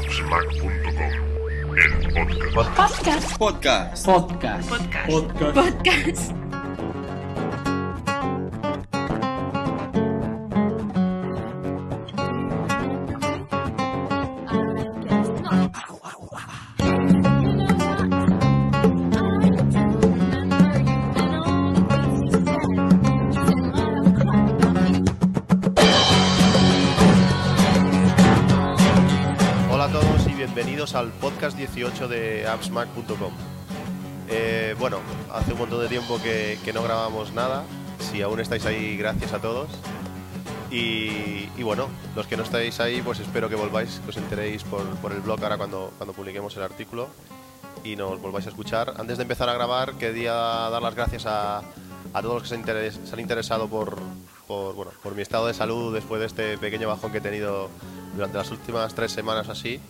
[0.00, 3.36] appsmac.com, el podcast.
[3.38, 4.06] Podcast.
[4.06, 4.68] Podcast.
[5.06, 5.54] Podcast.
[5.54, 6.39] Podcast.
[34.28, 34.98] Eh, bueno,
[35.32, 37.64] hace un montón de tiempo que, no grabamos nada.
[37.98, 39.68] Si aún estáis ahí, gracias a todos.
[40.70, 45.12] Y, bueno, los que no estáis ahí, pues espero que volváis, que os enteréis por,
[45.12, 47.08] el blog ahora cuando, cuando publiquemos el artículo
[47.82, 48.94] y nos volváis a escuchar.
[48.98, 51.62] Antes de empezar a grabar, quería dar las gracias a,
[52.12, 53.98] todos los que se, han interesado por,
[54.48, 57.68] bueno, por mi estado de salud después de este pequeño bajón que he tenido
[58.14, 59.80] durante las últimas tres semanas así.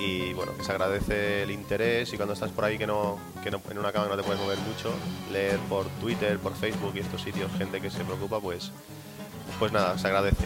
[0.00, 3.50] Y bueno, que se agradece el interés y cuando estás por ahí que no, que
[3.50, 4.90] no en una cama no te puedes mover mucho,
[5.30, 8.72] leer por Twitter, por Facebook y estos sitios gente que se preocupa, pues,
[9.58, 10.44] pues nada, se agradece.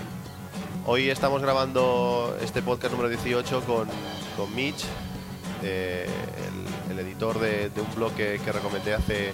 [0.87, 3.89] Hoy estamos grabando este podcast número 18 con,
[4.37, 4.85] con Mitch,
[5.63, 6.07] eh,
[6.91, 9.31] el, editor de, un blog que, que recomendé hace,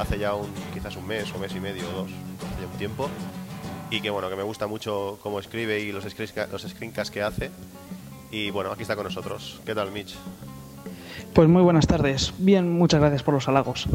[0.00, 2.76] hace ya un, quizás un mes o mes y medio o dos, hace ya un
[2.76, 3.08] tiempo.
[3.88, 7.22] Y que bueno, que me gusta mucho cómo escribe y los, screenca- los screencasts que
[7.22, 7.50] hace.
[8.30, 9.60] Y bueno, aquí está con nosotros.
[9.64, 10.14] ¿Qué tal, Mitch?
[11.32, 12.32] Pues muy buenas tardes.
[12.38, 13.86] Bien, muchas gracias por los halagos.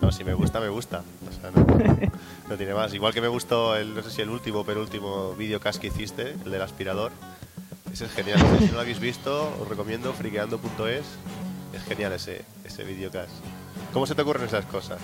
[0.00, 1.02] No, si me gusta, me gusta.
[1.28, 1.66] O sea, no,
[2.48, 2.94] no tiene más.
[2.94, 6.32] Igual que me gustó el, no sé si el último o penúltimo videocast que hiciste,
[6.44, 7.12] el del aspirador.
[7.92, 8.40] Ese es genial.
[8.58, 11.04] Si no lo habéis visto, os recomiendo friqueando.es.
[11.74, 13.32] Es genial ese, ese videocast.
[13.92, 14.98] ¿Cómo se te ocurren esas cosas?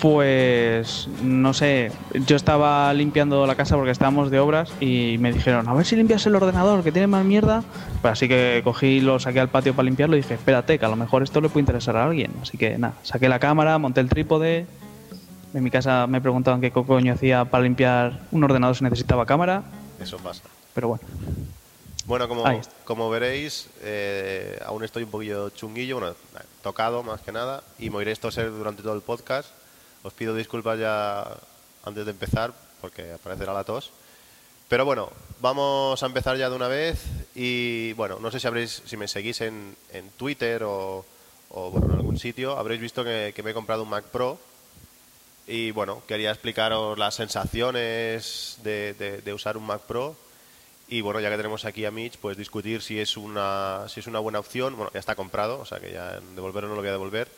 [0.00, 1.92] Pues no sé,
[2.26, 5.94] yo estaba limpiando la casa porque estábamos de obras y me dijeron, a ver si
[5.94, 7.62] limpias el ordenador que tiene más mierda.
[8.00, 10.88] Pues así que cogí, lo saqué al patio para limpiarlo y dije, espérate, que a
[10.88, 12.32] lo mejor esto le puede interesar a alguien.
[12.40, 14.66] Así que nada, saqué la cámara, monté el trípode.
[15.52, 19.26] En mi casa me preguntaban qué co- coño hacía para limpiar un ordenador si necesitaba
[19.26, 19.64] cámara,
[20.00, 20.42] Eso pasa.
[20.74, 21.04] pero bueno.
[22.06, 22.44] Bueno, como,
[22.84, 26.14] como veréis, eh, aún estoy un poquillo chunguillo, bueno,
[26.62, 29.48] tocado más que nada, y me oiréis toser durante todo el podcast.
[30.02, 31.26] Os pido disculpas ya
[31.84, 33.90] antes de empezar, porque aparecerá la tos.
[34.68, 37.02] Pero bueno, vamos a empezar ya de una vez.
[37.34, 41.04] Y bueno, no sé si habréis, si me seguís en, en Twitter o,
[41.52, 44.38] en algún sitio, habréis visto que, que me he comprado un Mac Pro.
[45.46, 50.14] Y bueno, quería explicaros las sensaciones de, de- de usar un Mac Pro.
[50.88, 54.06] Y bueno, ya que tenemos aquí a Mitch, pues discutir si es una, si es
[54.06, 54.76] una buena opción.
[54.76, 57.28] Bueno, ya está comprado, o sea que ya devolverlo no lo voy a devolver.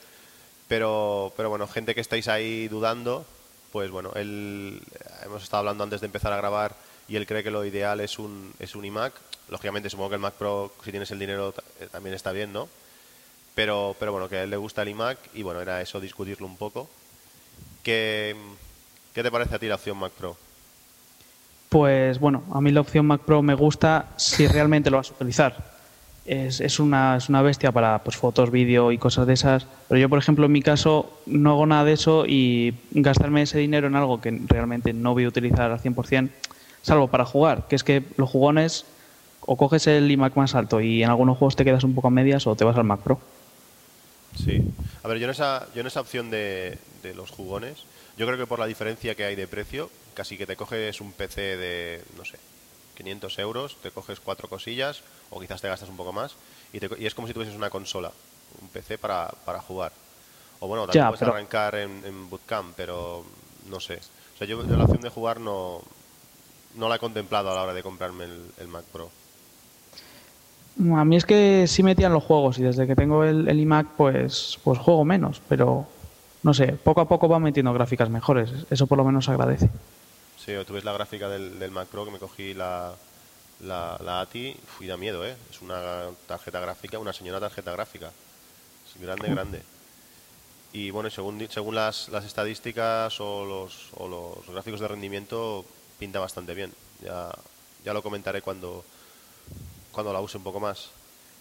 [0.72, 3.27] Pero, pero bueno, gente que estáis ahí dudando,
[3.72, 4.81] pues bueno, él,
[5.22, 6.75] hemos estado hablando antes de empezar a grabar
[7.06, 9.12] y él cree que lo ideal es un, es un iMac.
[9.50, 12.71] Lógicamente, supongo que el Mac Pro, si tienes el dinero, eh, también está bien, ¿no?
[13.55, 16.47] Pero, pero bueno, que a él le gusta el iMac y bueno, era eso, discutirlo
[16.47, 16.89] un poco.
[17.83, 18.34] ¿Qué,
[19.15, 20.39] qué te parece a ti la opción Mac Pro?
[21.69, 25.15] Pues bueno, a mí la opción Mac Pro me gusta si realmente lo vas a
[25.16, 25.81] utilizar.
[26.24, 29.66] Es, es, una, es una bestia para pues, fotos, vídeo y cosas de esas.
[29.89, 33.59] Pero yo, por ejemplo, en mi caso no hago nada de eso y gastarme ese
[33.59, 36.30] dinero en algo que realmente no voy a utilizar al 100%,
[36.83, 38.84] salvo para jugar, que es que los jugones
[39.41, 42.10] o coges el iMac más alto y en algunos juegos te quedas un poco a
[42.10, 43.21] medias o te vas al Mac Pro.
[44.36, 44.63] Sí.
[45.03, 47.84] A ver, yo en esa, yo en esa opción de, de los jugones,
[48.16, 51.13] yo creo que por la diferencia que hay de precio, casi que te coges un
[51.13, 52.39] PC de, no sé,
[53.03, 56.34] 500 euros, te coges cuatro cosillas, o quizás te gastas un poco más,
[56.72, 58.10] y, te y es como si tuvieses una consola,
[58.60, 59.93] un PC para, para jugar.
[60.60, 63.25] O bueno, también Ya, puedes pero- arrancar en, en Bootcamp, pero
[63.69, 63.95] no sé.
[64.34, 65.81] O sea, yo, yo la opción de jugar no,
[66.77, 69.10] no la he contemplado a la hora de comprarme el, el Mac Pro.
[70.97, 73.89] A mí es que sí metían los juegos y desde que tengo el, el iMac
[73.97, 75.87] pues, pues juego menos, pero
[76.43, 79.69] no sé, poco a poco va metiendo gráficas mejores, eso por lo menos agradece.
[80.44, 82.94] Sí, tú ves la gráfica del, del Mac Pro que me cogí la,
[83.60, 85.36] la, la ATI y da miedo, ¿eh?
[85.50, 88.10] Es una tarjeta gráfica, una señora tarjeta gráfica.
[88.89, 89.62] Es grande, grande.
[90.72, 95.65] Y bueno, según, según las, las estadísticas o los, o los gráficos de rendimiento,
[95.98, 96.72] pinta bastante bien.
[97.00, 97.30] Ya,
[97.84, 98.84] ya lo comentaré cuando,
[99.92, 100.91] cuando la use un poco más.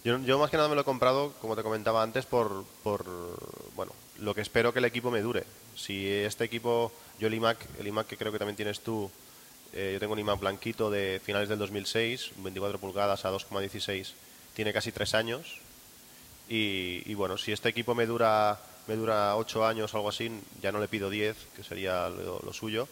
[0.04, 3.04] Yo, yo más que nada me lo he comprado, como te comentaba antes, por, por
[3.74, 5.44] bueno, lo que espero que el equipo me dure.
[5.74, 9.10] Si este equipo, yo el iMac, el iMac que creo que también tienes tú,
[9.72, 14.12] eh, yo tengo un iMac blanquito de finales del 2006, 24 pulgadas a 2,16,
[14.54, 15.58] tiene casi tres años.
[16.48, 20.30] Y, bueno, si este equipo me dura me dura 8 años o algo así,
[20.60, 22.88] ya no le pido 10, que sería lo, suyo.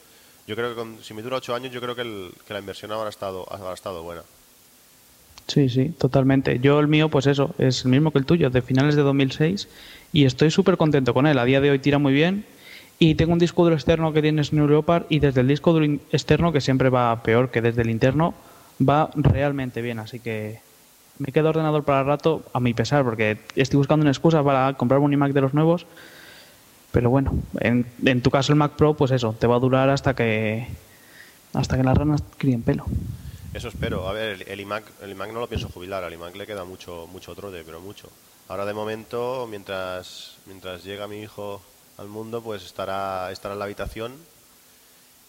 [0.47, 3.45] Yo creo que si me dura 8 años, yo creo que la inversión habrá estado,
[3.53, 4.23] habrá estado buena.
[5.51, 6.61] Sí, sí, totalmente.
[6.61, 9.67] Yo el mío, pues eso, es el mismo que el tuyo, de finales de 2006,
[10.13, 11.39] y estoy súper contento con él.
[11.39, 12.45] A día de hoy tira muy bien,
[13.03, 15.87] y tengo un disco duro externo que tiene Snow Leopard, y desde el disco duro
[16.13, 18.35] externo, que siempre va peor que desde el interno,
[18.79, 19.99] va realmente bien.
[19.99, 20.61] Así que
[21.19, 24.75] me quedo ordenador para el rato, a mi pesar, porque estoy buscando una excusa para
[24.75, 25.87] comprar un iMac de los nuevos.
[26.93, 29.89] Pero bueno, en, en tu caso el Mac Pro, pues eso, te va a durar
[29.89, 30.67] hasta que
[31.55, 32.85] hasta que las ranas críen pelo.
[33.55, 34.09] Eso espero.
[34.09, 37.09] A ver, el, iMac, el iMac no lo pienso jubilar, al iMac le queda mucho,
[37.11, 38.11] mucho trode, pero mucho.
[38.49, 41.63] Ahora de momento, mientras, mientras llega mi hijo
[42.01, 44.17] al mundo, pues estará, estará en la habitación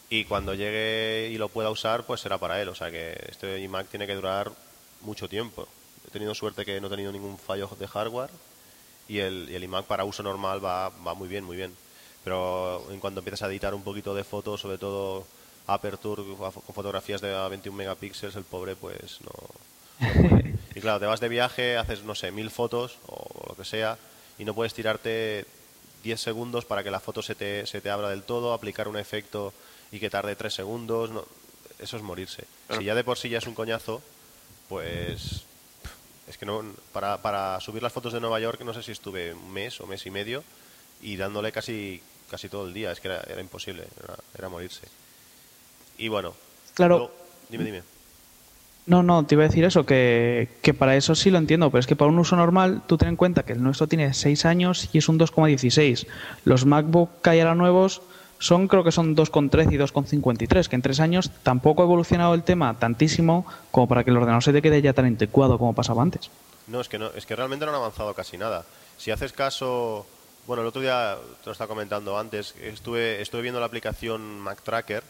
[0.08, 2.68] y cuando llegue y lo pueda usar, pues será para él.
[2.68, 4.50] O sea que este iMac tiene que durar
[5.02, 5.68] mucho tiempo.
[6.06, 8.30] He tenido suerte que no he tenido ningún fallo de hardware
[9.06, 11.74] y el, y el iMac para uso normal va, va muy bien, muy bien.
[12.24, 15.26] Pero en cuanto empiezas a editar un poquito de fotos, sobre todo
[15.66, 20.08] Aperture con fotografías de 21 megapíxeles, el pobre pues no...
[20.74, 23.98] y claro, te vas de viaje, haces, no sé, mil fotos o lo que sea
[24.38, 25.46] y no puedes tirarte
[26.02, 28.96] 10 segundos para que la foto se te, se te abra del todo, aplicar un
[28.96, 29.52] efecto
[29.90, 31.24] y que tarde 3 segundos, no,
[31.78, 32.44] eso es morirse.
[32.76, 34.02] Si ya de por sí ya es un coñazo,
[34.68, 35.44] pues
[36.28, 39.34] es que no para, para subir las fotos de Nueva York no sé si estuve
[39.34, 40.44] un mes o mes y medio
[41.02, 42.00] y dándole casi
[42.32, 44.88] casi todo el día, es que era, era imposible, era, era morirse.
[45.98, 46.34] Y bueno.
[46.72, 47.12] Claro.
[47.50, 47.82] dime, dime.
[48.84, 51.80] No, no, te iba a decir eso, que, que, para eso sí lo entiendo, pero
[51.80, 54.44] es que para un uso normal, tú ten en cuenta que el nuestro tiene 6
[54.44, 56.06] años y es un 2,16.
[56.44, 58.02] Los MacBook que hay ahora nuevos
[58.40, 62.42] son, creo que son 2,13 y 2,53, que en 3 años tampoco ha evolucionado el
[62.42, 66.02] tema tantísimo como para que el ordenador se te quede ya tan anticuado como pasaba
[66.02, 66.30] antes.
[66.66, 68.64] No, es que, no, es que realmente no han avanzado casi nada.
[68.96, 70.06] Si haces caso,
[70.48, 74.60] bueno, el otro día te lo estaba comentando antes, estuve, estuve viendo la aplicación Mac
[74.62, 75.04] Tracker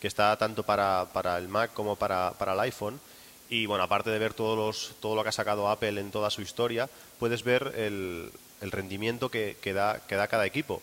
[0.00, 3.00] que está tanto para, para el Mac como para, para, el iPhone.
[3.48, 6.30] Y bueno, aparte de ver todos los, todo lo que ha sacado Apple en toda
[6.30, 6.88] su historia,
[7.18, 10.82] puedes ver el, el rendimiento que, que, da, que da cada equipo.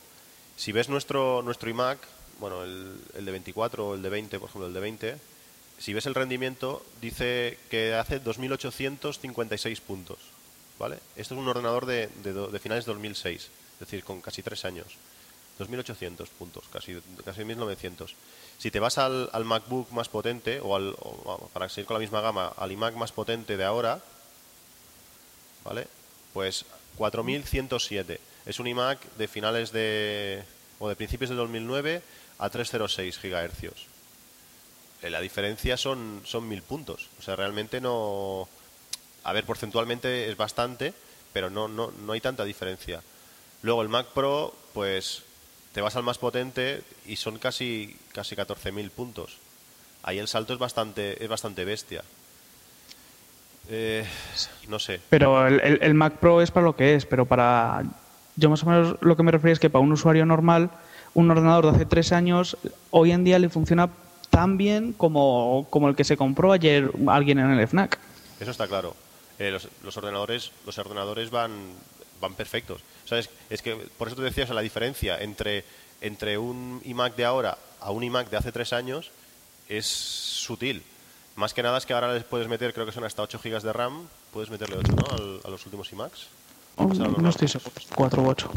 [0.55, 1.99] Si ves nuestro, nuestro iMac,
[2.39, 5.17] bueno, el, el de 24 o el de 20, por ejemplo, el de 20,
[5.77, 10.19] si ves el rendimiento, dice que hace 2.856 puntos.
[10.79, 10.99] ¿vale?
[11.15, 14.65] Esto es un ordenador de, de, de finales de 2006, es decir, con casi tres
[14.65, 14.87] años.
[15.59, 18.13] 2.800 puntos, casi, casi 1.900.
[18.57, 21.99] Si te vas al, al MacBook más potente, o, al, o, para seguir con la
[21.99, 24.01] misma gama, al iMac más potente de ahora,
[25.63, 25.87] ¿vale?
[26.33, 26.65] Pues
[26.97, 28.19] 4107.
[28.45, 30.43] Es un iMac de finales de.
[30.79, 32.01] o de principios de 2009
[32.39, 33.87] a 306 GHz.
[35.03, 37.09] Eh, la diferencia son, son mil puntos.
[37.19, 38.47] O sea, realmente no.
[39.23, 40.93] A ver, porcentualmente es bastante,
[41.31, 43.01] pero no, no, no hay tanta diferencia.
[43.61, 45.23] Luego el Mac Pro, pues
[45.73, 49.37] te vas al más potente y son casi, casi 14.000 puntos.
[50.03, 52.03] Ahí el salto es bastante, es bastante bestia.
[53.69, 54.05] Eh,
[54.67, 55.01] no sé.
[55.09, 57.83] Pero el, el, el, Mac Pro es para lo que es, pero para...
[58.35, 60.69] Yo más o menos lo que me refiero es que para un usuario normal,
[61.13, 62.57] un ordenador de hace tres años,
[62.91, 63.89] hoy en día le funciona
[64.29, 67.99] tan bien como, como el que se compró ayer alguien en el FNAC.
[68.39, 68.95] Eso está claro.
[69.39, 71.51] Eh, los, los, ordenadores, los ordenadores van,
[72.19, 72.81] van perfectos.
[73.17, 75.63] Es, que por eso te decía, o sea, la diferencia entre,
[76.01, 79.11] entre un iMac de ahora a un iMac de hace tres años
[79.67, 80.83] es sutil.
[81.35, 83.61] Más que nada es que ahora les puedes meter, creo que son hasta 8 GB
[83.61, 85.15] de RAM, puedes meterle 8, ¿no?
[85.15, 86.27] Al, a los últimos iMacs.
[86.75, 88.51] Oh, no, no estoy seguro, 4 u 8.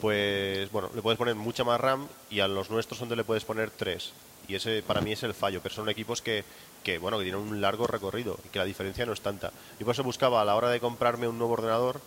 [0.00, 3.44] Pues bueno, le puedes poner mucha más RAM y a los nuestros donde le puedes
[3.44, 4.12] poner 3.
[4.48, 6.44] Y ese para mí es el fallo, pero son equipos que,
[6.82, 9.52] que, bueno, que tienen un largo recorrido y que la diferencia no es tanta.
[9.78, 12.00] Y por eso buscaba a la hora de comprarme un nuevo ordenador,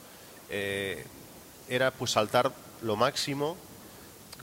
[0.53, 1.03] eh,
[1.67, 2.51] era pues saltar
[2.83, 3.57] lo máximo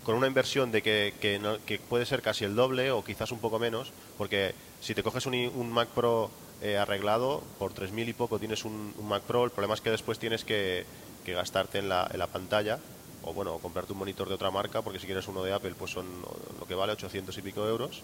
[0.02, 3.30] con una inversión de que, que, no, que, puede ser casi el doble o quizás
[3.30, 6.30] un poco menos, porque si te coges un, un Mac Pro
[6.62, 10.18] eh, arreglado, por 3.000 y poco tienes un, Mac Pro, el problema es que después
[10.18, 10.84] tienes que,
[11.24, 12.80] que gastarte en la, en la, pantalla,
[13.22, 15.92] o bueno, comprarte un monitor de otra marca, porque si quieres uno de Apple, pues
[15.92, 16.06] son
[16.58, 18.02] lo que vale 800 y pico euros,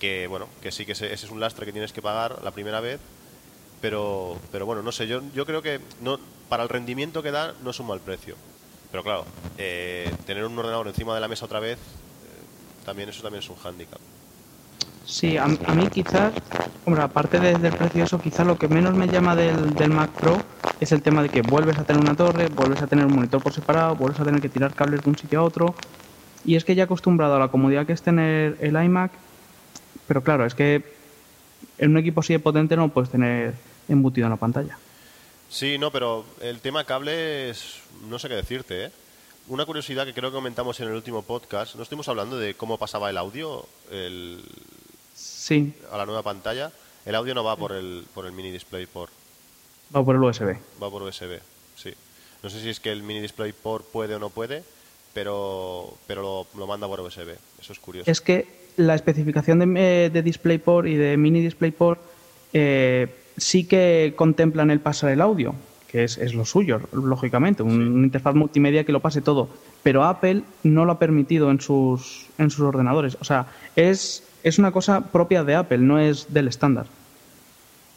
[0.00, 2.50] que bueno, que sí que ese, ese es un lastre que tienes que pagar la
[2.50, 2.98] primera vez,
[3.82, 6.18] pero, pero bueno, no sé, yo, yo creo que no,
[6.52, 8.36] para el rendimiento que da no es un mal precio.
[8.90, 9.24] Pero claro,
[9.56, 13.48] eh, tener un ordenador encima de la mesa otra vez, eh, también eso también es
[13.48, 13.98] un hándicap.
[15.06, 16.34] Sí, a, mí quizás,
[16.84, 20.10] hombre, aparte de, del precio eso, quizás lo que menos me llama del, del, Mac
[20.10, 20.36] Pro
[20.78, 23.42] es el tema de que vuelves a tener una torre, vuelves a tener un monitor
[23.42, 25.74] por separado, vuelves a tener que tirar cables de un sitio a otro.
[26.44, 29.10] Y es que ya acostumbrado a la comodidad que es tener el iMac,
[30.06, 30.84] pero claro, es que
[31.78, 33.54] en un equipo así de potente no puedes tener
[33.88, 34.76] embutido en la pantalla.
[35.52, 37.74] Sí, no, pero el tema cables,
[38.08, 38.90] no sé qué decirte, ¿eh?
[39.48, 42.78] Una curiosidad que creo que comentamos en el último podcast, ¿no estuvimos hablando de cómo
[42.78, 44.40] pasaba el audio el...
[45.14, 45.74] sí.
[45.90, 46.72] a la nueva pantalla?
[47.04, 49.12] El audio no va por el, por el mini DisplayPort,
[49.94, 50.56] Va por el USB.
[50.82, 51.38] va por USB,
[51.76, 51.92] sí.
[52.42, 54.64] No sé si es que el mini DisplayPort puede o no puede,
[55.12, 57.36] pero, pero lo, lo manda por USB.
[57.60, 58.10] Eso es curioso.
[58.10, 58.46] Es que
[58.78, 62.00] la especificación de, eh, de DisplayPort y de Mini DisplayPort
[62.54, 65.54] eh, sí que contemplan el pasar el audio,
[65.88, 67.76] que es, es lo suyo, lógicamente, un- Sí.
[67.88, 69.48] una interfaz multimedia que lo pase todo.
[69.82, 73.16] Pero Apple no lo ha permitido en sus, en sus ordenadores.
[73.20, 73.46] O sea,
[73.76, 76.86] es, es una cosa propia de Apple, no es del estándar.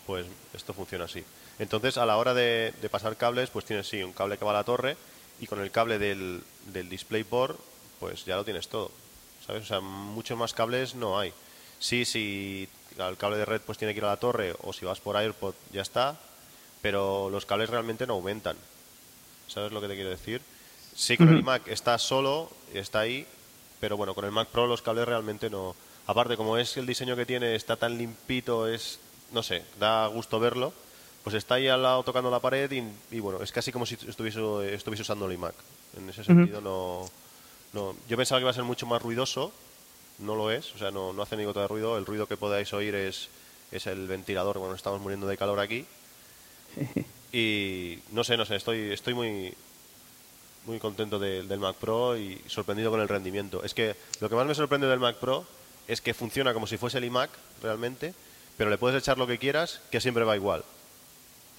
[0.06, 1.24] Pues esto funciona así.
[1.58, 4.51] Entonces, a la hora de, de pasar cables, pues tienes sí un cable que va
[4.51, 4.98] a la torre
[5.39, 6.42] y con el cable del,
[6.74, 7.58] del DisplayPort,
[8.00, 8.92] pues ya lo tienes todo.
[9.46, 9.63] ¿Sabes?
[9.63, 11.32] O sea, muchos más cables no hay.
[11.80, 14.85] Sí, sí, el cable de red pues tiene que ir a la torre o si
[14.85, 16.15] vas por AirPod ya está,
[16.81, 18.57] pero los cables realmente no aumentan.
[19.47, 20.41] ¿Sabes lo que te quiero decir?
[20.95, 23.27] Sí, con el iMac está solo, está ahí,
[23.79, 25.75] pero bueno, con el Mac Pro los cables realmente no.
[26.07, 28.99] Aparte, como es el diseño que tiene, está tan limpito, es,
[29.31, 30.71] no sé, da gusto verlo,
[31.23, 32.83] pues está ahí al lado tocando la pared y,
[33.15, 35.55] y bueno, es casi como si estuviese, estuviese usando el iMac.
[35.97, 37.09] En ese sentido, no,
[37.73, 37.95] no.
[38.07, 39.51] Yo pensaba que iba a ser mucho más ruidoso,
[40.19, 41.98] no lo es, o sea, no, no hace ni gota de ruido.
[41.98, 43.29] El ruido que podáis oír es,
[43.72, 45.86] es el ventilador cuando estamos muriendo de calor aquí.
[47.31, 49.53] Y no sé, no sé, estoy, estoy muy,
[50.65, 53.62] muy contento de- del Mac Pro y sorprendido con el rendimiento.
[53.63, 55.45] Es que lo que más me sorprende del Mac Pro
[55.88, 57.29] es que funciona como si fuese el iMac
[57.62, 58.13] realmente,
[58.55, 60.63] pero le puedes echar lo que quieras, que siempre va igual.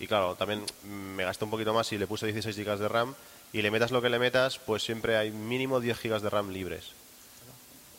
[0.00, 3.14] Y claro, también me gasté un poquito más y le puse 16 GB de RAM
[3.52, 6.50] y le metas lo que le metas, pues siempre hay mínimo 10 GB de RAM
[6.52, 6.92] libres.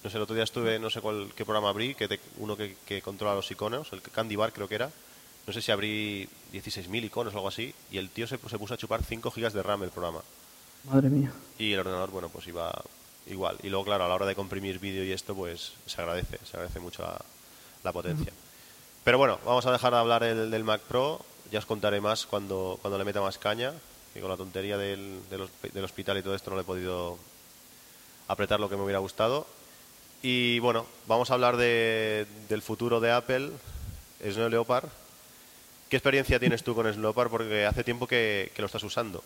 [0.08, 2.56] No sé, el otro día estuve, no sé cuál, qué programa abrí, que te- uno
[2.56, 4.90] que, que controla los iconos, el Candy Bar creo que era.
[5.46, 8.74] No sé si abrí 16.000 iconos o algo así, y el tío se, se puso
[8.74, 10.22] a chupar 5 GB de RAM el programa.
[10.86, 11.34] Madre mía.
[11.60, 12.74] Y el ordenador, bueno, pues iba
[13.26, 13.58] igual.
[13.64, 16.56] Y luego, claro, a la hora de comprimir vídeo y esto, pues se agradece, se
[16.56, 17.20] agradece mucho la,
[17.84, 18.32] la potencia.
[19.04, 21.20] Pero bueno, vamos a dejar de hablar el- del Mac Pro.
[21.52, 23.74] Ya os contaré más cuando, cuando le meta más caña.
[24.14, 27.18] Que con la tontería del, del, del hospital y todo esto no le he podido
[28.30, 29.46] apretar lo que me hubiera gustado.
[30.24, 33.50] Y bueno, vamos a hablar de- del futuro de Apple,
[34.30, 34.86] Snow Leopard.
[35.90, 37.30] ¿Qué experiencia tienes tú con Snow Leopard?
[37.30, 39.24] Porque hace tiempo que, que lo estás usando.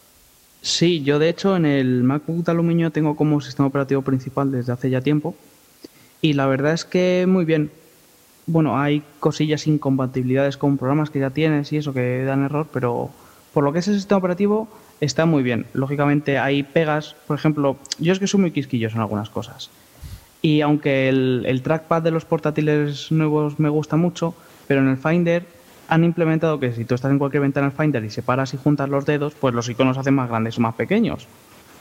[0.62, 4.72] Sí, yo de hecho en el MacBook de aluminio tengo como sistema operativo principal desde
[4.72, 5.36] hace ya tiempo
[6.22, 7.72] y la verdad es que muy bien.
[8.46, 13.10] Bueno, hay cosillas incompatibilidades con programas que ya tienes y eso que dan error, pero
[13.54, 14.68] por lo que es el sistema operativo
[15.00, 15.66] está muy bien.
[15.74, 19.72] Lógicamente hay pegas, por ejemplo, yo es que soy muy quisquilloso en algunas cosas.
[20.42, 24.34] Y aunque el, el trackpad de los portátiles nuevos me gusta mucho,
[24.68, 25.46] pero en el Finder
[25.88, 28.88] han implementado que si tú estás en cualquier ventana del Finder y separas y juntas
[28.88, 31.28] los dedos, pues los iconos se hacen más grandes o más pequeños.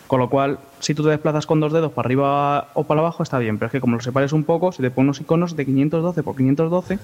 [0.09, 3.23] Con lo cual, si tú te desplazas con dos dedos para arriba o para abajo,
[3.23, 5.55] está bien, pero es que como los separes un poco, se te ponen unos iconos
[5.55, 6.99] de 512 por 512.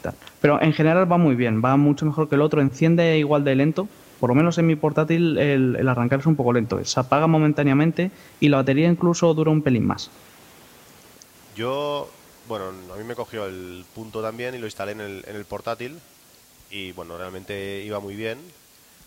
[0.00, 0.14] tal.
[0.40, 3.54] Pero en general va muy bien, va mucho mejor que el otro, enciende igual de
[3.56, 3.88] lento.
[4.20, 8.10] Por lo menos en mi portátil el, arrancar es un poco lento, se apaga momentáneamente
[8.40, 10.10] y la batería incluso dura un pelín más.
[11.56, 12.08] Yo,
[12.48, 15.44] bueno, a mí me cogió el punto también y lo instalé en el, en el
[15.44, 15.98] portátil
[16.70, 18.38] y bueno, realmente iba muy bien.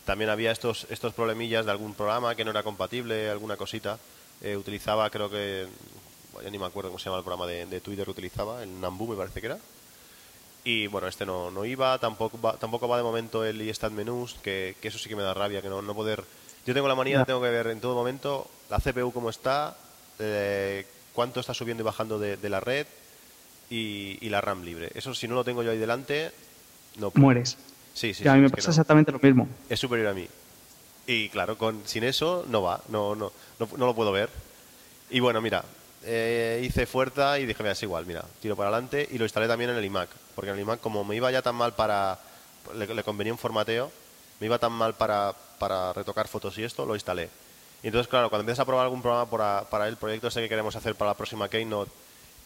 [0.06, 4.00] También había estos, estos problemillas de algún programa que no era compatible, alguna cosita.
[4.41, 5.68] Eh, utilizaba, creo que,
[6.44, 8.82] ya ni me acuerdo cómo se llama el programa de, de Twitter que utilizaba, el
[8.82, 9.60] Nambu me parece que era.
[10.63, 14.36] Y bueno, este no, no iba, tampoco va, tampoco va de momento el iStat Menús,
[14.44, 16.24] que, que eso sí que me da rabia, que no, no poder...
[16.65, 19.75] Yo tengo la manía, tengo que ver en todo momento la CPU cómo está,
[20.20, 22.86] eh, cuánto está subiendo y bajando de, de la red
[23.72, 24.91] y, y la RAM libre.
[24.94, 26.32] Eso si no lo tengo yo ahí delante,
[26.98, 27.24] no puedo.
[27.25, 27.58] Mueres.
[27.96, 28.72] Sí, sí, Y a sí, mí me pasa no.
[28.74, 29.48] exactamente lo mismo.
[29.68, 30.27] Es superior a mí.
[31.08, 34.30] Y claro, con, sin eso no va, no, no, no, no lo puedo ver.
[35.10, 35.63] Y bueno, mira,
[36.03, 39.48] eh, hice fuerza y dije, mira, es igual, mira, tiro para adelante y lo instalé
[39.48, 40.10] también en el iMac.
[40.41, 42.17] Porque en el iMac, como me iba ya tan mal para.
[42.74, 43.91] Le, le convenía un formateo,
[44.39, 47.29] me iba tan mal para, para retocar fotos y esto, lo instalé.
[47.83, 50.50] Y entonces, claro, cuando empiezas a probar algún programa para, para el proyecto ese que
[50.50, 51.91] queremos hacer para la próxima Keynote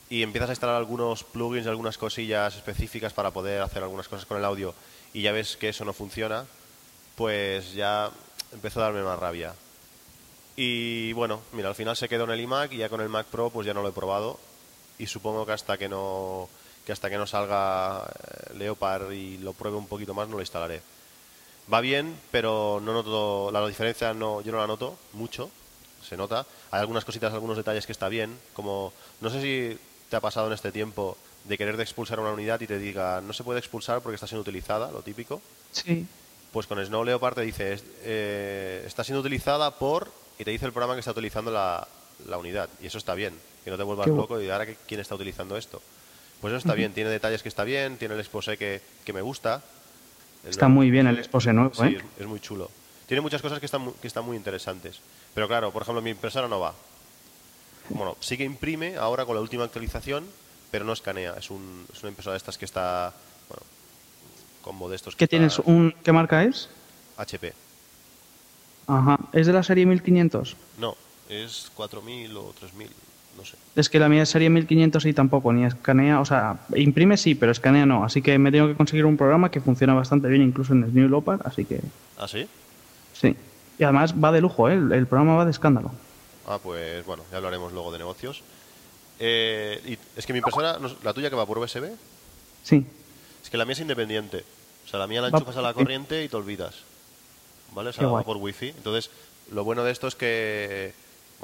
[0.10, 4.38] y empiezas a instalar algunos plugins, algunas cosillas específicas para poder hacer algunas cosas con
[4.38, 4.74] el audio
[5.14, 6.46] y ya ves que eso no funciona,
[7.16, 8.12] pues ya
[8.52, 9.56] empezó a darme más rabia.
[10.58, 13.28] Y bueno, mira, al final se quedó en el iMac y ya con el Mac
[13.28, 14.38] Pro pues ya no lo he probado
[15.00, 16.50] y supongo que hasta que no
[16.86, 20.42] que hasta que no salga eh, Leopard y lo pruebe un poquito más no lo
[20.42, 20.82] instalaré.
[21.72, 25.50] Va bien, pero no noto la diferencia no yo no la noto mucho,
[26.08, 26.46] se nota.
[26.72, 30.48] Hay algunas cositas, algunos detalles que está bien, como no sé si te ha pasado
[30.48, 33.60] en este tiempo de querer de expulsar una unidad y te diga no se puede
[33.60, 35.42] expulsar porque está siendo utilizada, lo típico.
[35.72, 36.06] Sí.
[36.52, 40.72] Pues con Snow Leopard te dice, eh, está siendo utilizada por, y te dice el
[40.72, 41.86] programa que está utilizando la,
[42.28, 42.70] la unidad.
[42.82, 45.58] Y eso está bien, que no te vuelvas Qué loco y ahora quién está utilizando
[45.58, 45.82] esto.
[46.46, 49.24] Pues eso está bien, tiene detalles que está bien, tiene el exposé que, que me
[49.24, 49.64] gusta.
[50.48, 51.98] Está nuevo- muy bien el exposé nuevo, Sí, ¿eh?
[51.98, 52.70] es, es muy chulo.
[53.08, 55.00] Tiene muchas cosas que están, que están muy interesantes.
[55.34, 56.76] Pero claro, por ejemplo, mi impresora no va.
[57.90, 60.24] Bueno, sí que imprime ahora con la última actualización,
[60.70, 61.34] pero no escanea.
[61.36, 63.12] Es, un, es una impresora de estas que está,
[63.50, 63.64] bueno,
[64.62, 65.58] combo de estos que ¿Qué tienes?
[65.58, 66.70] Un, ¿Qué marca es?
[67.18, 67.54] HP.
[68.86, 69.18] Ajá.
[69.34, 70.56] ¿Es de la serie 1500?
[70.78, 70.96] No,
[71.28, 72.92] es 4000 o 3000,
[73.38, 73.56] no sé.
[73.76, 77.52] Es que la mía serie 1500 y tampoco, ni escanea, o sea, imprime sí, pero
[77.52, 78.04] escanea no.
[78.04, 81.10] Así que me tengo que conseguir un programa que funciona bastante bien, incluso en New
[81.10, 81.82] Leopard, así que
[82.18, 82.48] ¿Ah, sí?
[83.14, 83.36] sí.
[83.78, 84.74] Y además va de lujo, ¿eh?
[84.74, 85.92] el, el programa va de escándalo.
[86.48, 88.42] Ah, pues bueno, ya hablaremos luego de negocios.
[89.20, 91.90] Eh, y es que mi impresora, la tuya que va por USB,
[92.64, 92.86] Sí.
[93.44, 94.44] es que la mía es independiente.
[94.86, 96.76] O sea, la mía la enchufas a la corriente y te olvidas.
[97.74, 97.90] ¿Vale?
[97.90, 98.70] O sea, va por wifi.
[98.70, 99.10] Entonces,
[99.52, 100.94] lo bueno de esto es que,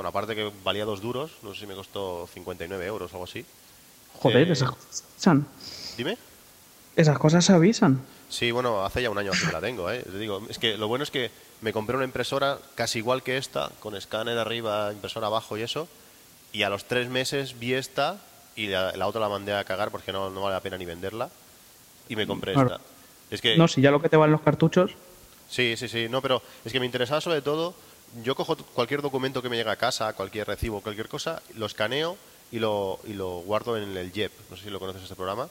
[0.02, 3.26] bueno, aparte que valía dos duros, no sé si me costó 59 euros o algo
[3.26, 3.46] así.
[4.20, 5.48] Joder, Eh, esas cosas se avisan.
[5.96, 6.18] Dime.
[6.96, 8.02] Esas cosas se avisan.
[8.28, 10.02] Sí, bueno, hace ya un año así que la tengo, ¿eh?
[10.02, 11.30] Te digo, es que lo bueno es que
[11.62, 15.88] me compré una impresora casi igual que esta, con escáner arriba, impresora abajo y eso,
[16.52, 18.18] y a los tres meses vi esta
[18.56, 20.86] y la, la otra la mandé a cagar porque no, no vale la pena ni
[20.86, 21.30] venderla,
[22.10, 22.70] y me compré Claro.
[22.76, 22.82] esta.
[23.30, 24.92] Es que, No, si ya lo que te valen los cartuchos.
[25.48, 27.76] sí, sí, sí, no, pero es que me interesaba sobre todo,
[28.24, 32.18] yo cojo cualquier documento que me llega a casa, cualquier recibo, cualquier cosa, lo escaneo
[32.52, 35.50] y lo, y lo guardo en el JEP, no sé si lo conoces este programa.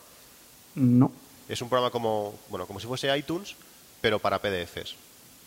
[0.75, 1.11] No,
[1.49, 3.57] Es un programa como, bueno, como si fuese iTunes,
[4.01, 4.95] pero para PDFs.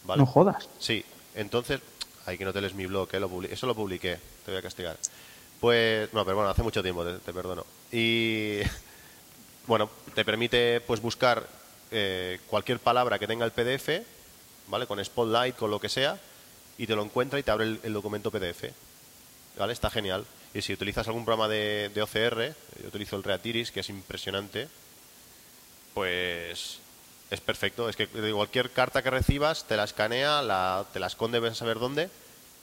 [0.06, 0.20] ¿vale?
[0.20, 0.68] no jodas.
[0.80, 1.04] Sí,
[1.36, 1.80] entonces,
[2.26, 3.20] hay que no te lees mi blog, ¿eh?
[3.20, 4.98] Lo eso lo publiqué, te voy a castigar.
[5.60, 7.66] Pues, no, pero bueno, hace mucho tiempo, te, te perdono.
[7.92, 8.60] Y,
[9.68, 11.48] bueno, te permite pues buscar
[11.92, 14.06] eh, cualquier palabra que tenga el PDF,
[14.68, 14.88] ¿vale?
[14.88, 16.20] Con Spotlight, con lo que sea,
[16.78, 18.66] y te lo encuentra y te abre el, documento PDF.
[19.58, 19.74] ¿Vale?
[19.74, 20.26] Está genial.
[20.54, 24.68] Y si utilizas algún programa de, OCR, yo utilizo el Reatiris, que es impresionante,
[25.94, 26.80] pues
[27.30, 27.90] es perfecto.
[27.90, 31.56] Es que cualquier carta que recibas te la escanea, la, te la esconde, ves a
[31.56, 32.10] saber dónde,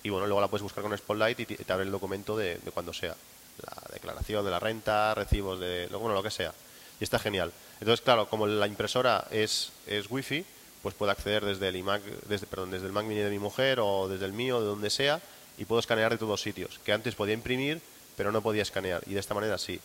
[0.03, 2.70] y bueno, luego la puedes buscar con Spotlight y te, abre el documento de, de
[2.70, 3.14] cuando sea.
[3.59, 5.88] La declaración de la renta, recibos de.
[5.88, 6.55] Bueno, lo que sea.
[6.99, 7.53] Y está genial.
[7.81, 10.44] Entonces, claro, como la impresora es, es wifi,
[10.83, 13.81] pues puedo acceder desde el iMac, desde, perdón, desde el Mac Mini de mi mujer
[13.81, 15.21] o desde el mío, de donde sea,
[15.59, 16.81] y puedo escanear de todos sitios.
[16.85, 17.81] Que antes podía imprimir,
[18.16, 19.03] pero no podía escanear.
[19.07, 19.81] Y de esta manera sí.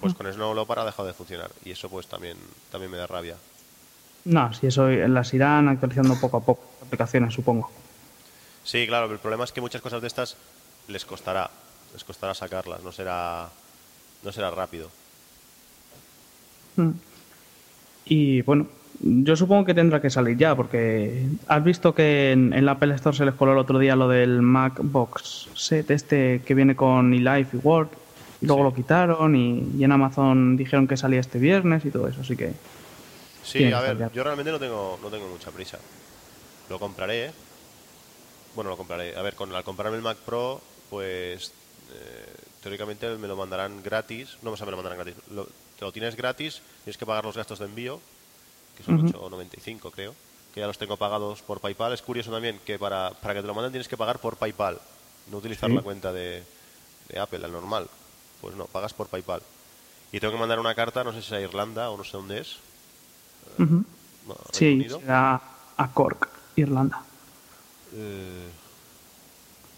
[0.00, 1.50] Pues con Snow Leopard ha dejado de funcionar.
[1.64, 2.36] Y eso pues también,
[2.70, 3.36] también me da rabia.
[4.24, 7.70] No, si eso las irán actualizando poco a poco, las aplicaciones, supongo.
[8.64, 10.36] Sí, claro, pero el problema es que muchas cosas de estas
[10.88, 11.50] les costará,
[11.94, 13.48] les costará sacarlas, no será,
[14.22, 14.90] no será rápido.
[16.76, 16.90] Mm.
[18.04, 18.66] Y bueno,
[19.00, 22.94] yo supongo que tendrá que salir ya, porque has visto que en, en la Apple
[22.94, 26.76] Store se les coló el otro día lo del Mac Box Set, este que viene
[26.76, 27.88] con eLife y Word,
[28.42, 28.64] y luego Sí.
[28.70, 32.36] lo quitaron, y, y en Amazon dijeron que salía este viernes y todo eso, así
[32.36, 32.52] que
[33.42, 34.12] Sí, a ver, ya.
[34.12, 35.78] yo realmente no tengo, no tengo mucha prisa.
[36.68, 37.30] Lo compraré, ¿eh?
[38.54, 39.16] Bueno, lo compraré.
[39.16, 40.60] A ver, con, al comprarme el Mac Pro,
[40.90, 41.52] pues
[41.92, 42.26] eh,
[42.62, 44.36] teóricamente me lo mandarán gratis.
[44.42, 45.14] No, o sea, me lo mandarán gratis.
[45.34, 47.98] Lo- te lo tienes gratis, tienes que pagar los gastos de envío,
[48.80, 49.08] que son Ujú.
[49.08, 50.14] 8,95 creo,
[50.54, 51.92] que ya los tengo pagados por PayPal.
[51.92, 54.80] Es curioso también que para, para que te lo manden tienes que pagar por PayPal,
[55.30, 55.76] no utilizar Sí.
[55.76, 56.42] la cuenta de,
[57.08, 57.88] de Apple, la normal.
[58.40, 59.42] Pues no, pagas por PayPal.
[60.12, 62.12] Y tengo que mandar una carta, no sé si es a Irlanda o no sé
[62.16, 62.56] dónde es.
[63.58, 63.84] ujú.
[64.26, 65.00] no, Reino sí, Unido.
[65.00, 65.40] será
[65.76, 67.02] a Cork, Irlanda.
[67.94, 68.48] Eh,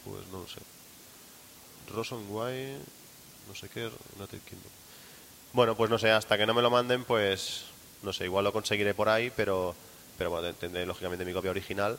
[0.05, 0.61] pues no lo sé.
[1.95, 2.79] Rosonway,
[3.49, 4.71] no sé qué, United Kingdom.
[5.53, 7.65] Bueno, pues no sé, hasta que no me lo manden, pues
[8.03, 9.75] no sé, igual lo conseguiré por ahí, pero
[10.19, 11.99] pero bueno, tendré lógicamente mi copia original.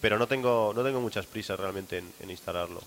[0.00, 2.80] Pero no tengo no tengo muchas prisas realmente en, en instalarlo.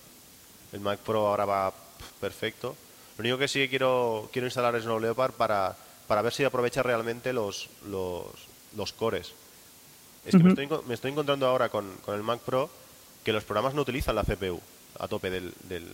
[0.71, 1.73] El Mac Pro ahora va
[2.19, 2.75] perfecto.
[3.17, 5.75] Lo único que sí que quiero quiero instalar es Snow Leopard para
[6.07, 8.25] para ver si aprovecha realmente los los,
[8.75, 9.33] los cores.
[10.25, 12.69] Es que me, estoy, me estoy encontrando ahora con, con el Mac Pro
[13.23, 14.59] que los programas no utilizan la CPU
[14.99, 15.87] a tope del, del,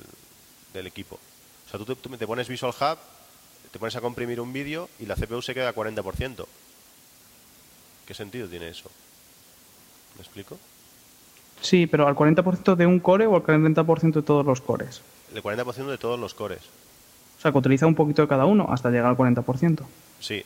[0.73, 1.15] del equipo.
[1.15, 2.97] O sea, tú te, tú te pones Visual Hub,
[3.71, 6.45] te pones a comprimir un vídeo y la CPU se queda a 40%.
[8.05, 8.89] ¿Qué sentido tiene eso?
[10.15, 10.57] ¿Me explico?
[11.61, 15.01] Sí, pero al 40% de un core o al 40% de todos los cores.
[15.33, 16.61] El 40% de todos los cores.
[17.37, 19.83] O sea, que utiliza un poquito de cada uno hasta llegar al 40%.
[20.19, 20.43] Sí.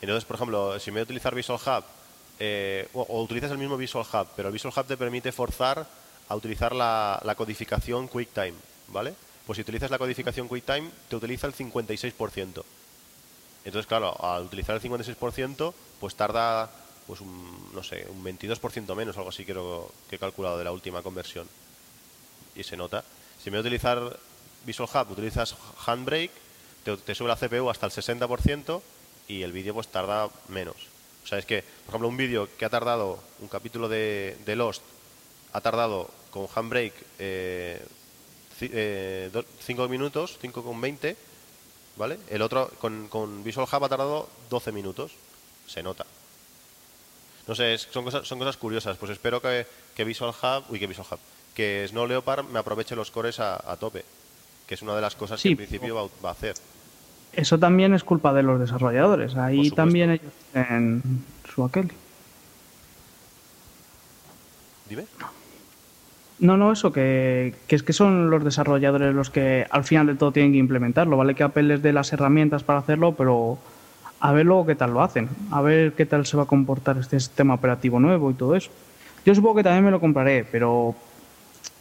[0.00, 1.84] Entonces, por ejemplo, si me voy a utilizar Visual Hub,
[2.38, 5.86] eh, o, o utilizas el mismo Visual Hub, pero el Visual Hub te permite forzar
[6.28, 8.54] a utilizar la, la codificación QuickTime,
[8.88, 9.14] ¿vale?
[9.48, 12.62] Pues si utilizas la codificación QuickTime, te utiliza el 56%.
[13.64, 16.70] Entonces, claro, al utilizar el 56%, pues tarda,
[17.06, 20.72] pues un, no sé, un 22% menos, algo así creo que he calculado de la
[20.72, 21.48] última conversión.
[22.54, 23.02] Y se nota.
[23.42, 24.18] Si me voy a utilizar
[24.66, 25.56] Visual Hub, utilizas
[25.86, 26.34] Handbrake,
[27.06, 28.82] te, sube la CPU hasta el 60%
[29.28, 30.76] y el vídeo pues tarda menos.
[31.24, 34.56] O sea, es que, por ejemplo, un vídeo que ha tardado, un capítulo de, de
[34.56, 34.82] Lost,
[35.54, 37.82] ha tardado con Handbrake 5 eh,
[38.60, 41.16] eh, do- cinco minutos, 5 con 20,
[41.96, 42.18] ¿vale?
[42.30, 45.12] El otro con, con Visual Hub ha tardado 12 minutos.
[45.66, 46.04] Se nota.
[47.46, 48.96] No sé, es- son cosas, son cosas curiosas.
[48.96, 51.18] Pues espero que, que Visual Hub, uy, que Visual Hub,
[51.54, 54.04] que Snow Leopard me aproveche los cores a, a tope,
[54.66, 56.54] que es una de las cosas Sí, que en principio va, va a hacer.
[57.32, 59.36] Eso también es culpa de los desarrolladores.
[59.36, 61.90] Ahí también ellos en su aquel.
[64.88, 65.04] Dime.
[66.40, 70.14] No, no, eso, que, que es que son los desarrolladores los que al final de
[70.14, 71.16] todo tienen que implementarlo.
[71.16, 73.58] Vale que Apple les dé las herramientas para hacerlo, pero
[74.20, 75.28] a ver luego qué tal lo hacen.
[75.50, 78.70] A ver qué tal se va a comportar este sistema operativo nuevo y todo eso.
[79.24, 80.94] Yo supongo que también me lo compraré, pero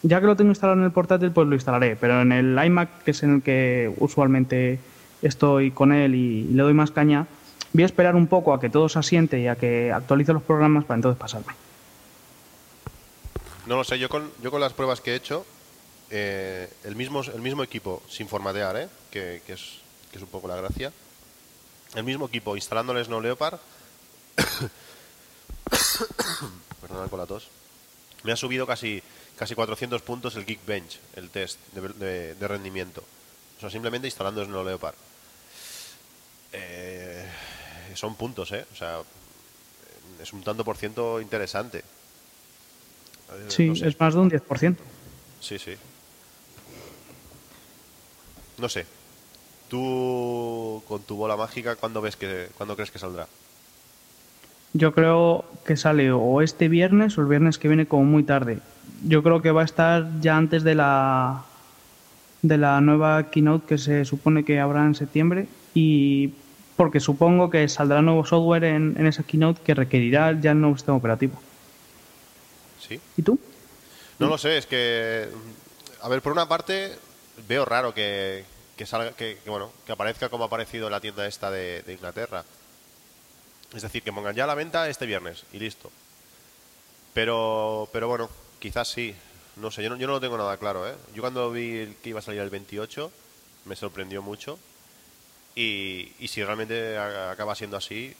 [0.02, 1.96] ya que lo tengo instalado en el portátil, pues lo instalaré.
[1.96, 4.80] Pero en el iMac, que es en el que usualmente
[5.22, 7.28] estoy con él y le doy más caña,
[7.74, 10.42] voy a esperar un poco a que todo se asiente y a que actualice los
[10.44, 11.54] programas para entonces pasarme.
[13.68, 15.46] No lo sé, yo con, yo con las pruebas que he hecho,
[16.10, 18.88] eh, el, mismo, el mismo equipo, sin formatear, ¿eh?
[19.12, 20.94] que, que es, que es un poco la gracia,
[21.94, 23.60] el mismo equipo instalándole Snow Leopard,
[27.10, 27.50] con la tos,
[28.24, 29.04] me ha subido casi,
[29.36, 33.04] casi 400 puntos el Geekbench, el test de, rendimiento.
[33.58, 34.96] O sea, simplemente instalando Snow Leopard.
[36.54, 37.30] Eh,
[37.96, 38.66] son puntos, ¿eh?
[38.72, 39.02] O sea,
[40.22, 41.84] es un tanto por ciento interesante.
[43.48, 43.88] Sí, no sé.
[43.88, 44.76] es más de un 10%.
[45.40, 45.72] Sí, sí.
[48.58, 48.86] No sé.
[49.70, 53.28] Tú, con tu bola mágica, ¿cuándo, ves que, ¿cuándo crees que saldrá?
[54.74, 58.60] Yo creo que sale o este viernes o el viernes que viene como muy tarde.
[59.06, 61.44] Yo creo que va a estar ya antes de la
[62.42, 66.34] de la nueva keynote que se supone que habrá en septiembre y
[66.76, 70.78] porque supongo que saldrá nuevo software en, en esa keynote que requerirá ya el nuevo
[70.78, 71.42] sistema operativo.
[72.88, 73.00] ¿Sí?
[73.18, 73.40] ¿Y tú?
[74.20, 75.30] No lo sé, es que...
[76.02, 76.96] A ver, por una parte,
[77.48, 78.46] veo raro que,
[78.76, 81.82] que salga, que, que, bueno, que aparezca como ha aparecido en la tienda esta de,
[81.84, 82.46] de Inglaterra.
[83.74, 85.92] Es decir, que pongan ya a la venta este viernes y listo.
[87.14, 89.16] Pero, pero bueno, quizás sí.
[89.56, 90.96] No sé, yo no, yo no lo tengo nada claro, ¿eh?
[91.16, 93.12] Yo cuando vi que iba a salir el 28
[93.66, 94.58] me sorprendió mucho.
[95.56, 98.16] Y, y si realmente acaba siendo así,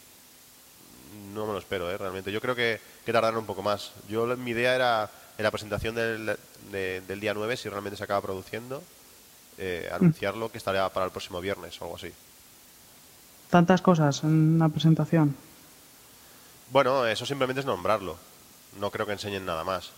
[1.34, 1.98] no me lo espero, ¿eh?
[1.98, 2.32] Realmente.
[2.32, 3.92] Yo creo que, que tardarán un poco más.
[4.10, 6.38] Yo mi idea era en la presentación del,
[6.74, 8.84] de- del día 9, si realmente se acaba produciendo,
[9.58, 12.12] eh, anunciarlo que estaría para el próximo viernes o algo así.
[13.50, 15.38] Tantas cosas en una presentación.
[16.70, 18.18] Bueno, eso simplemente es nombrarlo.
[18.78, 19.92] No creo que enseñen nada más.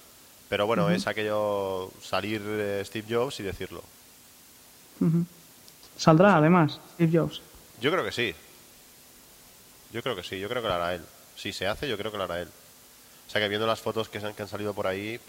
[0.48, 3.84] Pero bueno, es aquello salir eh, Steve Jobs y decirlo.
[5.00, 5.26] Ujú.
[5.98, 7.42] Saldrá además Steve Jobs.
[7.82, 8.36] Yo creo que sí.
[9.94, 11.02] Yo creo que sí, yo creo que lo hará él.
[11.36, 12.50] Si se hace, yo creo que lo hará él.
[13.30, 15.20] O sea que viendo las fotos que, se han, que han salido por ahí,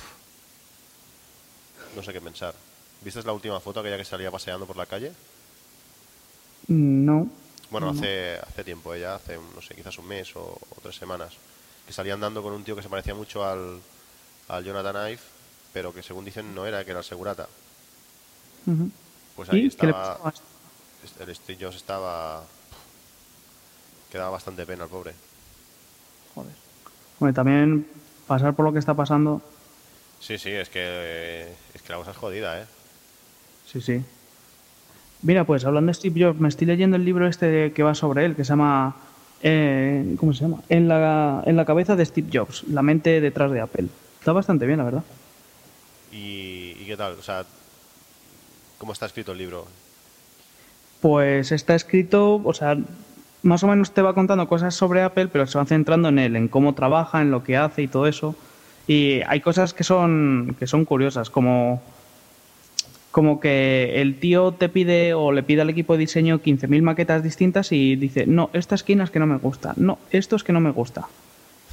[1.95, 2.55] no sé qué pensar.
[3.03, 5.13] ¿Viste la última foto, aquella que salía paseando por la calle?
[6.69, 7.29] No.
[7.71, 7.99] Bueno, No.
[7.99, 11.35] hace, hace tiempo, ella, hace, no sé, quizás un mes o, o tres semanas.
[11.87, 13.81] Que salía andando con un tío que se parecía mucho al,
[14.49, 15.21] al Jonathan Ive,
[15.73, 17.49] pero que según dicen no era, que era el segurata.
[19.37, 20.33] Pues ahí ¿Y qué le estaba,
[21.21, 22.45] el Steve Jobs estaba...
[24.11, 25.15] Que daba bastante pena al pobre.
[27.21, 27.87] Hombre, también
[28.27, 29.41] pasar por lo que está pasando.
[30.19, 32.65] Sí, sí, es que, es que la cosa es jodida, ¿eh?
[33.67, 34.03] Sí, sí.
[35.23, 38.25] Mira, pues hablando de Steve Jobs, me estoy leyendo el libro este que va sobre
[38.25, 38.97] él, que se llama.
[39.43, 40.63] eh, ¿Cómo se llama?
[40.69, 43.87] En la, en la cabeza de Steve Jobs, la mente detrás de Apple.
[44.19, 45.05] Está bastante bien, la verdad.
[46.13, 47.13] ¿Y, y qué tal?
[47.15, 47.45] O sea,
[48.79, 49.67] ¿cómo está escrito el libro?
[51.01, 52.77] Pues está escrito, o sea,
[53.43, 56.37] más o menos te va contando cosas sobre Apple, pero se va centrando en él,
[56.37, 58.37] en cómo trabaja, en lo que hace y todo eso.
[58.87, 61.83] Y hay cosas que son, que son curiosas, como,
[63.11, 67.23] como que el tío te pide o le pide al equipo de diseño 15.000 maquetas
[67.23, 70.53] distintas y dice, no, esta esquina es que no me gusta, no, esto es que
[70.53, 71.07] no me gusta.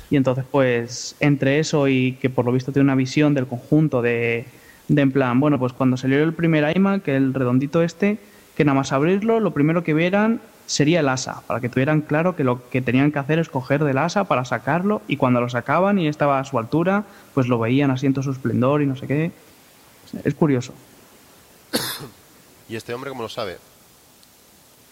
[0.09, 4.01] Y entonces, pues, entre eso y que por lo visto tiene una visión del conjunto
[4.01, 4.45] de,
[4.87, 8.19] de en plan, bueno, pues cuando salió el primer iMac, el redondito este,
[8.55, 12.35] que nada más abrirlo, lo primero que vieran sería el asa, para que tuvieran claro
[12.35, 15.49] que lo que tenían que hacer es coger del asa para sacarlo y cuando lo
[15.49, 18.85] sacaban y estaba a su altura, pues lo veían así en todo su esplendor y
[18.85, 19.31] no sé qué.
[20.23, 20.73] Es curioso.
[22.69, 23.57] ¿Y este hombre cómo lo sabe?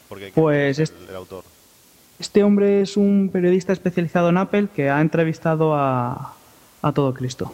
[0.09, 1.43] Porque Pues es el, el autor.
[2.17, 6.33] Este hombre es un periodista especializado en Apple que ha entrevistado a,
[6.81, 7.53] a todo Cristo.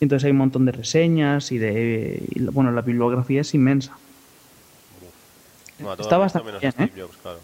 [0.00, 2.24] Entonces hay un montón de reseñas y de...
[2.30, 3.96] y, bueno, la bibliografía es inmensa.
[5.78, 7.02] No, a todo Está bastante menos bien, Steve ¿eh?
[7.02, 7.38] Jobs, claro.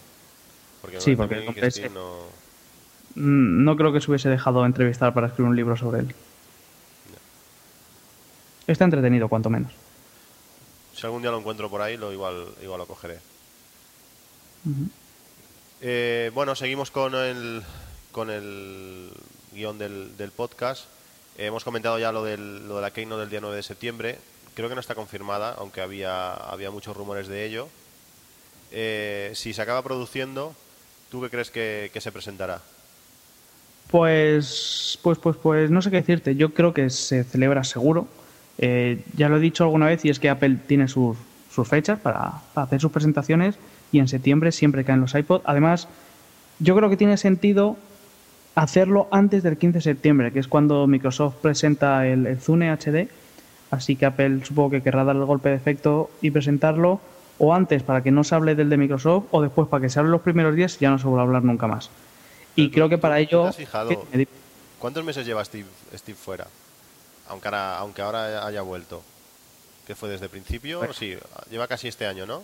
[0.81, 2.17] Porque Sí, porque el Steve no...
[3.15, 6.15] No creo que se hubiese dejado entrevistar para escribir un libro sobre él.
[8.67, 9.73] Está entretenido, cuanto menos.
[10.95, 13.19] Si algún día lo encuentro por ahí, lo igual, igual lo cogeré.
[15.81, 17.63] Eh, bueno, seguimos con el,
[18.13, 19.11] con el
[19.53, 20.85] guion del, del podcast.
[21.39, 24.19] Eh, hemos comentado ya lo, del, lo de la Keynote del día 9 de septiembre.
[24.55, 27.69] Creo que no está confirmada, aunque había, había muchos rumores de ello.
[28.73, 30.55] Eh, si se acaba produciendo,
[31.11, 32.61] ¿tú qué crees que, se presentará?
[33.91, 36.37] Pues, pues, pues, pues, no sé qué decirte.
[36.37, 38.07] Yo creo que se celebra seguro.
[38.59, 41.17] Eh, ya lo he dicho alguna vez y es que Apple tiene sus,
[41.51, 43.55] sus fechas para, para hacer sus presentaciones
[43.93, 45.43] y en septiembre siempre caen los iPod.
[45.45, 45.89] Además,
[46.59, 47.77] yo creo que tiene sentido
[48.55, 53.09] hacerlo antes del 15 de septiembre, que es cuando Microsoft presenta el, el Zune HD.
[53.71, 57.01] Así que Apple supongo que querrá dar el golpe de efecto y presentarlo
[57.39, 59.99] o antes para que no se hable del de Microsoft o después para que se
[59.99, 61.91] hable los primeros días y ya no se vuelva a hablar nunca más.
[62.57, 63.47] Y Pero tú- creo que para tú ello...
[63.47, 64.07] has fijado?
[64.79, 66.47] ¿Cuántos meses lleva Steve, Steve fuera?
[67.29, 69.03] Aunque ahora, aunque ahora haya vuelto.
[69.87, 70.81] ¿Qué fue desde el principio?
[70.93, 71.17] Sí,
[71.51, 72.43] lleva casi este año, ¿no?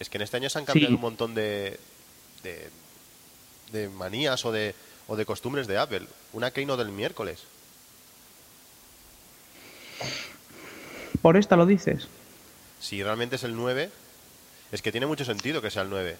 [0.00, 0.94] Es que en este año se han cambiado Sí.
[0.94, 1.78] un montón de,
[2.42, 2.70] de,
[3.72, 4.74] de manías o de,
[5.06, 6.06] o de costumbres de Apple.
[6.32, 7.42] Una keynote del miércoles.
[11.22, 12.08] Por esta lo dices.
[12.80, 13.90] Si realmente es el 9,
[14.72, 16.16] es que tiene mucho sentido que sea el 9.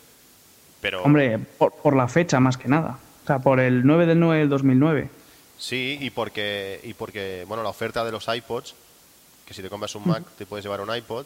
[0.80, 2.98] Pero Hombre, por, por la fecha más que nada.
[3.24, 5.08] O sea, por el 9 del 9 del 2009.
[5.58, 8.74] sí, y porque, y porque, bueno, la oferta de los iPods,
[9.46, 11.24] que si te compras un Mac te puedes llevar un iPod,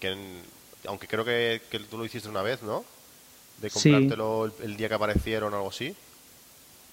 [0.00, 0.42] que en-
[0.86, 2.84] aunque creo que, que tú lo hiciste una vez, ¿no?
[3.60, 3.90] De Sí.
[3.90, 5.94] comprártelo el, el día que aparecieron o algo así.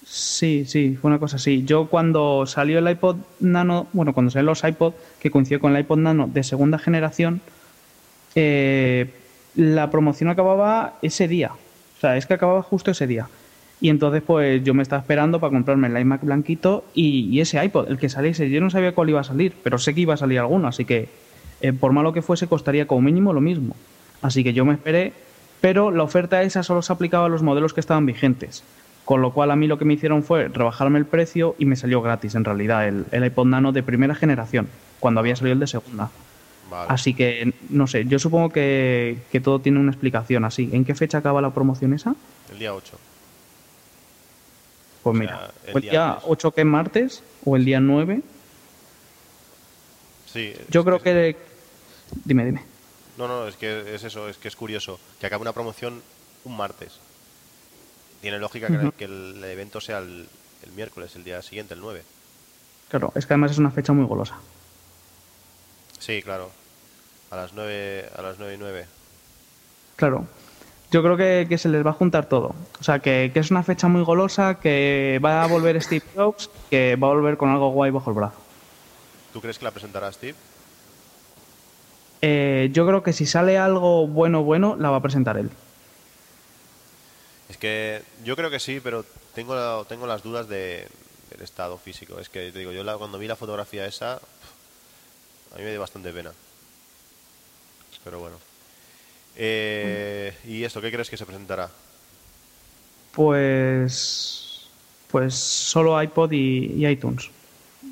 [0.06, 1.64] Sí, sí, fue una cosa así.
[1.64, 5.80] Yo cuando salió el iPod Nano, bueno, cuando salieron los iPod, que coincidió con el
[5.82, 7.40] iPod Nano de segunda generación,
[8.34, 9.12] eh,
[9.54, 11.52] la promoción acababa ese día.
[11.96, 13.28] O sea, es que acababa justo ese día.
[13.80, 17.88] Y entonces, pues yo me estaba esperando para comprarme el iMac blanquito y, ese iPod,
[17.88, 18.50] el que saliese.
[18.50, 20.84] Yo no sabía cuál iba a salir, pero sé que iba a salir alguno, así
[20.84, 21.08] que
[21.62, 23.74] eh, por malo que fuese, costaría como mínimo lo mismo.
[24.20, 25.14] Así que yo me esperé,
[25.62, 28.64] pero la oferta esa solo se aplicaba a los modelos que estaban vigentes.
[29.06, 31.74] Con lo cual a mí lo que me hicieron fue rebajarme el precio y me
[31.74, 34.68] salió gratis en realidad el, el iPod Nano de primera generación,
[35.00, 36.10] cuando había salido el de segunda.
[36.70, 36.86] Vale.
[36.88, 40.70] Así que, no sé, yo supongo que, que todo tiene una explicación así.
[40.72, 42.14] ¿En qué fecha acaba la promoción esa?
[42.52, 42.98] El día 8.
[45.02, 46.24] Pues O sea, mira, el día día antes.
[46.28, 48.22] 8 que es martes o el día 9.
[50.32, 50.54] Sí.
[50.68, 51.36] Yo creo que...
[52.24, 52.64] Dime, dime.
[53.18, 55.00] No, no, es que es eso, es que es curioso.
[55.18, 56.02] Que acabe una promoción
[56.44, 57.00] un martes.
[58.20, 60.28] Tiene lógica que el evento sea el,
[60.62, 62.02] el miércoles, el día siguiente, el 9.
[62.88, 64.38] Claro, es que además es una fecha muy golosa.
[65.98, 66.50] Sí, claro.
[67.30, 68.86] A las 9, a las 9 y 9.
[69.96, 70.26] Claro.
[70.90, 72.54] Yo creo que, que se les va a juntar todo.
[72.80, 76.50] O sea, que, que es una fecha muy golosa, que va a volver Steve Jobs,
[76.68, 78.36] que va a volver con algo guay bajo el brazo.
[79.32, 80.34] ¿Tú crees que la presentará Steve?
[82.22, 85.50] Eh, yo creo que si sale algo bueno, bueno, la va a presentar él.
[87.48, 90.88] Es que yo creo que sí, pero tengo, la- tengo las dudas de,
[91.30, 92.18] del estado físico.
[92.18, 95.80] Es que te digo, yo la- cuando vi la fotografía esa, a mí me dio
[95.80, 96.32] bastante pena.
[98.04, 98.36] Pero bueno.
[99.36, 101.70] Eh, ¿Y esto qué crees que se presentará?
[103.12, 104.68] Pues.
[105.10, 107.30] Pues solo iPod y, iTunes.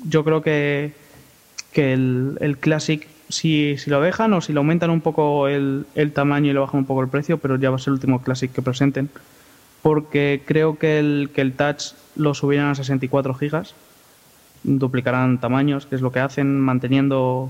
[0.05, 0.93] Yo creo que,
[1.73, 6.13] que el, Classic, si, si lo dejan o si le aumentan un poco el, el
[6.13, 8.21] tamaño y le bajan un poco el precio, pero ya va a ser el último
[8.21, 9.09] Classic que presenten.
[9.81, 13.75] Porque creo que el, que el Touch lo subirán a 64 gigas,
[14.63, 17.49] duplicarán tamaños, que es lo que hacen, manteniendo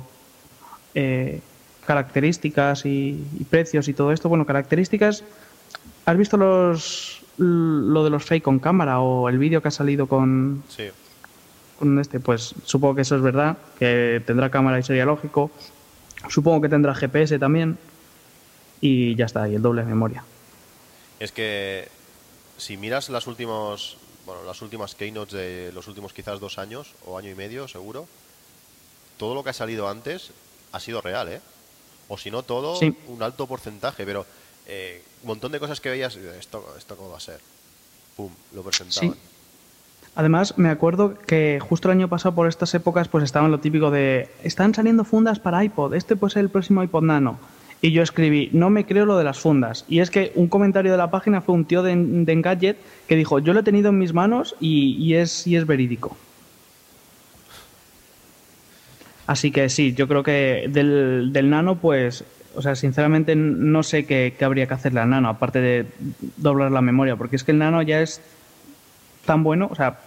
[0.96, 1.42] eh,
[1.86, 4.30] características y, y precios y todo esto.
[4.30, 5.24] Bueno, características.
[6.06, 10.08] ¿Has visto los lo de los fake con cámara o el vídeo que ha salido
[10.08, 10.90] con, Sí.
[11.78, 12.20] con este?
[12.20, 15.50] Pues supongo que eso es verdad, que tendrá cámara y sería lógico.
[16.30, 17.78] Supongo que tendrá GPS también.
[18.82, 20.24] Y ya está, y el doble de memoria.
[21.20, 21.88] Es que
[22.58, 27.18] si miras las últimos, bueno, las últimas keynotes de los últimos quizás dos años o
[27.18, 28.08] año y medio, seguro,
[29.18, 30.32] todo lo que ha salido antes
[30.72, 31.42] ha sido real, ¿eh?
[32.10, 32.94] O si no todo, Sí.
[33.08, 34.26] un alto porcentaje, pero
[34.68, 37.40] eh, un montón de cosas que veías, esto, esto cómo va a ser.
[38.18, 39.14] Pum, lo presentaban.
[39.14, 39.20] Sí.
[40.16, 43.90] Además, me acuerdo que justo el año pasado por estas épocas pues estaban lo típico
[43.92, 47.40] de están saliendo fundas para iPod, este puede ser el próximo iPod Nano.
[47.82, 49.86] Y yo escribí, no me creo lo de las fundas.
[49.88, 52.76] Y es que un comentario de la página fue un tío de, de Engadget
[53.08, 56.18] que dijo, yo lo he tenido en mis manos y, y es, y es verídico.
[59.30, 62.24] Así que sí, yo creo que del, del Nano, pues
[62.56, 65.86] O sea, sinceramente no sé qué, qué habría que hacerle al nano, aparte de
[66.38, 68.22] doblar la memoria, porque es que el nano ya es
[69.26, 70.00] tan bueno, o sea,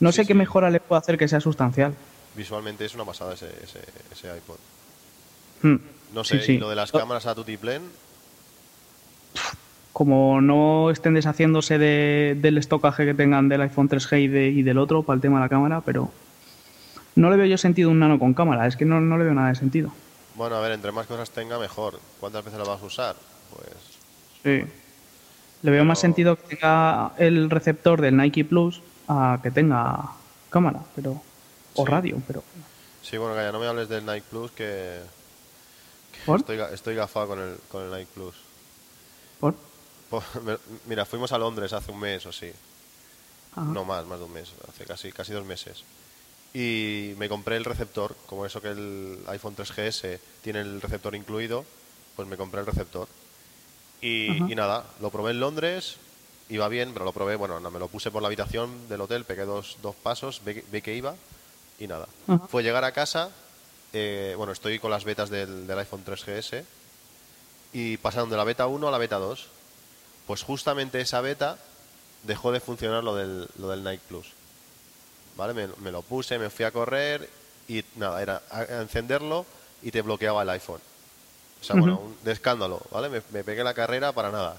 [0.00, 1.92] no Sí, sé qué mejora le puedo hacer que sea sustancial.
[2.34, 4.56] Visualmente es una pasada ese, ese, ese iPod.
[5.62, 5.76] Hmm.
[6.14, 6.52] No sé, Sí, sí.
[6.54, 7.82] y lo de las cámaras a tutiplén,
[9.92, 14.62] Como no estén deshaciéndose de- del estocaje que tengan del iPhone 3G y, de- y
[14.62, 16.10] del otro para el tema de la cámara, pero
[17.16, 19.34] no le veo yo sentido un nano con cámara, es que no, no le veo
[19.34, 19.92] nada de sentido.
[20.34, 22.00] bueno, a ver, entre más cosas tenga, mejor.
[22.20, 23.16] ¿Cuántas veces lo vas a usar?
[23.54, 23.68] Pues
[24.42, 24.70] Sí.
[25.62, 30.10] Le veo más sentido que tenga el receptor del Nike Plus a que tenga
[30.50, 31.22] cámara, pero
[31.74, 31.90] o Sí.
[31.90, 32.42] radio, pero
[33.02, 35.00] sí, bueno, Gaya, no me hables del Nike Plus que,
[36.12, 36.40] que ¿Por?
[36.40, 38.34] estoy, estoy gafado con el, con el Nike Plus.
[39.40, 39.54] ¿por?
[40.86, 42.50] Mira, fuimos a Londres hace un mes o sí.
[43.56, 45.82] No más, más de un mes, hace casi, casi dos meses.
[46.54, 51.64] Y me compré el receptor, como eso que el iPhone 3GS tiene el receptor incluido,
[52.14, 53.08] pues me compré el receptor.
[54.00, 55.96] Y, nada, lo probé en Londres,
[56.48, 59.24] iba bien, pero lo probé, bueno, no, me lo puse por la habitación del hotel,
[59.24, 61.16] pegué dos, dos pasos, vi, vi que iba
[61.80, 62.06] y nada.
[62.28, 62.46] Ajá.
[62.46, 63.30] Fue llegar a casa,
[63.92, 66.64] eh, bueno, estoy con las betas del, del iPhone 3GS
[67.72, 69.46] y pasaron de la beta 1 a la beta 2.
[70.26, 71.58] Pues justamente esa beta
[72.22, 74.28] dejó de funcionar lo del, lo del Nike Plus.
[75.36, 75.52] ¿Vale?
[75.54, 77.28] Me, me lo puse, me fui a correr
[77.68, 79.44] y nada, era a- encenderlo
[79.82, 80.80] y te bloqueaba el iPhone.
[81.60, 82.04] O sea, bueno, Ujú.
[82.06, 83.08] un, de escándalo, ¿vale?
[83.08, 84.56] Me, me pegué la carrera para nada.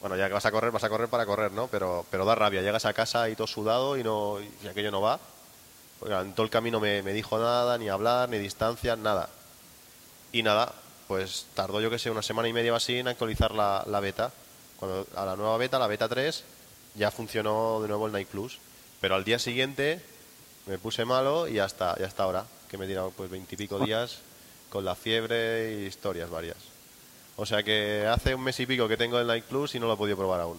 [0.00, 1.68] Bueno, ya que vas a correr, vas a correr para correr, ¿no?
[1.68, 2.62] Pero, pero da rabia.
[2.62, 5.20] Llegas a casa y todo sudado y, no, y aquello no va.
[6.00, 9.28] Porque en todo el camino me, me dijo nada, ni hablar, ni distancia, nada.
[10.32, 10.72] Y nada,
[11.06, 14.00] pues tardó yo que sé una semana y media o así en actualizar la, la
[14.00, 14.32] beta.
[14.76, 16.42] Cuando a la nueva beta, la beta 3,
[16.96, 18.58] ya funcionó de nuevo el Nike Plus.
[19.02, 20.00] Pero al día siguiente
[20.66, 24.20] me puse malo y hasta, y hasta ahora, que me he tirado pues veintipico días
[24.70, 26.56] con la fiebre y historias varias.
[27.36, 29.86] O sea que hace un mes y pico que tengo el Nike Plus y no
[29.88, 30.58] lo he podido probar aún.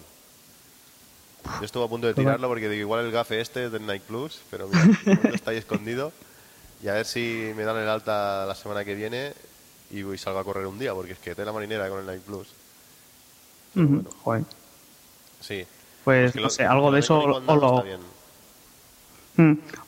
[1.60, 4.04] Yo estuve a punto de tirarlo porque digo, igual el gafe este es del Nike
[4.06, 4.84] Plus, pero mira,
[5.34, 6.12] está ahí escondido.
[6.82, 9.32] Y a ver si me dan el alta la semana que viene
[9.90, 12.06] y voy salgo a correr un día, porque es que te la marinera con el
[12.06, 12.48] Nike Plus.
[13.72, 14.44] Pero Ujú, bueno, joder.
[15.40, 15.66] sí.
[16.04, 17.84] Pues que no lo- sé, algo de eso o lo,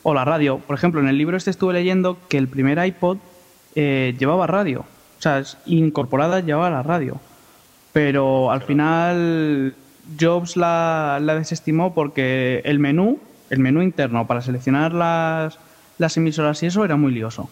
[0.03, 0.59] O la radio.
[0.59, 3.17] Por ejemplo, en el libro este estuve leyendo que el primer iPod
[3.75, 4.81] eh, llevaba radio.
[5.17, 7.19] O sea, incorporada llevaba la radio.
[7.93, 9.73] Pero al final
[10.19, 15.57] Jobs la, la desestimó porque el menú, el menú interno para seleccionar las,
[15.97, 17.49] las emisoras y eso era muy lioso.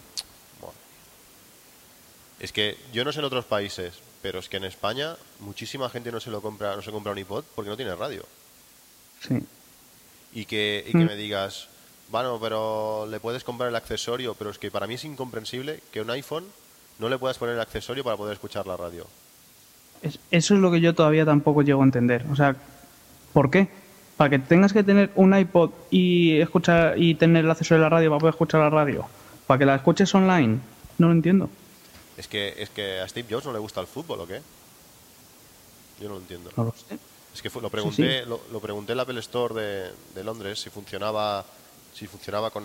[2.38, 6.12] Es que yo no sé en otros países, pero es que en España muchísima gente
[6.12, 8.24] no se lo compra, no se compra un iPod porque no tiene radio.
[9.26, 9.38] Sí.
[10.34, 11.06] Y que, y que Mm.
[11.06, 11.68] me digas,
[12.10, 16.00] bueno, pero le puedes comprar el accesorio, pero es que para mí es incomprensible que
[16.00, 16.44] un iPhone
[16.98, 19.06] no le puedas poner el accesorio para poder escuchar la radio.
[20.02, 22.24] Es- eso es lo que yo todavía tampoco llego a entender.
[22.30, 22.56] O sea,
[23.32, 23.68] ¿por qué?
[24.16, 27.96] Para que tengas que tener un iPod y escuchar y tener el accesorio de la
[27.96, 29.04] radio para poder escuchar la radio.
[29.46, 30.58] Para que la escuches online.
[30.98, 31.50] No lo entiendo.
[32.16, 34.40] Es que, es que a Steve Jobs no le gusta el fútbol, ¿o qué?
[36.00, 36.50] Yo no lo entiendo.
[36.56, 36.98] No lo sé.
[37.34, 40.58] Es que lo Sí, pregunté, Lo, lo pregunté en la Apple Store de, de Londres
[40.60, 41.44] si funcionaba,
[41.96, 42.64] si funcionaba con,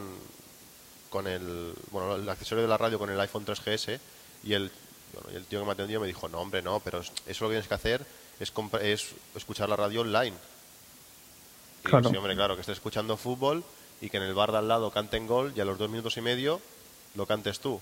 [1.09, 3.99] con el, bueno, el accesorio de la radio con el iPhone 3GS
[4.43, 4.71] y el,
[5.13, 7.45] bueno, y el tío que me atendió me dijo, no hombre, no, pero es- eso
[7.45, 8.05] lo que tienes que hacer
[8.39, 8.51] es,
[8.81, 10.35] es escuchar la radio online.
[11.83, 12.09] Y digo, Claro.
[12.09, 13.63] sí, hombre, claro, que estés escuchando fútbol
[14.01, 16.17] y que en el bar de al lado canten gol y a los dos minutos
[16.17, 16.59] y medio
[17.15, 17.79] lo cantes tú.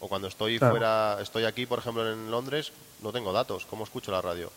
[0.00, 0.72] O cuando estoy Claro.
[0.74, 3.64] fuera, estoy aquí, por ejemplo, en Londres, no tengo datos.
[3.66, 4.50] ¿Cómo escucho la radio?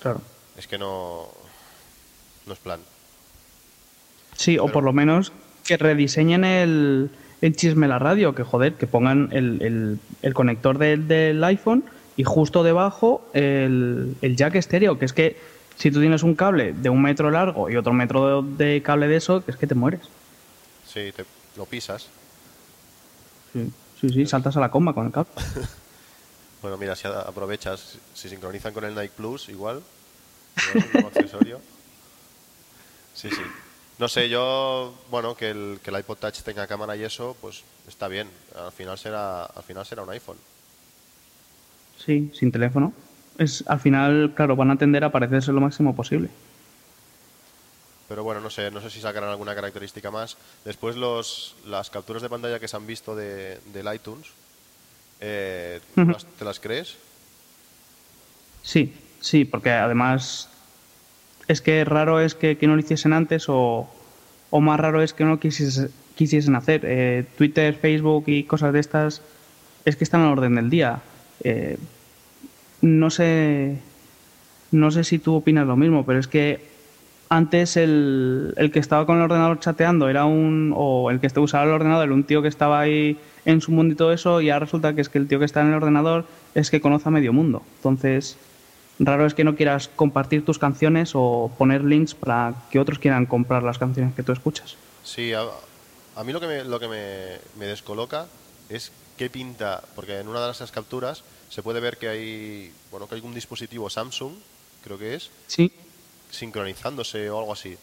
[0.00, 0.20] Claro.
[0.56, 1.28] Es que no,
[2.46, 2.80] no es plan.
[4.38, 5.32] Sí, o por lo menos
[5.66, 7.10] que rediseñen el,
[7.42, 8.34] el chisme la radio.
[8.34, 11.84] Que joder, que pongan el, el- el conector del, del iPhone
[12.16, 14.98] y justo debajo el, el jack estéreo.
[14.98, 15.36] Que es que
[15.76, 19.16] si tú tienes un cable de un metro largo y otro metro de, cable de
[19.16, 20.00] eso, que es que te mueres.
[20.86, 21.24] Sí, te,
[21.56, 22.08] lo pisas.
[23.52, 23.70] Sí,
[24.00, 25.30] sí, sí, saltas a la comba con el cable.
[26.60, 29.80] Bueno, mira, si aprovechas, si sincronizan con el Nike Plus, igual.
[31.06, 31.60] accesorio.
[33.14, 33.42] Sí, sí.
[33.98, 37.62] No sé, yo, bueno, que el, que el iPod Touch tenga cámara y eso, pues
[37.88, 38.28] está bien.
[38.56, 40.36] Al final será, al final será un iPhone.
[42.04, 42.92] Sí, sin teléfono.
[43.38, 46.28] Es, al final, claro, van a tender a parecerse lo máximo posible.
[48.08, 50.36] Pero bueno, no sé, no sé si sacarán alguna característica más.
[50.64, 54.28] Después los, las capturas de pantalla que se han visto de, del iTunes,
[55.20, 56.12] eh, ¿tú Ujú.
[56.12, 56.96] las- ¿te las crees?
[58.62, 60.47] Sí, sí, porque además
[61.48, 63.88] es que raro es que, no lo hiciesen antes o,
[64.50, 66.82] o más raro es que no quisiese- quisiesen hacer.
[66.84, 69.22] Eh, Twitter, Facebook y cosas de estas
[69.84, 71.00] es que están a la orden del día.
[71.42, 71.78] Eh,
[72.82, 73.78] no sé,
[74.70, 76.60] no sé si tú opinas lo mismo, pero es que
[77.30, 80.72] antes el, el, que estaba con el ordenador chateando era un.
[80.76, 83.92] o el que usaba el ordenador era un tío que estaba ahí en su mundo
[83.94, 85.74] y todo eso, y ahora resulta que es que el tío que está en el
[85.74, 87.62] ordenador es que conoce a medio mundo.
[87.76, 88.36] Entonces,
[88.98, 93.26] raro es que no quieras compartir tus canciones o poner links para que otros quieran
[93.26, 94.76] comprar las canciones que tú escuchas.
[95.04, 95.42] Sí, a,
[96.16, 98.26] a mí lo que, me, lo que me, me descoloca
[98.68, 103.08] es qué pinta, porque en una de esas capturas se puede ver que hay, bueno,
[103.08, 104.32] que hay un dispositivo Samsung,
[104.82, 105.30] creo que es.
[105.46, 105.72] Sí
[106.30, 107.76] sincronizándose o algo así.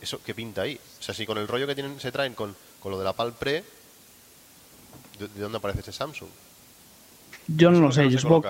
[0.00, 0.78] ¿Eso qué pinta ahí?
[0.98, 3.12] O sea, si con el rollo que tienen se traen con, con lo de la
[3.12, 3.64] PAL Pre,
[5.18, 6.28] ¿de, dónde aparece ese Samsung?
[7.48, 8.48] Yo no lo sé, yo supongo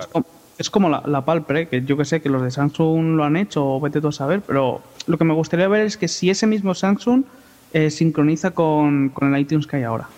[0.59, 3.23] es como la, la PAL Pre, que yo que sé que los de Samsung lo
[3.23, 6.09] han hecho, o vete tú a saber, pero lo que me gustaría ver es que
[6.09, 7.23] si ese mismo Samsung
[7.71, 10.09] eh, sincroniza con, con el iTunes que hay ahora,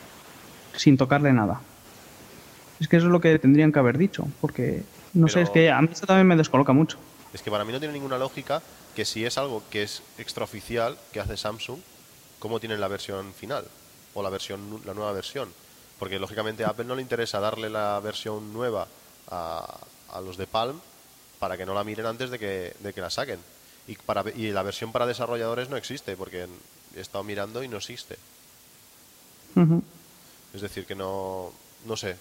[0.75, 1.61] sin tocarle nada.
[2.79, 4.81] Es que eso es lo que tendrían que haber dicho, porque
[5.13, 6.97] no sé, es que a mí eso también me descoloca mucho.
[7.35, 8.63] Es que para mí no tiene ninguna lógica
[8.95, 11.79] que si es algo que es extraoficial que hace Samsung,
[12.39, 13.65] ¿cómo tienen la versión final?
[14.15, 15.49] O la versión la nueva versión.
[15.99, 18.87] Porque lógicamente a Apple no le interesa darle la versión nueva
[19.29, 19.77] a,
[20.11, 20.79] a los de Palm
[21.39, 23.39] para que no la miren antes de que, de que la saquen.
[23.87, 26.47] Y, para, y la versión para desarrolladores no existe, porque
[26.95, 28.15] he estado mirando y no existe.
[30.53, 31.51] Es decir, que no,
[31.85, 32.15] no sé.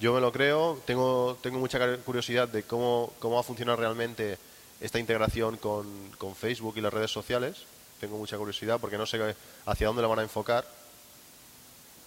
[0.00, 4.38] Yo me lo creo, tengo, tengo mucha curiosidad de cómo, cómo va a funcionar realmente
[4.80, 5.86] esta integración con,
[6.18, 7.64] con Facebook y las redes sociales.
[7.98, 10.66] Tengo mucha curiosidad porque no sé hacia dónde lo van a enfocar.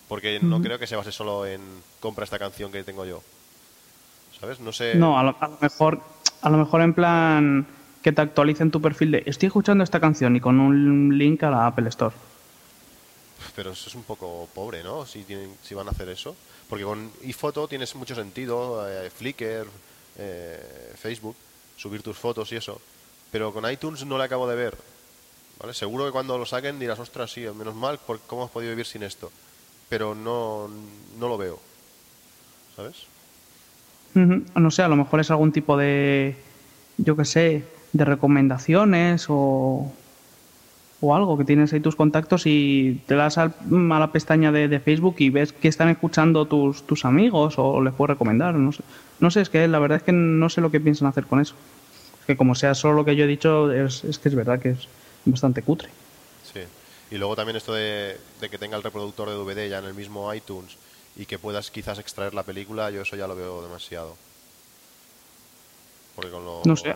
[0.08, 1.62] Porque no creo que se base solo en
[2.00, 3.22] compra esta canción que tengo yo.
[4.40, 4.60] ¿Sabes?
[4.60, 4.96] No sé.
[4.96, 6.02] No, a lo, mejor,
[6.42, 7.68] a lo mejor en plan
[8.02, 11.50] que te actualicen tu perfil de estoy escuchando esta canción y con un link a
[11.50, 12.16] la Apple Store.
[13.56, 15.06] Pero eso es un poco pobre, ¿no?
[15.06, 16.36] Si, tienen, si van a hacer eso.
[16.70, 19.68] Porque con iPhoto tienes mucho sentido, eh, Flickr,
[20.18, 21.36] eh, Facebook,
[21.76, 22.80] subir tus fotos y eso.
[23.32, 24.78] Pero con iTunes no le acabo de ver.
[25.60, 25.74] ¿vale?
[25.74, 29.04] Seguro que cuando lo saquen dirás, ostras, sí, menos mal, ¿cómo has podido vivir sin
[29.04, 29.32] esto?
[29.90, 30.70] Pero no,
[31.18, 31.60] no lo veo.
[32.76, 32.96] ¿Sabes?
[34.14, 36.36] No sé, a lo mejor es algún tipo de,
[36.98, 39.92] yo qué sé, de recomendaciones o,
[41.02, 45.16] o algo, que tienes ahí tus contactos y te das a la pestaña de, Facebook
[45.20, 48.84] y ves que están escuchando tus, tus amigos o les puedes recomendar, no sé.
[49.20, 51.40] No sé, es que la verdad es que no sé lo que piensan hacer con
[51.40, 51.56] eso.
[52.28, 54.72] que como sea solo lo que yo he dicho, es, es que es verdad que
[54.72, 54.88] es
[55.26, 55.90] bastante cutre.
[56.44, 56.62] Sí,
[57.12, 59.94] y luego también esto de, de que tenga el reproductor de DVD ya en el
[59.94, 60.78] mismo iTunes
[61.16, 64.16] y que puedas quizás extraer la película, yo eso ya lo veo demasiado.
[66.16, 66.66] Porque con los...
[66.66, 66.96] No sé,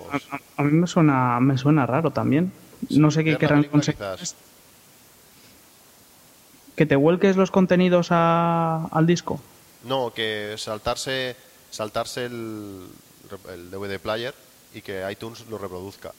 [0.57, 2.51] a, mí me suena, me suena raro también.
[2.89, 3.99] no sé qué querrán conseguir.
[6.75, 9.39] ¿Que te vuelques los contenidos a, al disco?
[9.83, 11.35] No, que saltarse,
[11.69, 12.87] saltarse el,
[13.53, 14.33] el DVD player
[14.73, 16.11] y que iTunes lo reproduzca.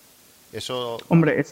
[0.52, 0.98] Eso.
[1.08, 1.44] Hombre,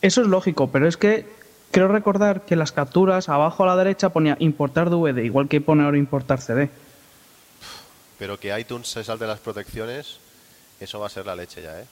[0.00, 1.26] eso es lógico, pero es que
[1.74, 5.82] creo recordar que las capturas abajo a la derecha ponía importar DVD, igual que pone
[5.82, 6.70] ahora importar CD.
[8.16, 10.18] Pero que iTunes se salte las protecciones,
[10.78, 11.84] eso va a ser la leche ya, ¿eh?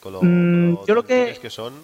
[0.00, 1.38] Con lo, mm, yo lo que...
[1.40, 1.74] que son.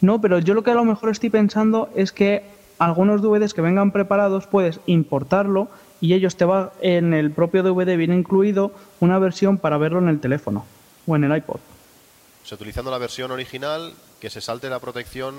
[0.00, 2.42] No, pero yo lo que a lo mejor estoy pensando es que
[2.78, 5.68] algunos DVDs que vengan preparados puedes importarlo
[6.00, 10.08] y ellos te va en el propio DVD viene incluido una versión para verlo en
[10.08, 10.64] el teléfono
[11.06, 11.56] o en el iPod.
[11.56, 15.34] O sea, utilizando la versión original, que se salte la protección,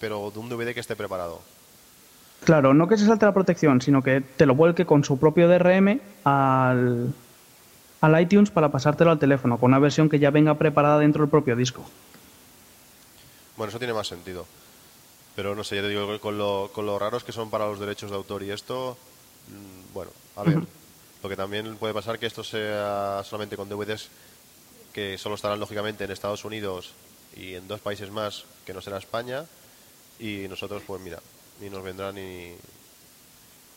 [0.00, 1.40] pero de un DVD que esté preparado.
[2.44, 5.46] Claro, no que se salte la protección, sino que te lo vuelque con su propio
[5.46, 7.12] DRM al,
[8.00, 11.30] al iTunes para pasártelo al teléfono, con una versión que ya venga preparada dentro del
[11.30, 11.84] propio disco.
[13.56, 14.46] Bueno, eso tiene más sentido.
[15.36, 17.78] Pero no sé, ya te digo, con lo, con lo raros que son para los
[17.78, 18.96] derechos de autor y esto,
[19.48, 20.60] mm, bueno, a ver.
[21.22, 24.08] Lo que también puede pasar que esto sea solamente con DVDs
[24.94, 26.94] que solo estarán lógicamente en Estados Unidos
[27.36, 29.44] y en dos países más que no será España
[30.20, 31.18] y nosotros pues mira,
[31.60, 32.52] ni nos vendrá ni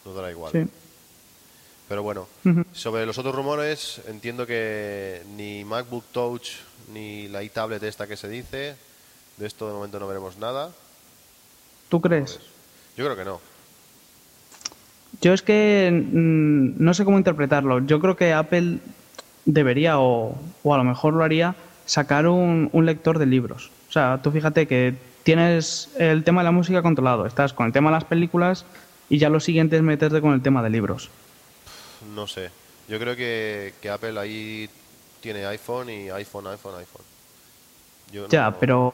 [0.05, 0.51] nos dará igual.
[0.51, 0.67] Sí.
[1.87, 2.27] Pero bueno,
[2.71, 6.49] sobre los otros rumores, entiendo que ni MacBook Touch
[6.93, 8.75] ni la iTablet esta que se dice,
[9.37, 10.71] de esto de momento no veremos nada.
[11.89, 12.39] ¿Tú crees?
[12.95, 13.41] Yo creo que no.
[15.21, 17.85] Yo es que mm, no sé cómo interpretarlo.
[17.85, 18.79] Yo creo que Apple
[19.45, 23.71] debería, o, o a lo mejor lo haría, sacar un, un, lector de libros.
[23.89, 27.73] O sea, tú fíjate que tienes el tema de la música controlado, estás con el
[27.73, 28.65] tema de las películas
[29.09, 31.09] y ya lo siguiente es meterte con el tema de libros.
[32.15, 32.51] No sé.
[32.87, 34.69] Yo creo que, que Apple ahí
[35.21, 38.29] tiene iPhone y iPhone, iPhone, iPhone.
[38.29, 38.93] ya, pero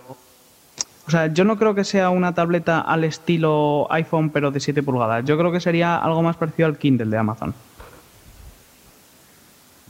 [1.10, 4.84] o sea, yo no creo que sea una tableta al estilo iPhone, pero de 7
[4.84, 5.26] pulgadas.
[5.26, 7.56] Yo creo que sería algo más parecido al Kindle de Amazon.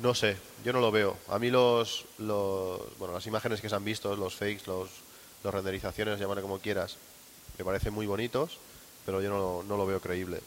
[0.01, 1.17] No sé, yo no lo veo.
[1.27, 4.89] A mí los, los bueno, las imágenes que se han visto, los fakes, los,
[5.43, 6.97] los renderizaciones, llámale como quieras,
[7.57, 8.57] me parecen muy bonitos,
[9.05, 10.39] pero yo no, no lo veo creíble.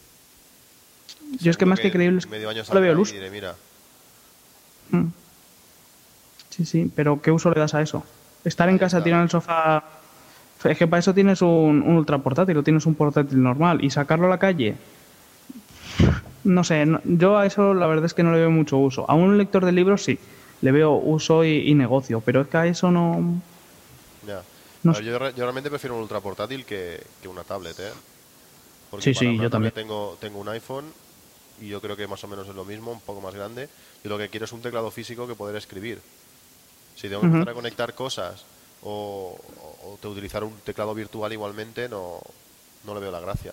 [1.40, 3.12] Yo es que más que, creíble es medio año no le veo luz.
[3.12, 3.54] diré, mira,
[4.90, 5.06] Mm.
[6.50, 8.04] Sí, sí, pero ¿qué uso le das a eso?
[8.44, 9.82] Estar en casa en el sofá.
[10.64, 11.48] Es que para eso tienes un,
[11.86, 14.74] un ultra portátil o tienes un portátil normal y sacarlo a la calle.
[16.44, 19.08] No sé, no- yo a eso la verdad es que no le veo mucho uso.
[19.08, 20.18] A un lector de libros sí,
[20.60, 23.40] le veo uso y, y negocio, pero es que a eso no.
[24.84, 27.92] No ver, yo, yo realmente prefiero un ultra portátil que, que una tablet, ¿eh?
[28.90, 29.72] Porque Sí, para sí, yo también.
[29.74, 30.84] Tengo, tengo un iPhone
[31.60, 33.68] y yo creo que más o menos es lo mismo, un poco más grande.
[34.04, 36.00] Y lo que quiero es un teclado físico que poder escribir.
[36.96, 37.36] Si tengo que Ujú.
[37.36, 38.44] empezar a conectar cosas
[38.82, 42.20] o, o- o te- utilizar un teclado virtual igualmente, no,
[42.84, 43.52] no le veo la gracia.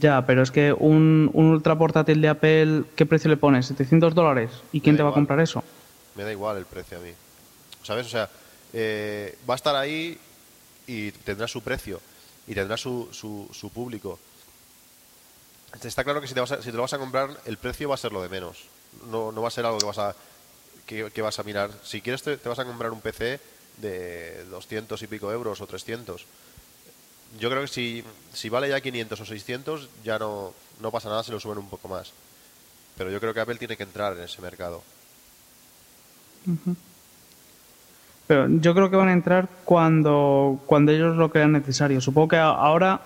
[0.00, 3.70] Ya, pero es que un, un ultra portátil de Apple, ¿qué precio le pones?
[3.70, 4.50] ¿700 dólares?
[4.72, 5.20] ¿Y quién te va a igual.
[5.20, 5.62] comprar eso?
[6.14, 7.10] Me da igual el precio a mí.
[7.82, 8.06] ¿Sabes?
[8.06, 8.30] O sea,
[8.74, 10.18] eh, va a estar ahí
[10.86, 12.00] y tendrá su precio
[12.46, 14.18] y tendrá su, su, público.
[15.82, 17.88] Está claro que si te, vas a- si te lo vas a comprar, el precio
[17.88, 18.64] va a ser lo de menos.
[19.10, 20.14] No, no va a ser algo que vas a,
[20.86, 21.70] que, que vas a mirar.
[21.84, 23.40] Si quieres, te, te vas a comprar un PC
[23.78, 26.26] de 200 y pico euros o 300.
[27.38, 31.24] Yo creo que si, si vale ya 500 o 600, ya no, no pasa nada
[31.24, 32.12] si lo suben un poco más.
[32.96, 34.82] Pero yo creo que Apple tiene que entrar en ese mercado.
[38.26, 42.00] Pero yo creo que van a entrar cuando, cuando ellos lo crean necesario.
[42.00, 43.00] Supongo que ahora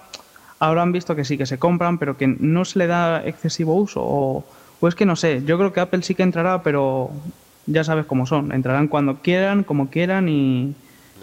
[0.61, 4.01] habrán visto que sí, que se compran, pero que no se le da excesivo uso.
[4.03, 4.45] O,
[4.81, 7.11] o es que no sé, yo creo que Apple sí que entrará, pero
[7.67, 8.53] ya sabes cómo son.
[8.53, 10.75] Entrarán cuando quieran, como quieran y,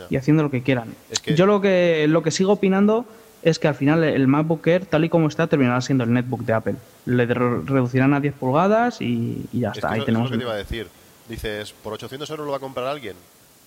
[0.10, 0.94] y haciendo lo que quieran.
[1.10, 3.06] Es que- Yo lo que, lo que sigo opinando
[3.44, 6.42] es que al final el MacBook Air, tal y como está, terminará siendo el netbook
[6.42, 6.76] de Apple.
[7.06, 9.92] Le re- reducirán a 10 pulgadas y, y ya Es está.
[9.92, 10.88] Ahí tenemos es lo que te iba a decir.
[11.30, 13.16] Dices, ¿por 800 euros lo va a comprar alguien?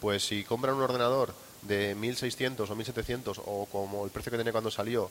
[0.00, 4.52] Pues si compran un ordenador de 1600 o 1700 o como el precio que tenía
[4.52, 5.10] cuando salió,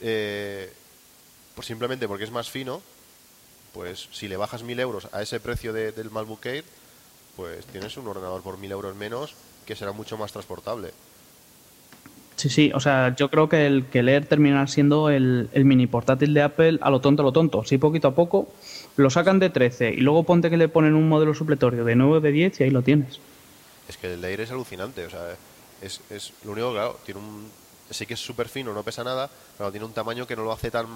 [0.00, 0.72] eh,
[1.54, 2.80] pues simplemente porque es más fino,
[3.72, 6.64] pues si le bajas 1000 euros a ese precio de- del MacBook Air,
[7.36, 9.34] pues tienes un ordenador por 1000 euros menos
[9.66, 10.90] que será mucho más transportable.
[12.36, 15.86] Sí, sí, o sea, yo creo que el que Air terminará siendo el, el mini
[15.86, 17.64] portátil de Apple a lo tonto, a lo tonto.
[17.64, 18.48] Sí, poquito a poco
[18.96, 22.18] lo sacan de 13 y luego ponte que le ponen un modelo supletorio de 9
[22.18, 23.20] o de 10 y ahí lo tienes.
[23.92, 25.36] Es que el Air es alucinante, o sea,
[25.82, 27.50] es, es lo único, claro, tiene un...
[27.90, 29.28] Sí que es súper fino, no pesa nada,
[29.58, 30.86] pero tiene un tamaño que no lo hace tan,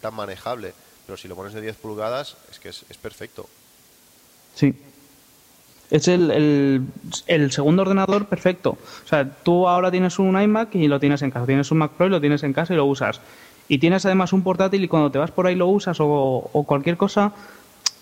[0.00, 0.74] tan manejable.
[1.06, 3.48] Pero si lo pones de 10 pulgadas, es que es, es perfecto.
[4.54, 4.72] Sí.
[5.90, 6.82] Es el, el,
[7.26, 8.78] el segundo ordenador perfecto.
[9.04, 11.46] O sea, tú ahora tienes un iMac y lo tienes en casa.
[11.46, 13.20] Tienes un Mac Pro y lo tienes en casa y lo usas.
[13.68, 16.06] Y tienes además un portátil y cuando te vas por ahí lo usas o,
[16.52, 17.32] o cualquier cosa.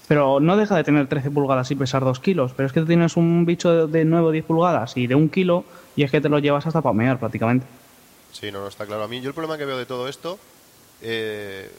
[0.06, 2.52] Pero no deja de tener 13 pulgadas y pesar 2 kilos.
[2.54, 5.14] Pero es que tú tienes un bicho de, de 9 o 10 pulgadas y de
[5.14, 5.64] un kilo
[5.96, 7.66] y es que te lo llevas hasta pamear prácticamente.
[8.32, 9.04] Sí, no, no está claro.
[9.04, 10.38] A mí, yo el problema que veo de todo esto,
[11.00, 11.70] eh,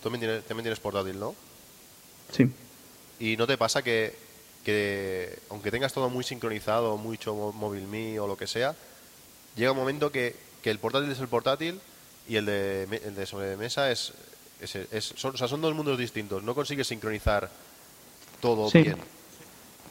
[0.00, 1.34] tú también tienes, también tienes portátil, ¿no?
[2.30, 2.50] Sí.
[3.20, 4.16] Y no te pasa que,
[4.64, 8.74] que aunque tengas todo muy sincronizado, mucho móvil me o lo que sea,
[9.56, 11.80] llega un momento que, que el portátil es el portátil
[12.28, 14.12] y el de, el de sobremesa es,
[14.60, 16.42] es, es- son, o sea, son dos mundos distintos.
[16.42, 17.50] No consigues sincronizar
[18.44, 18.82] todo Sí.
[18.82, 18.96] bien.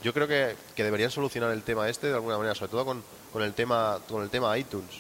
[0.04, 3.02] Yo creo que, que deberían solucionar el tema este de alguna manera, sobre todo con,
[3.32, 4.92] con el tema con el tema iTunes.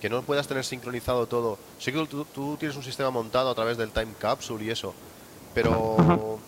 [0.00, 1.58] Que no puedas tener sincronizado todo.
[1.78, 4.94] Sé que tú, tú tienes un sistema montado a través del Time Capsule y eso,
[5.54, 6.38] pero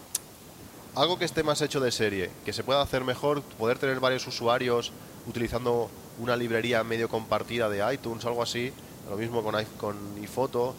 [0.94, 4.26] algo que esté más hecho de serie, que se pueda hacer mejor, poder tener varios
[4.26, 4.92] usuarios
[5.26, 8.72] utilizando una librería medio compartida de iTunes, algo así,
[9.11, 10.74] lo mismo con, con iPhoto.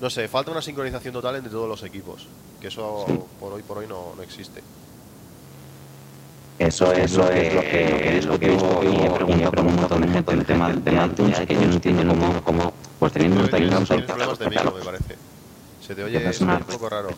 [0.00, 2.26] No sé, falta una sincronización total entre todos los equipos,
[2.60, 3.06] que eso
[3.38, 4.62] por hoy por hoy no, no existe.
[6.58, 9.74] Eso es lo que, lo que, lo que he visto y he preguntado con un
[9.76, 13.40] montón de gente el tema del tema que yo no entiendo cómo, cómo pues teniendo
[13.40, 15.16] un Time Capsule, tienes problemas de micro, me parece.
[15.84, 17.08] Se te oye un poco raro.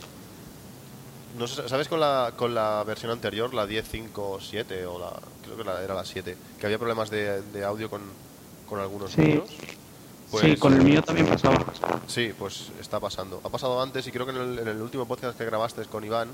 [1.38, 5.12] No sé, ¿Sabes con la, con la versión anterior, la 10.5.7 o la...
[5.44, 8.00] creo que la- era la 7, que había problemas de, de audio con,
[8.66, 9.20] con algunos Sí.
[9.20, 9.50] micros?
[9.50, 9.66] sí,
[10.30, 11.58] Pues- con el mío también pasaba.
[12.06, 13.42] Sí, pues está pasando.
[13.44, 16.02] Ha pasado antes y creo que en el, en el último podcast que grabaste con
[16.04, 16.28] Iván,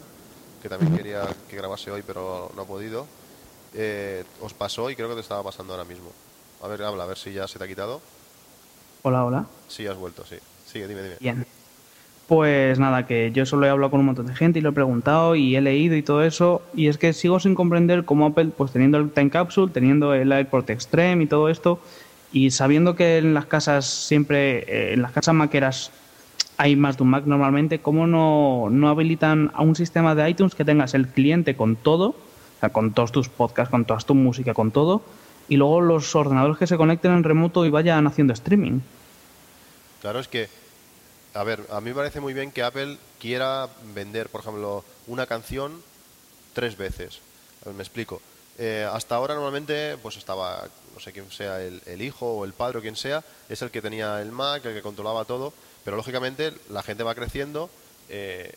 [0.63, 3.07] que también quería que grabase hoy pero no ha podido,
[3.75, 6.11] eh, os pasó y creo que te estaba pasando ahora mismo.
[6.63, 8.01] A ver, habla, a ver si ya se te ha quitado.
[9.03, 9.47] Hola, hola.
[9.67, 10.37] Sí, has vuelto, sí.
[10.65, 11.17] Sigue, dime, dime.
[11.19, 11.45] Bien.
[12.29, 14.73] Pues nada, que yo solo he hablado con un montón de gente y lo he
[14.73, 16.63] preguntado y he leído y todo eso.
[16.73, 20.31] Y es que sigo sin comprender cómo Apple, pues teniendo el Time Capsule, teniendo el
[20.31, 21.81] AirPort Extreme y todo esto,
[22.33, 25.91] y sabiendo que en las casas siempre, eh, en las casas maqueras
[26.57, 30.55] hay más de un Mac normalmente, ¿cómo no, no habilitan a un sistema de iTunes
[30.55, 32.15] que tengas el cliente con todo?
[32.63, 35.03] sea, con todos tus podcasts, con toda tu música, con todo,
[35.49, 38.81] y luego los ordenadores que se conecten en remoto y vayan haciendo streaming.
[40.01, 40.49] Claro, es que,
[41.35, 45.27] a ver, a mí me parece muy bien que Apple quiera vender, por ejemplo, una
[45.27, 45.83] canción
[46.55, 47.21] tres veces.
[47.63, 48.23] A ver, me explico.
[48.59, 52.53] Eh, hasta ahora normalmente pues estaba, no sé quién sea el, el hijo o el
[52.53, 55.55] padre o quien sea, es el que tenía el Mac, el que controlaba todo,
[55.85, 57.71] pero lógicamente la gente va creciendo,
[58.09, 58.53] eh,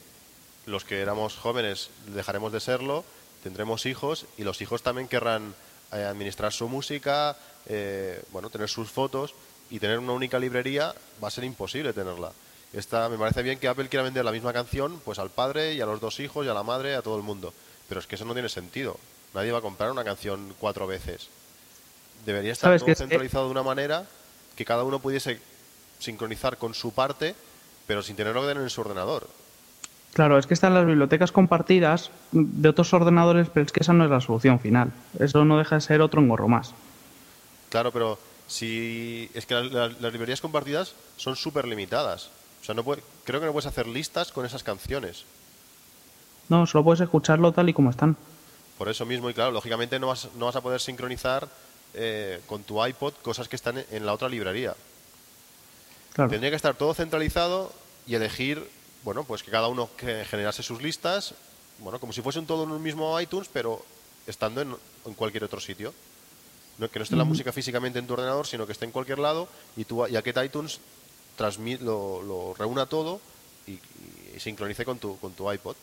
[0.65, 3.03] los que éramos jóvenes dejaremos de serlo,
[3.43, 5.53] tendremos hijos y los hijos también querrán
[5.93, 9.33] eh, administrar su música, eh, bueno, tener sus fotos
[9.69, 12.31] y tener una única librería va a ser imposible tenerla.
[12.73, 15.81] Esta, me parece bien que Apple quiera vender la misma canción pues al padre y
[15.81, 17.53] a los dos hijos y a la madre, a todo el mundo.
[17.87, 18.97] Pero es que eso no tiene sentido.
[19.33, 21.29] Nadie va a comprar una canción cuatro veces.
[22.25, 24.05] Debería estar ¿Sabes todo es- centralizado de una manera
[24.55, 25.39] que cada uno pudiese
[25.99, 27.35] sincronizar con su parte,
[27.87, 29.27] pero sin tenerlo que tener en su ordenador.
[30.13, 34.05] Claro, es que están las bibliotecas compartidas de otros ordenadores, pero es que esa no
[34.05, 34.91] es la solución final.
[35.19, 36.73] Eso no deja de ser otro engorro más.
[37.69, 38.17] Claro, pero
[38.47, 42.29] si es que las, librerías compartidas son súper limitadas.
[42.61, 45.25] O sea, no puede- creo que no puedes hacer listas con esas canciones.
[46.47, 48.15] No, solo puedes escucharlo tal y como están.
[48.77, 51.47] Por eso mismo, y claro, lógicamente no vas, no vas a poder sincronizar
[51.93, 54.75] eh, con tu iPod cosas que están en la otra librería.
[56.15, 56.29] Claro.
[56.31, 57.71] Tendría que estar todo centralizado
[58.07, 58.67] y elegir,
[59.03, 61.35] bueno, pues que cada uno que generase sus listas,
[61.79, 63.83] bueno, como si fuese un todo en un mismo iTunes, pero
[64.25, 64.73] estando en,
[65.05, 65.93] en cualquier otro sitio.
[66.77, 69.19] No, que no esté la música físicamente en tu ordenador, sino que esté en cualquier
[69.19, 69.47] lado
[69.77, 70.79] y tú y iTunes
[71.37, 73.21] transmit, lo, lo reúna todo
[73.67, 73.73] y,
[74.35, 75.75] y sincronice con tu, con tu iPod.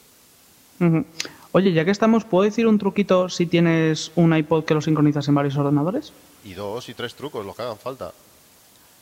[1.53, 5.29] Oye, ya que estamos, ¿puedo decir un truquito si tienes un iPod que lo sincronizas
[5.29, 6.13] en varios ordenadores?
[6.45, 8.13] Y dos y tres trucos, los que hagan falta.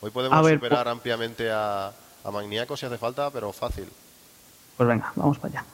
[0.01, 1.91] Hoy podemos A ver, superar ampliamente a,
[2.23, 3.85] a Magniaco si hace falta, pero fácil.
[4.75, 5.65] Pues venga, vamos para allá.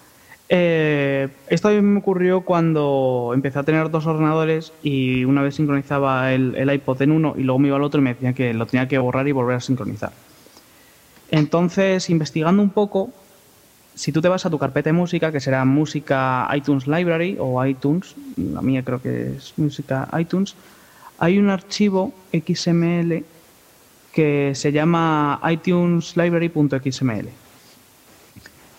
[0.49, 5.55] Eh, esto a mí me ocurrió cuando empecé a tener dos ordenadores y una vez
[5.55, 8.33] sincronizaba el, el iPod en uno y luego me iba al otro y me decía
[8.33, 10.11] que lo tenía que borrar y volver a sincronizar.
[11.31, 13.09] Entonces, investigando un poco,
[13.95, 17.65] si tú te vas a tu carpeta de música, que será música iTunes Library o
[17.65, 20.55] iTunes, la mía creo que es música iTunes,
[21.19, 23.25] hay un archivo XML
[24.17, 27.29] que se llama iTunesLibrary.xml.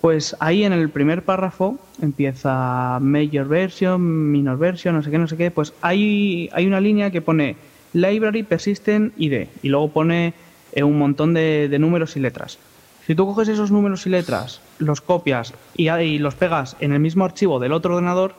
[0.01, 5.29] Pues ahí en el primer párrafo empieza Major Version, Minor Version, no sé qué, no
[5.29, 5.53] sé qué.
[5.53, 7.55] Pues hay, hay una línea que pone
[7.93, 10.35] Library Persistent ID y luego pone
[10.73, 12.59] eh, un montón de, números y letras.
[13.07, 17.25] Si tú coges esos números y letras, los copias y los pegas en el mismo
[17.25, 18.35] archivo del otro ordenador,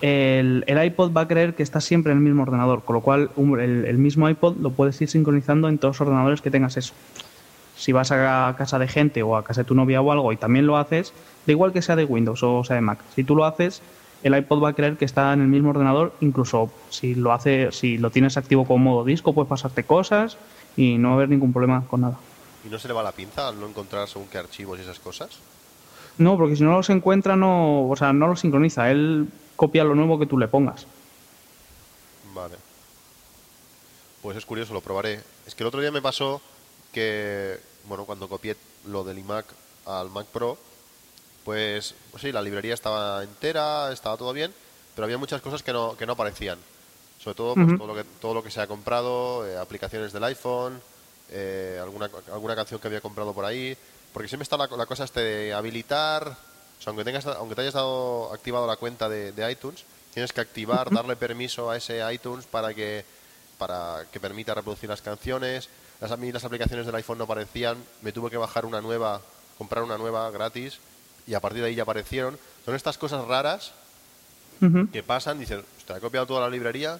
[0.00, 3.00] el, el iPod va a creer que está siempre en el mismo ordenador, con lo
[3.00, 6.50] cual un- el, el mismo iPod lo puedes ir sincronizando en todos los ordenadores que
[6.50, 6.94] tengas eso.
[7.76, 10.36] Si vas a casa de gente o a casa de tu novia o algo y
[10.36, 11.12] también lo haces,
[11.46, 12.98] da igual que sea de Windows o sea de Mac.
[13.14, 13.82] Si tú lo haces,
[14.24, 17.70] el iPod va a creer que está en el mismo ordenador, incluso si lo hace,
[17.70, 20.36] si lo tienes activo como modo disco, puedes pasarte cosas
[20.76, 22.16] y no va a haber ningún problema con nada.
[22.66, 24.98] ¿Y no se le va la pinza al no encontrar según qué archivos y esas
[24.98, 25.38] cosas?
[26.18, 28.90] No, porque si no los encuentra, no, o sea, no lo sincroniza.
[28.90, 29.28] Él
[29.58, 30.86] copia lo nuevo que tú le pongas.
[32.32, 32.54] Vale.
[34.22, 35.20] Pues es curioso, lo probaré.
[35.48, 36.40] Es que el otro día me pasó
[36.92, 38.56] que, bueno, cuando copié
[38.86, 39.46] lo del iMac
[39.84, 40.56] al Mac Pro,
[41.44, 44.54] pues, pues sí, la librería estaba entera, estaba todo bien,
[44.94, 46.58] pero había muchas cosas que no, que no aparecían.
[47.18, 50.22] Sobre todo, pues, todo, lo que, todo lo que se ha comprado, eh, aplicaciones del
[50.22, 50.80] iPhone,
[51.30, 53.76] eh, alguna, alguna canción que había comprado por ahí.
[54.12, 56.36] Porque siempre está la, la cosa este de habilitar,
[56.78, 60.32] o sea, aunque, tengas, aunque te hayas dado, activado la cuenta de, de iTunes, tienes
[60.32, 63.04] que activar, darle permiso a ese iTunes para que,
[63.58, 65.68] para que permita reproducir las canciones.
[66.00, 69.20] Las, a mí las aplicaciones del iPhone no aparecían, me tuve que bajar una nueva,
[69.58, 70.78] comprar una nueva gratis
[71.26, 72.38] y a partir de ahí ya aparecieron.
[72.64, 73.72] Son estas cosas raras
[74.88, 76.98] que pasan, dicen, "Ostras, he copiado toda la librería,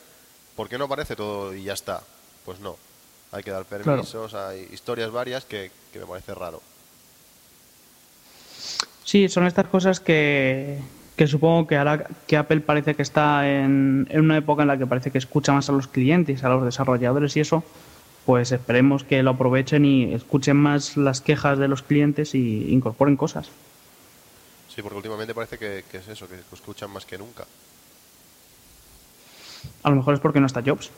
[0.54, 2.02] ¿por qué no aparece todo y ya está?
[2.44, 2.76] Pues no,
[3.32, 6.62] hay que dar permisos, hay historias varias que, que me parece raro.
[9.08, 10.78] Sí, son estas cosas que,
[11.16, 14.76] que supongo que ahora que Apple parece que está en, en una época en la
[14.76, 17.64] que parece que escucha más a los clientes, a los desarrolladores y eso,
[18.26, 23.16] pues esperemos que lo aprovechen y escuchen más las quejas de los clientes y incorporen
[23.16, 23.48] cosas.
[24.68, 27.46] Sí, porque últimamente parece que, que es eso, que escuchan más que nunca.
[29.84, 30.90] A lo mejor es porque no está Jobs.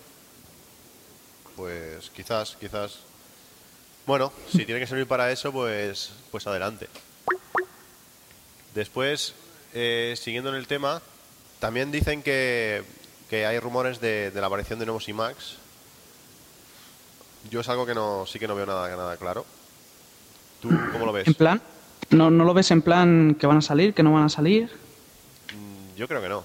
[1.55, 2.99] Pues quizás, quizás.
[4.05, 6.89] Bueno, si tiene que servir para eso, pues, pues adelante.
[8.75, 9.35] Después,
[9.75, 11.03] eh, siguiendo en el tema,
[11.59, 12.83] también dicen que,
[13.29, 15.57] que hay rumores de, de la aparición de nuevos iMacs.
[17.51, 19.45] Yo es algo que no, sí que no veo nada, nada claro.
[20.61, 21.27] ¿Tú cómo lo ves?
[21.27, 21.61] En plan,
[22.11, 24.65] ¿no, ¿no lo ves en plan que van a salir, que no van a salir?
[25.55, 26.45] Mm, Yo creo que no.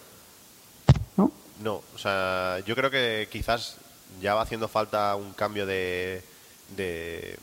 [1.63, 3.77] No, o sea, yo creo que quizás
[4.21, 6.21] ya va haciendo falta un cambio de,
[6.75, 7.39] de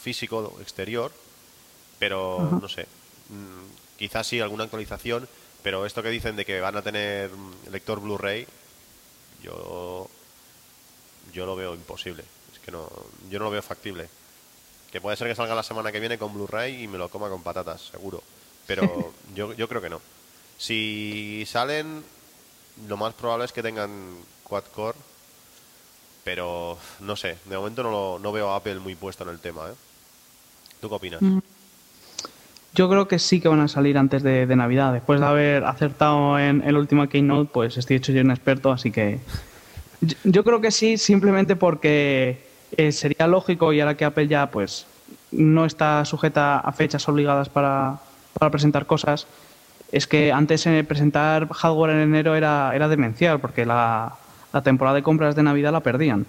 [0.00, 1.12] físico exterior,
[1.98, 2.86] pero no sé,
[3.30, 5.28] mm, quizás sí alguna actualización,
[5.62, 7.30] pero esto que dicen de que van a tener
[7.70, 8.46] lector Blu-ray,
[9.42, 10.08] yo
[11.32, 12.88] yo lo veo imposible, es que no
[13.30, 14.08] yo no lo veo factible.
[14.90, 17.28] Que puede ser que salga la semana que viene con Blu-ray y me lo coma
[17.28, 18.22] con patatas, seguro,
[18.66, 20.00] pero yo yo creo que no.
[20.58, 22.04] Si salen
[22.88, 24.98] lo más probable es que tengan quad-core,
[26.24, 29.38] pero no sé, de momento no, lo, no veo a Apple muy puesto en el
[29.40, 29.68] tema.
[29.68, 29.74] ¿eh?
[30.80, 31.22] ¿Tú qué opinas?
[31.22, 31.38] Mm.
[32.74, 34.92] Yo creo que sí que van a salir antes de, Navidad.
[34.92, 38.90] Después de haber acertado en el último Keynote, pues estoy hecho yo un experto, así
[38.90, 39.18] que
[40.24, 42.42] yo, creo que sí, simplemente porque
[42.76, 44.86] eh, sería lógico y ahora que Apple ya pues
[45.30, 47.98] no está sujeta a fechas obligadas para,
[48.38, 49.26] para presentar cosas,
[49.92, 54.14] es que antes en presentar hardware en enero era, era demencial, porque la,
[54.64, 56.26] temporada de compras de Navidad la perdían.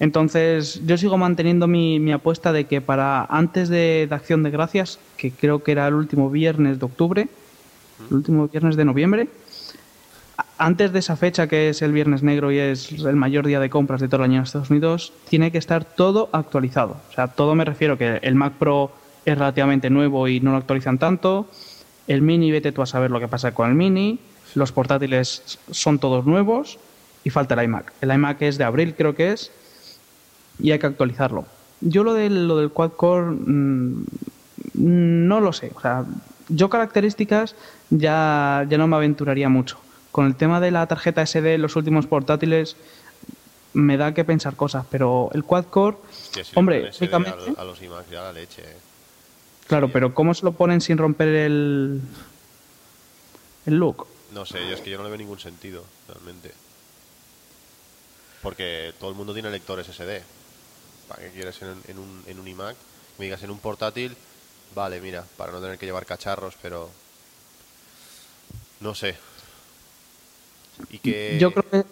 [0.00, 5.30] Entonces, yo sigo manteniendo mi, apuesta de que para antes de, Acción de Gracias, que
[5.30, 7.28] creo que era el último viernes de octubre,
[8.08, 9.28] el último viernes de noviembre,
[10.56, 13.68] antes de esa fecha, que es el Viernes Negro y es el mayor día de
[13.68, 16.96] compras de todo el año en Estados Unidos, tiene que estar todo actualizado.
[17.10, 18.90] O sea, todo me refiero que el Mac Pro
[19.26, 21.46] es relativamente nuevo y no lo actualizan tanto.
[22.06, 24.18] El Mini, vete tú a saber lo que pasa con el Mini.
[24.54, 26.78] Los portátiles son todos nuevos
[27.22, 27.92] y falta el iMac.
[28.00, 29.52] El iMac es de abril, creo que es,
[30.62, 31.44] y hay que actualizarlo.
[31.80, 34.04] Yo lo del, lo del quad core mm,
[34.74, 35.72] no lo sé.
[35.74, 36.04] O sea,
[36.48, 37.54] yo características
[37.90, 39.78] ya, ya no me aventuraría mucho.
[40.10, 42.76] Con el tema de la tarjeta SD, los últimos portátiles,
[43.72, 45.96] me da que pensar cosas, pero el quad core,
[46.54, 48.62] hombre, a, los iMac ya la leche.
[48.62, 48.76] Eh.
[49.68, 52.00] Claro, pero ¿cómo se lo ponen sin romper el,
[53.66, 54.08] el look?
[54.32, 56.52] No sé, yo es que yo no le veo ningún sentido, realmente.
[58.42, 60.22] Porque todo el mundo tiene lectores SD.
[61.10, 62.76] ¿Para qué quieres en, un, en un iMac?
[63.18, 64.16] Me digas en un portátil,
[64.74, 66.88] vale, mira, para no tener que llevar cacharros, pero...
[68.78, 69.16] No sé.
[70.88, 71.36] Y que...
[71.40, 71.84] Yo creo que...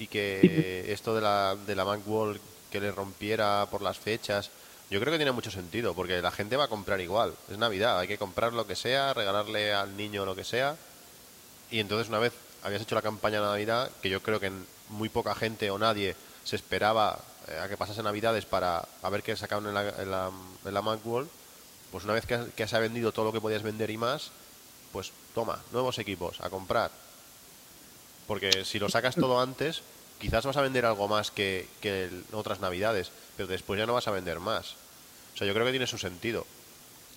[0.00, 4.50] Y que esto de la, de la Macworld que le rompiera por las fechas
[4.90, 7.34] yo creo que tiene mucho sentido, porque la gente va a comprar igual.
[7.50, 10.76] Es Navidad, hay que comprar lo que sea, regalarle al niño lo que sea.
[11.70, 14.50] Y entonces una vez habías hecho la campaña de Navidad, que yo creo que
[14.88, 17.20] muy poca gente o nadie se esperaba
[17.62, 20.30] a que pasase Navidades para a ver qué sacaban en la, en la,
[20.64, 21.28] en la Macworld,
[21.90, 24.30] pues una vez que, que se ha vendido todo lo que podías vender y más,
[24.92, 26.90] pues toma, nuevos equipos, a comprar.
[28.26, 29.82] Porque si lo sacas todo antes,
[30.18, 34.08] quizás vas a vender algo más que, que otras Navidades pero después ya no vas
[34.08, 34.74] a vender más.
[35.32, 36.44] O sea, yo creo que tiene su sentido.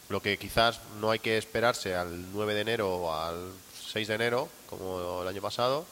[0.07, 3.51] Lo que quizás no hay que esperarse al 9 de enero o al
[3.91, 5.83] 6 de enero, como el año pasado,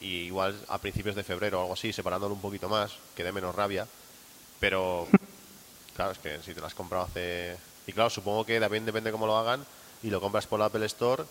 [0.00, 3.32] y igual a principios de febrero o algo así, separándolo un poquito más, que dé
[3.32, 3.86] menos rabia.
[4.58, 5.06] Pero,
[5.94, 7.56] claro, es que si te lo has comprado hace...
[7.86, 9.64] Y claro, supongo que también depende cómo lo hagan,
[10.02, 11.24] y lo compras por la Apple Store,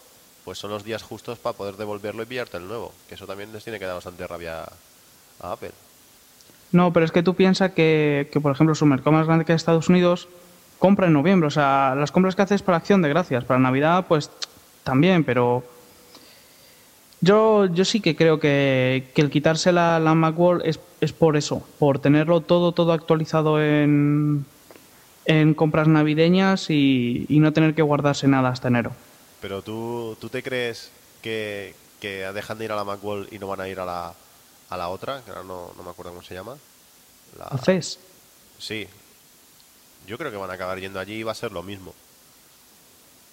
[0.46, 2.94] pues son los días justos para poder devolverlo y pillarte el nuevo.
[3.08, 4.64] Que eso también les tiene que dar bastante rabia
[5.42, 5.72] a Apple.
[6.72, 9.90] No, pero es que tú piensas que, por ejemplo, su mercado más grande que Estados
[9.90, 10.28] Unidos
[10.78, 11.48] compra en noviembre.
[11.48, 13.44] O sea, las compras que haces para acción de gracias.
[13.44, 14.30] Para Navidad, pues
[14.84, 15.64] también, pero
[17.22, 21.66] yo, yo sí que creo que, el quitarse la, la Macworld es, es por eso,
[21.78, 24.46] por tenerlo todo, todo actualizado en,
[25.26, 28.94] en compras navideñas y, no tener que guardarse nada hasta enero.
[29.42, 30.92] Pero tú, tú te crees
[31.22, 34.14] que, que dejan de ir a la Macworld y no van a ir a la,
[34.70, 36.58] a la otra, que ahora no, no me acuerdo cómo se llama.
[37.38, 37.58] La...
[37.58, 38.00] CES?
[38.58, 38.88] Sí.
[40.08, 41.94] Yo creo que van a acabar yendo allí y va a ser lo mismo.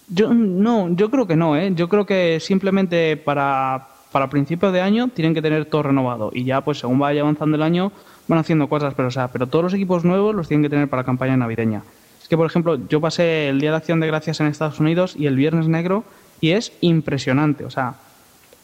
[0.09, 1.71] Yo no, yo creo que no, ¿eh?
[1.75, 6.45] Yo creo que simplemente para, para principios de año tienen que tener todo renovado y
[6.45, 7.91] ya pues según vaya avanzando el año
[8.27, 10.89] van haciendo cosas, pero o sea, pero todos los equipos nuevos los tienen que tener
[10.89, 11.83] para la campaña navideña.
[12.21, 15.15] Es que por ejemplo, yo pasé el Día de Acción de Gracias en Estados Unidos
[15.17, 16.03] y el Viernes Negro
[16.39, 17.95] y es impresionante, o sea,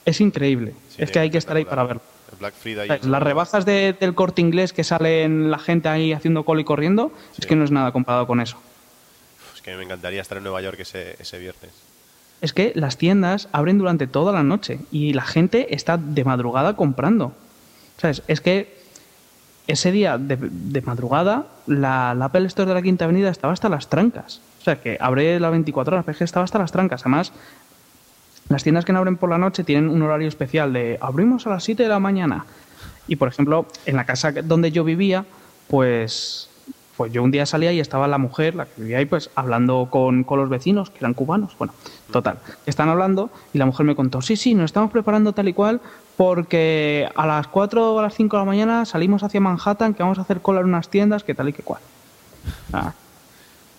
[0.06, 0.74] es increíble.
[0.98, 2.02] es que hay que estar ahí para verlo.
[3.04, 7.46] Las rebajas del corte inglés que salen la gente ahí haciendo cola y corriendo, es
[7.46, 8.58] que no es nada comparado con eso.
[9.64, 11.72] Que me encantaría estar en Nueva York ese, viernes.
[12.42, 16.76] Es que las tiendas abren durante toda la noche y la gente está de madrugada
[16.76, 17.34] comprando.
[17.98, 18.24] ¿Sabes?
[18.28, 18.84] Es que
[19.68, 24.42] ese día de, madrugada la, Apple Store de la Quinta Avenida estaba hasta las trancas.
[24.60, 27.02] O sea, que abre las 24 horas, pero que estaba hasta las trancas.
[27.02, 27.32] Además,
[28.50, 31.52] las tiendas que no abren por la noche tienen un horario especial de abrimos a
[31.52, 32.46] las 7 de la mañana.
[33.08, 35.26] Y por ejemplo, en la casa donde yo vivía,
[35.68, 36.50] pues
[36.98, 39.88] Pues yo un día salía y estaba la mujer, la que vivía ahí, pues hablando
[39.90, 41.58] con, con los vecinos, que eran cubanos.
[41.58, 41.74] Bueno,
[42.12, 42.38] total.
[42.68, 45.82] Están hablando y la mujer me contó, sí, sí, nos estamos preparando tal y cual
[46.18, 50.04] porque a las 4 o a las 5 de la mañana salimos hacia Manhattan, que
[50.04, 51.82] vamos a hacer cola en unas tiendas, que tal y que cual.
[52.72, 52.94] Ah,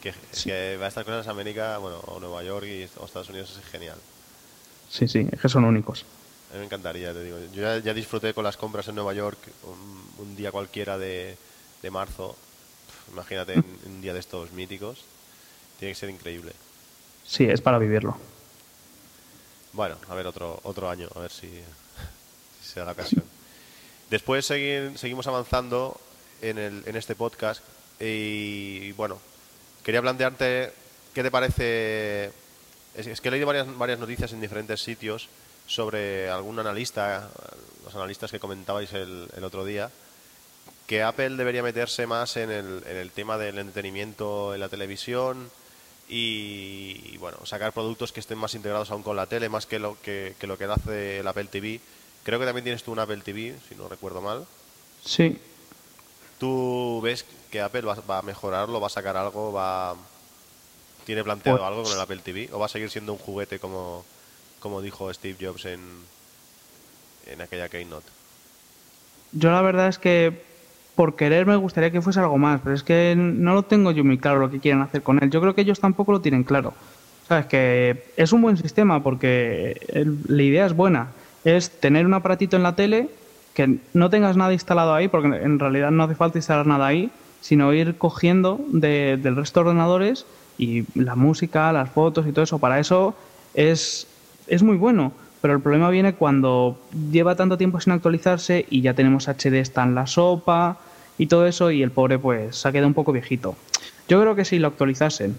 [0.02, 3.28] Que, es que va a estas cosas América, bueno, o Nueva York y, o Estados
[3.30, 3.96] Unidos es genial.
[4.90, 6.04] sí, sí, es que son únicos.
[6.50, 7.36] A mí me encantaría, te digo.
[7.52, 11.36] Yo ya, ya disfruté con las compras en Nueva York un, un día cualquiera de,
[11.82, 12.36] de marzo.
[13.12, 15.04] Imagínate en, en un día de estos míticos.
[15.78, 16.52] Tiene que ser increíble.
[17.26, 18.16] Sí, es para vivirlo.
[19.72, 21.48] Bueno, a ver otro, otro año, a ver si,
[22.62, 23.24] si se da la ocasión.
[24.10, 26.00] Después segui- seguimos avanzando
[26.42, 27.62] en, el, en este podcast
[27.98, 29.18] y bueno,
[29.82, 30.72] quería plantearte
[31.14, 32.30] qué te parece...
[32.94, 35.28] Es, es que he leído varias, varias noticias en diferentes sitios
[35.66, 37.28] sobre algún analista,
[37.84, 39.90] los analistas que comentabais el, el otro día,
[40.86, 45.50] que Apple debería meterse más en el, en el tema del entretenimiento en la televisión
[46.08, 49.78] y, y, bueno, sacar productos que estén más integrados aún con la tele, más que
[49.78, 51.80] lo que, que lo que hace el Apple TV.
[52.24, 54.46] Creo que también tienes tú un Apple TV, si no recuerdo mal.
[55.04, 55.38] Sí,
[56.38, 59.94] ¿Tú ves que Apple va, va a mejorarlo, va a sacar algo, va
[61.06, 63.58] tiene planteado Pues- algo con el Apple TV o va a seguir siendo un juguete
[63.58, 64.04] como,
[64.58, 65.80] como dijo Steve Jobs en,
[67.26, 68.06] en aquella keynote?
[69.32, 70.42] Yo la verdad es que
[70.94, 74.04] por querer me gustaría que fuese algo más, pero es que no lo tengo yo
[74.04, 75.30] muy claro lo que quieren hacer con él.
[75.30, 76.74] Yo creo que ellos tampoco lo tienen claro.
[77.28, 79.80] Sabes que es un buen sistema porque
[80.28, 81.08] la idea es buena.
[81.44, 83.08] Es tener un aparatito en la tele
[83.54, 87.10] que no tengas nada instalado ahí, porque en realidad no hace falta instalar nada ahí,
[87.40, 90.26] sino ir cogiendo de- del resto de ordenadores
[90.58, 92.58] y la música, las fotos y todo eso.
[92.58, 93.14] Para eso
[93.54, 94.06] es,
[94.46, 95.12] es muy bueno.
[95.44, 96.78] Pero el problema viene cuando
[97.12, 100.78] lleva tanto tiempo sin actualizarse y ya tenemos HD está en la sopa
[101.18, 103.54] y todo eso y el pobre pues se ha quedado un poco viejito.
[104.08, 105.36] Yo creo que si lo actualizasen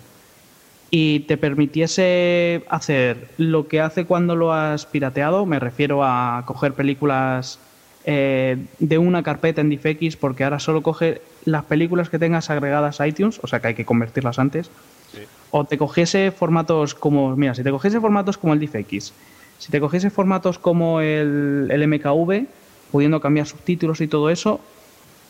[0.91, 6.73] y te permitiese hacer lo que hace cuando lo has pirateado, me refiero a coger
[6.73, 7.57] películas
[8.05, 13.01] eh, de una carpeta en DivX porque ahora solo coge las películas que tengas agregadas
[13.01, 14.69] a iTunes, o sea que hay que convertirlas antes,
[15.11, 15.21] Sí.
[15.49, 19.13] o te cogiese formatos como, mira, si te cogiese formatos como el DivX,
[19.59, 22.45] si te cogiese formatos como el, el MKV,
[22.91, 24.59] pudiendo cambiar subtítulos y todo eso,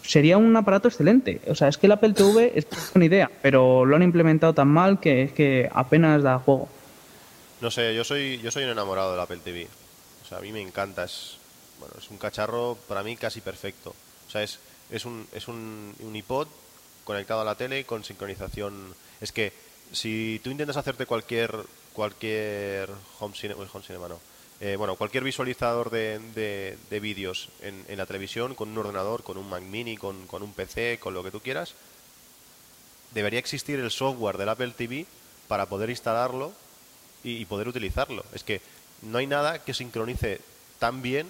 [0.04, 1.42] sería un aparato excelente.
[1.48, 4.68] O sea, es que el Apple TV es una idea, pero lo han implementado tan
[4.68, 6.70] mal que es que apenas da juego.
[7.62, 9.68] No sé, yo soy yo soy un enamorado del Apple TV.
[10.24, 11.38] O sea, a mí me encanta, es
[11.80, 13.96] bueno, es un cacharro para mí casi perfecto.
[14.28, 14.60] O sea, es
[14.92, 16.48] es un es un, un iPod
[17.04, 18.94] conectado a la tele con sincronización.
[19.22, 19.54] Es que
[19.92, 21.52] si tú intentas hacerte cualquier
[21.96, 22.90] cualquier
[23.20, 24.20] home cinema, no.
[24.62, 29.24] Eh, bueno, cualquier visualizador de, de- de vídeos en, en la televisión con un ordenador,
[29.24, 31.74] con un Mac Mini, con, con un PC, con lo que tú quieras,
[33.14, 35.06] debería existir el software del Apple TV
[35.48, 36.54] para poder instalarlo
[37.24, 38.24] y, y poder utilizarlo.
[38.34, 38.62] Es que
[39.02, 40.40] no hay nada que sincronice
[40.80, 41.28] tan bien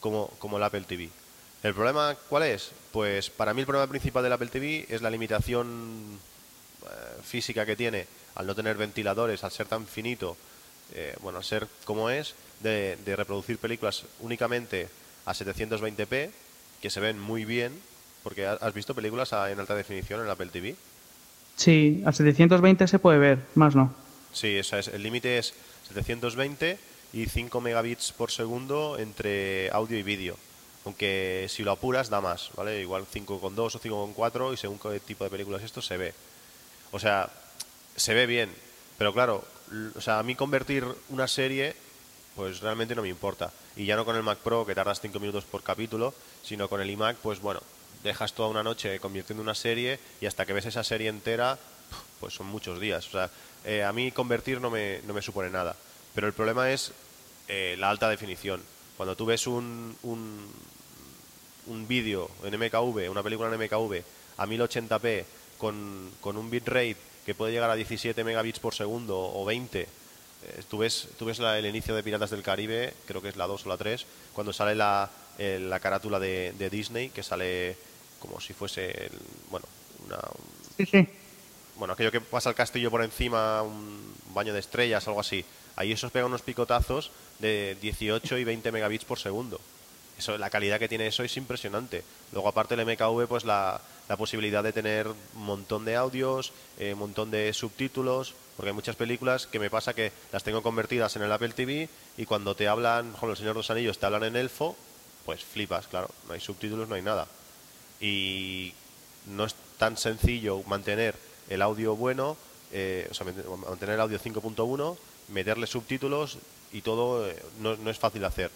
[0.00, 1.08] como, como el Apple TV.
[1.62, 2.70] ¿El problema cuál es?
[2.92, 6.18] Pues para mí el problema principal del Apple TV es la limitación
[7.22, 10.36] física que tiene al no tener ventiladores, al ser tan finito,
[10.94, 14.88] eh, bueno, al ser como es, de, de reproducir películas únicamente
[15.26, 16.30] a 720p,
[16.80, 17.72] que se ven muy bien,
[18.22, 20.76] porque ha- has visto películas a- en alta definición en el Apple TV.
[21.56, 23.94] Sí, a 720 se puede ver, más no.
[24.32, 25.54] Sí, o sea, es- el límite es
[25.88, 26.78] 720
[27.12, 30.36] y 5 megabits por segundo entre audio y vídeo.
[30.84, 32.80] Aunque si lo apuras da más, ¿vale?
[32.80, 36.14] Igual 5,2 o 5,4 y según qué tipo de películas esto se ve.
[36.92, 37.30] O sea,
[37.96, 38.50] se ve bien,
[38.98, 39.44] pero claro,
[39.94, 41.74] o sea, a mí convertir una serie
[42.34, 43.52] pues realmente no me importa.
[43.76, 46.80] Y ya no con el Mac Pro que tardas 5 minutos por capítulo, sino con
[46.80, 47.60] el iMac, pues bueno,
[48.02, 51.58] dejas toda una noche convirtiendo una serie y hasta que ves esa serie entera,
[52.18, 53.06] pues son muchos días.
[53.08, 53.30] O sea,
[53.64, 55.76] eh, a mí convertir no me, no me supone nada.
[56.14, 56.92] Pero el problema es
[57.48, 58.62] eh, la alta definición.
[58.96, 60.50] Cuando tú ves un, un,
[61.66, 64.02] un vídeo en MKV, una película en MKV
[64.38, 65.24] a 1080p
[65.60, 66.96] con, con un bitrate
[67.26, 69.88] que puede llegar a 17 megabits por segundo o 20, eh,
[70.70, 73.46] tú ves, tú ves la- el inicio de Piratas del Caribe, creo que es la
[73.46, 77.76] 2 o la 3, cuando sale la, eh, la carátula de, de Disney, que sale
[78.18, 79.18] como si fuese, el-
[79.50, 79.66] bueno,
[80.06, 80.18] una,
[80.78, 81.08] Sí, sí.
[81.76, 85.44] bueno, aquello que pasa el castillo por encima, un baño de estrellas, algo así.
[85.76, 89.60] Ahí esos pegan unos picotazos de 18 y 20 megabits por segundo.
[90.28, 92.04] La calidad que tiene eso es impresionante.
[92.32, 96.94] Luego, aparte del MKV, pues la, la posibilidad de tener un montón de audios, eh,
[96.94, 101.14] un montón de subtítulos, porque hay muchas películas que me pasa que las tengo convertidas
[101.16, 104.06] en el Apple TV y cuando te hablan, con el Señor de los Anillos, te
[104.06, 104.76] hablan en elfo,
[105.24, 107.28] pues flipas, claro, no hay subtítulos, no hay nada.
[108.00, 108.74] Y
[109.26, 111.14] no es tan sencillo mantener
[111.48, 112.36] el audio bueno,
[112.72, 114.96] eh, o sea, mantener el audio 5.1,
[115.28, 116.38] meterle subtítulos
[116.72, 118.50] y todo eh, no, no, es fácil hacer.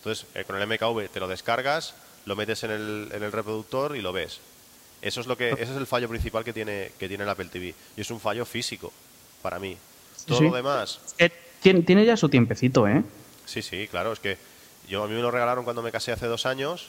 [0.00, 1.94] Entonces, eh, con el MKV te lo descargas,
[2.26, 4.40] lo metes en el, en el reproductor y lo ves.
[5.02, 7.46] Eso es lo que, ese es el fallo principal que tiene, que tiene el Apple
[7.50, 7.74] TV.
[7.96, 8.92] Y es un fallo físico,
[9.42, 9.76] para mí.
[10.26, 10.44] Todo Sí.
[10.44, 11.00] lo demás,
[11.62, 13.02] Tiene, tiene ya su tiempecito, ¿eh?
[13.46, 14.36] Sí, sí, claro, es que
[14.88, 16.88] yo a mí me lo regalaron cuando me casé hace dos años,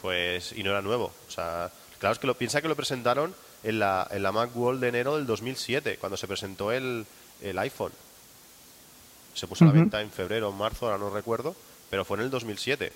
[0.00, 1.12] pues y no era nuevo.
[1.28, 4.80] O sea, claro es que lo piensa que lo presentaron en la, en la Macworld
[4.80, 7.06] de enero del 2007, cuando se presentó el,
[7.40, 7.92] el iPhone.
[9.34, 11.54] Se puso a la venta en febrero o marzo, ahora no recuerdo,
[11.92, 12.90] pero fue en el 2007.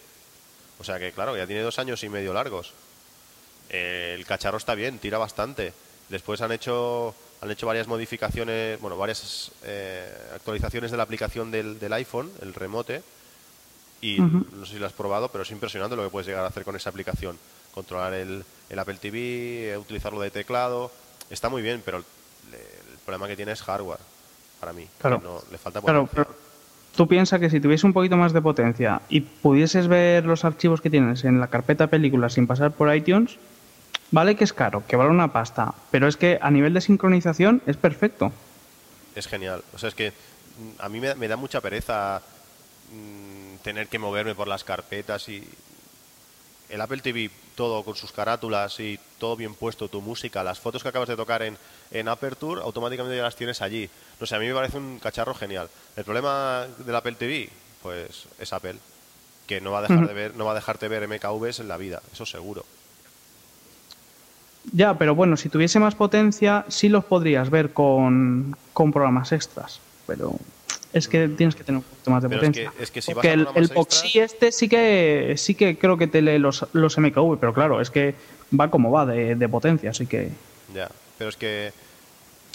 [0.78, 2.72] O sea que, claro, ya tiene dos años y medio largos.
[3.68, 5.74] Eh, el cacharro está bien, tira bastante.
[6.08, 11.78] Después han hecho han hecho varias modificaciones, bueno, varias eh, actualizaciones de la aplicación del,
[11.78, 13.02] del iPhone, el remote.
[14.00, 16.48] Y no sé si lo has probado, pero es impresionante lo que puedes llegar a
[16.48, 17.38] hacer con esa aplicación.
[17.74, 20.90] Controlar el, el Apple TV, eh, utilizarlo de teclado.
[21.28, 22.04] Está muy bien, pero el,
[22.54, 24.00] el problema que tiene es hardware,
[24.58, 24.88] para mí.
[24.98, 25.20] Claro.
[25.22, 26.45] no, le falta Claro, pero
[26.96, 30.80] tú piensas que si tuviese un poquito más de potencia y pudieses ver los archivos
[30.80, 33.38] que tienes en la carpeta películas sin pasar por iTunes,
[34.10, 37.62] vale que es caro, que vale una pasta, pero es que a nivel de sincronización
[37.66, 38.32] es perfecto.
[39.14, 39.62] es genial.
[39.74, 42.20] O sea, es que mm, a mí me, da mucha pereza
[42.92, 45.46] mm, tener que moverme por las carpetas y
[46.68, 50.82] el Apple TV todo con sus carátulas y todo bien puesto, tu música, las fotos
[50.82, 51.56] que acabas de tocar en,
[51.90, 53.88] en Aperture, automáticamente ya las tienes allí.
[54.20, 55.68] No sé, a mí me parece un cacharro genial.
[55.96, 57.48] El problema del Apple TV,
[57.82, 58.76] pues es Apple,
[59.46, 61.78] que no va a dejar de ver, no va a dejarte ver MKVs en la
[61.78, 62.64] vida, eso seguro.
[64.72, 69.80] Ya, pero bueno, si tuviese más potencia, sí los podrías ver con, con programas extras.
[70.06, 70.38] Pero
[70.96, 72.72] es que tienes que tener un poquito más de Pero es potencia.
[72.76, 75.76] que- es que si vas Porque a el, el Boxy este sí que sí que
[75.78, 78.14] creo que te lee los, los MKV, pero claro, es que
[78.58, 80.30] va como va de, de potencia, así que.
[80.74, 81.72] Ya, pero es que,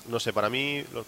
[0.10, 1.06] no sé, para mí lo-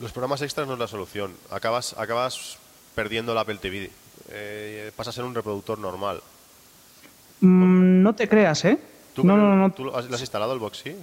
[0.00, 1.32] los programas extras no es la solución.
[1.50, 2.58] Acabas, acabas
[2.94, 3.90] perdiendo el Apple TV.
[4.30, 6.20] Eh, pasa a ser un reproductor normal.
[7.40, 8.78] Mm, no te creas, ¿eh?
[9.14, 9.70] ¿Tú, No, no, no.
[9.72, 10.94] ¿tú lo has, lo has instalado el Boxy?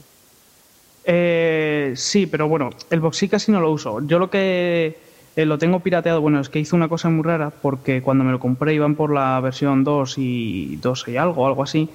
[1.05, 3.99] Eh, sí, pero bueno, el Boxy casi no lo uso.
[4.07, 4.97] Yo lo que
[5.35, 8.31] eh, lo tengo pirateado, bueno, es que hice una cosa muy rara porque cuando me
[8.31, 11.89] lo compré iban por la versión 2 y 2 y algo, algo así.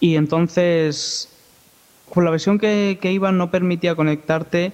[0.00, 1.28] Y entonces,
[2.08, 4.72] con la versión que, que iba no permitía conectarte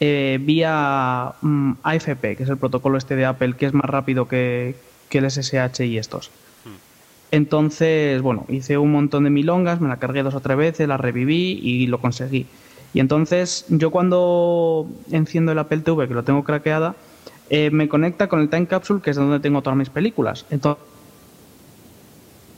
[0.00, 4.28] eh, vía mm, AFP, que es el protocolo este de Apple, que es más rápido
[4.28, 4.74] que,
[5.08, 6.30] que el SSH y estos.
[7.32, 10.96] Entonces, bueno, hice un montón de milongas, me la cargué dos o tres veces, la
[10.96, 12.46] reviví y lo conseguí.
[12.94, 16.94] Y entonces, yo cuando enciendo el Apple TV, que lo tengo craqueada,
[17.50, 20.46] eh, me conecta con el Time Capsule, que es donde tengo todas mis películas.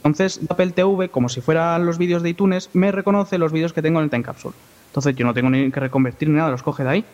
[0.03, 3.81] Entonces, Apple TV, como si fueran los vídeos de iTunes, me reconoce los vídeos que
[3.81, 4.55] tengo en el Time Capsule.
[4.87, 7.05] Entonces, yo no tengo ni que reconvertir ni nada, los coge de ahí.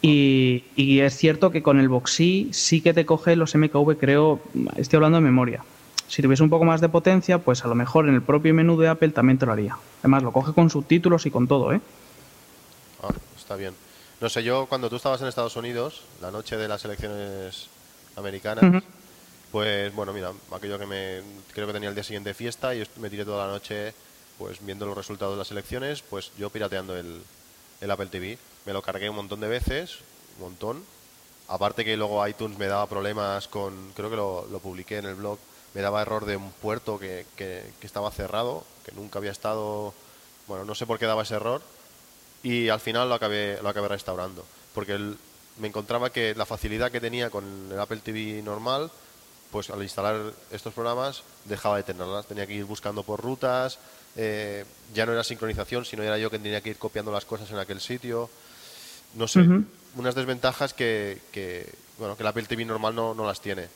[0.00, 4.40] Y, y es cierto que con el Boxy sí que te coge los MKV, creo,
[4.76, 5.64] estoy hablando de memoria.
[6.08, 8.78] Si tuviese un poco más de potencia, pues a lo mejor en el propio menú
[8.78, 9.76] de Apple también te lo haría.
[10.00, 11.80] Además, lo coge con subtítulos y con todo, ¿eh?
[13.02, 13.74] Ah, está bien.
[14.20, 17.68] No sé, yo cuando tú estabas en Estados Unidos, la noche de las elecciones
[18.16, 18.82] americanas,
[19.52, 23.10] pues bueno, mira, aquello que me creo que tenía el día siguiente fiesta y me
[23.10, 23.94] tiré toda la noche
[24.36, 27.22] pues viendo los resultados de las elecciones, pues yo pirateando el,
[27.80, 28.38] el Apple TV.
[28.66, 29.98] Me lo cargué un montón de veces,
[30.36, 30.84] un montón.
[31.48, 35.14] Aparte que luego iTunes me daba problemas con, creo que lo, lo publiqué en el
[35.14, 35.38] blog,
[35.74, 39.94] me daba error de un puerto que, que, que estaba cerrado, que nunca había estado,
[40.46, 41.62] bueno, no sé por qué daba ese error,
[42.50, 44.44] y al final lo acabé, lo acabé restaurando.
[44.74, 45.16] Porque el-
[45.58, 48.90] me encontraba que la facilidad que tenía con el Apple TV normal,
[49.50, 52.26] pues al instalar estos programas dejaba de tenerlas.
[52.26, 53.78] Tenía que ir buscando por rutas,
[54.16, 57.50] eh, ya no era sincronización, sino era yo que tenía que ir copiando las cosas
[57.50, 58.30] en aquel sitio.
[59.14, 59.40] No sé,
[59.96, 61.66] unas desventajas que, que,
[61.98, 63.66] bueno, que el Apple TV normal no, no las tiene.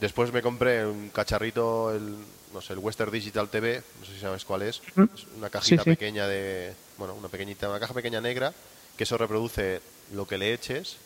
[0.00, 2.14] Después me compré un cacharrito, el,
[2.52, 4.80] no sé, el Western Digital TV, no sé si sabes cuál es.
[5.14, 5.90] Es una cajita sí.
[5.90, 8.52] pequeña de, bueno, una pequeñita, una caja pequeña negra,
[8.96, 9.80] que eso reproduce
[10.12, 10.96] lo que le eches.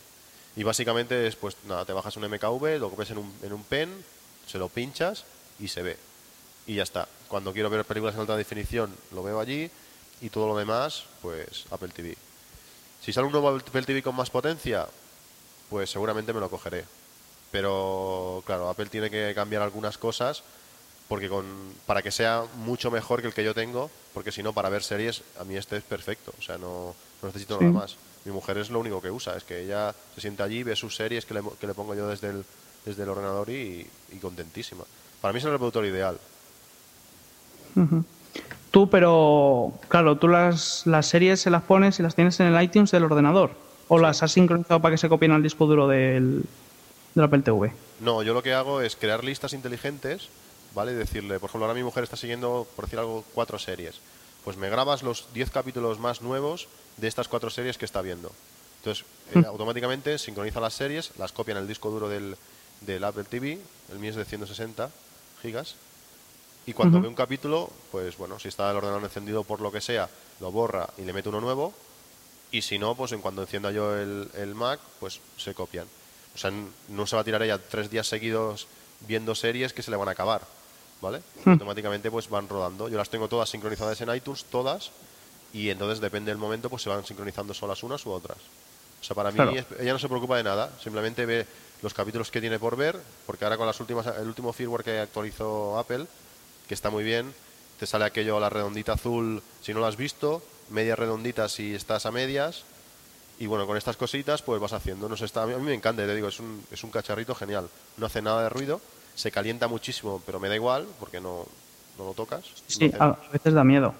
[0.56, 3.62] Y básicamente es, pues nada, te bajas un MKV, lo copias en un, en un
[3.64, 4.04] pen,
[4.46, 5.24] se lo pinchas
[5.58, 5.96] y se ve.
[6.66, 7.08] Y ya está.
[7.28, 9.70] Cuando quiero ver películas en alta definición, lo veo allí.
[10.20, 12.16] Y todo lo demás, pues Apple TV.
[13.04, 14.86] Si sale un nuevo Apple TV con más potencia,
[15.68, 16.84] pues seguramente me lo cogeré.
[17.50, 20.42] Pero claro, Apple tiene que cambiar algunas cosas
[21.08, 21.44] porque con
[21.86, 24.82] para que sea mucho mejor que el que yo tengo, porque si no para ver
[24.82, 27.64] series a mí este es perfecto, o sea, no, no necesito Sí.
[27.64, 27.96] nada más.
[28.24, 30.94] Mi mujer es lo único que usa, es que ella se sienta allí, ve sus
[30.94, 32.44] series que le, que le pongo yo desde el,
[32.86, 34.84] desde el ordenador y, y contentísima.
[35.20, 36.18] Para mí es el reproductor ideal.
[38.70, 42.62] Tú, pero claro, tú las, las series se las pones y las tienes en el
[42.62, 43.50] iTunes del ordenador.
[43.88, 46.44] ¿O las has sincronizado para que se copien al disco duro del,
[47.14, 47.72] del Apple TV?
[48.00, 50.28] No, yo lo que hago es crear listas inteligentes,
[50.74, 50.94] ¿vale?
[50.94, 53.96] Decirle, por ejemplo, ahora mi mujer está siguiendo, por decir algo, cuatro series.
[54.44, 58.32] Pues me grabas los 10 capítulos más nuevos de estas cuatro series que está viendo.
[58.78, 59.04] Entonces,
[59.34, 62.36] eh, automáticamente sincroniza las series, las copia en el disco duro del,
[62.80, 63.58] del Apple TV,
[63.92, 64.90] el mío es de 160
[65.42, 65.76] gigas,
[66.64, 69.80] y cuando ve un capítulo, pues bueno, si está el ordenador encendido por lo que
[69.80, 70.08] sea,
[70.40, 71.74] lo borra y le mete uno nuevo.
[72.52, 75.88] Y si no, pues en cuando encienda yo el, el Mac, pues se copian.
[76.34, 76.52] O sea,
[76.88, 78.68] no se va a tirar ella tres días seguidos
[79.00, 80.42] viendo series que se le van a acabar.
[81.02, 81.20] ¿Vale?
[81.44, 82.88] Automáticamente pues van rodando.
[82.88, 84.92] Yo las tengo todas sincronizadas en iTunes, todas.
[85.52, 88.38] Y entonces depende del momento, pues se van sincronizando solas unas u otras.
[89.00, 89.38] O sea, para mí
[89.80, 90.70] ella no se preocupa de nada.
[90.80, 91.44] Simplemente ve
[91.82, 92.98] los capítulos que tiene por ver.
[93.26, 96.06] Porque ahora con las últimas, el último firmware que actualizó Apple,
[96.68, 97.34] que está muy bien.
[97.80, 100.40] Te sale aquello, la redondita azul, si no lo has visto,
[100.70, 102.62] media redondita si estás a medias.
[103.40, 105.08] Y bueno, con estas cositas pues vas haciendo.
[105.08, 107.68] No sé, está, a mí me encanta, te digo, es un, es un cacharrito genial.
[107.96, 108.80] No hace nada de ruido,
[109.14, 111.46] se calienta muchísimo, pero me da igual porque no,
[111.98, 112.44] no lo tocas.
[112.66, 113.94] Sí, a veces da miedo.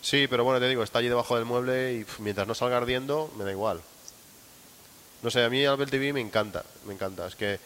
[0.00, 3.32] Sí, pero bueno, te digo, está allí debajo del mueble y mientras no salga ardiendo,
[3.38, 3.80] me da igual.
[5.22, 7.26] No sé, a mí Apple TV me encanta, me encanta.
[7.26, 7.58] Es que,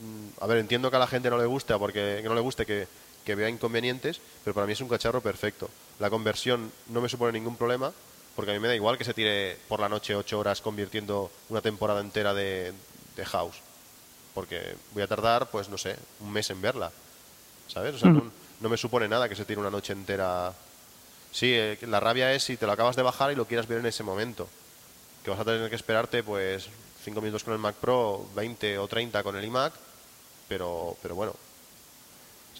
[0.00, 2.40] mm, a ver, entiendo que a la gente no le guste, porque que no le
[2.40, 2.88] guste que,
[3.24, 5.68] que vea inconvenientes, pero para mí es un cacharro perfecto.
[5.98, 7.92] La conversión no me supone ningún problema,
[8.34, 11.30] porque a mí me da igual que se tire por la noche ocho horas convirtiendo
[11.50, 12.72] una temporada entera de,
[13.16, 13.56] de House,
[14.34, 16.90] porque voy a tardar, pues no sé, un mes en verla,
[17.68, 17.94] ¿sabes?
[17.96, 18.30] O sea, no,
[18.60, 20.52] no, me supone nada que se tire una noche entera.
[21.30, 23.78] Sí, eh, la rabia es si te lo acabas de bajar y lo quieras ver
[23.78, 24.48] en ese momento,
[25.24, 26.68] que vas a tener que esperarte, pues,
[27.04, 29.72] cinco minutos con el Mac Pro, 20 o 30 con el iMac,
[30.48, 31.34] pero, pero bueno,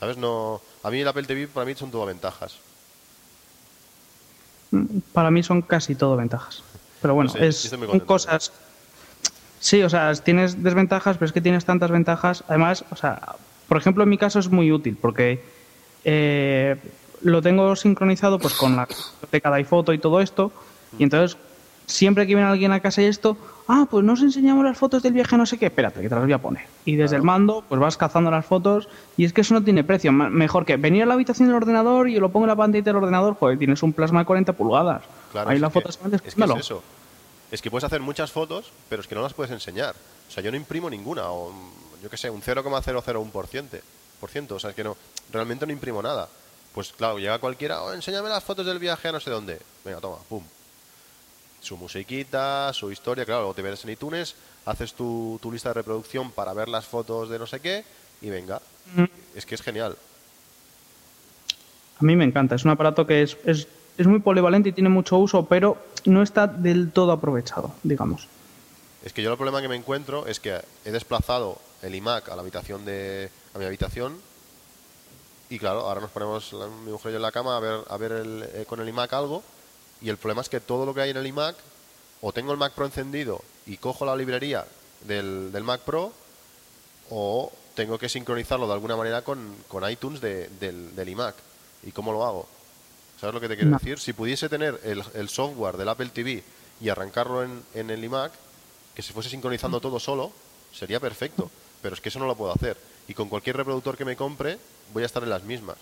[0.02, 0.16] ¿Sabes?
[0.16, 2.56] No, a mí el Apple TV para mí son todo ventajas.
[5.12, 6.60] Para mí son casi todo ventajas.
[7.00, 8.50] Pero bueno, es son cosas...
[9.62, 12.42] Sí, o sea, tienes desventajas, pero es que tienes tantas ventajas.
[12.48, 13.36] Además, o sea,
[13.68, 15.40] por ejemplo, en mi caso es muy útil porque
[16.04, 16.74] eh,
[17.20, 20.50] lo tengo sincronizado pues con la biblioteca de iPhoto y todo esto.
[20.98, 21.38] Y entonces,
[21.86, 23.36] siempre que viene alguien a casa y esto,
[23.68, 26.24] ah, pues nos enseñamos las fotos del viaje no sé qué, espérate, que te las
[26.24, 26.64] voy a poner.
[26.84, 29.84] Y desde el mando, pues vas cazando las fotos y es que eso no tiene
[29.84, 30.10] precio.
[30.10, 32.96] Mejor que venir a la habitación del ordenador y lo pongo en la pantalla del
[32.96, 35.04] ordenador, joder, tienes un plasma de 40 pulgadas.
[35.30, 36.82] Claro, Ahí la foto que, es, que es eso.
[37.53, 39.95] Es que puedes hacer muchas fotos, pero es que no las puedes enseñar.
[40.26, 41.53] O sea, yo no imprimo ninguna, o
[42.03, 43.80] yo qué sé, un 0,001%.
[44.18, 44.96] Por ciento, o sea, es que no,
[45.30, 46.29] realmente no imprimo nada.
[46.74, 49.61] Pues claro, llega cualquiera, oh, enséñame las fotos del viaje a no sé dónde.
[49.84, 50.42] Venga, toma, pum,
[51.61, 54.34] su musiquita, su historia, claro, luego te ves en iTunes,
[54.64, 57.84] haces tu, tu, lista de reproducción para ver las fotos de no sé qué
[58.22, 58.62] y venga.
[59.34, 59.99] Es que es genial.
[62.00, 63.68] A mí me encanta, es un aparato que es, es,
[64.03, 68.29] es, muy polivalente y tiene mucho uso, pero no está del todo aprovechado, digamos.
[69.04, 72.37] Es que yo el problema que me encuentro es que he desplazado el iMac a
[72.37, 74.16] la habitación de a mi habitación
[75.50, 76.54] y claro, ahora nos ponemos
[76.84, 78.88] mi mujer y yo en la cama a ver a ver el, eh, con el
[78.88, 79.42] iMac algo
[80.03, 81.54] y el problema es que todo lo que hay en el iMac,
[82.20, 84.66] o tengo el Mac Pro encendido y cojo la librería
[85.07, 86.12] del, del Mac Pro,
[87.08, 91.37] o tengo que sincronizarlo de alguna manera con, con iTunes de, del, del, iMac.
[91.84, 92.49] ¿Y cómo lo hago?
[93.22, 94.00] ¿Sabes lo que te quiero decir?
[94.00, 96.42] Si pudiese tener el, el, software del Apple TV
[96.80, 98.32] y arrancarlo en, en el iMac,
[98.96, 100.32] que se fuese sincronizando todo solo,
[100.72, 101.49] sería perfecto.
[101.80, 102.76] Pero es que eso no lo puedo hacer.
[103.07, 104.58] Y con cualquier reproductor que me compre,
[104.92, 105.76] voy a estar en las mismas.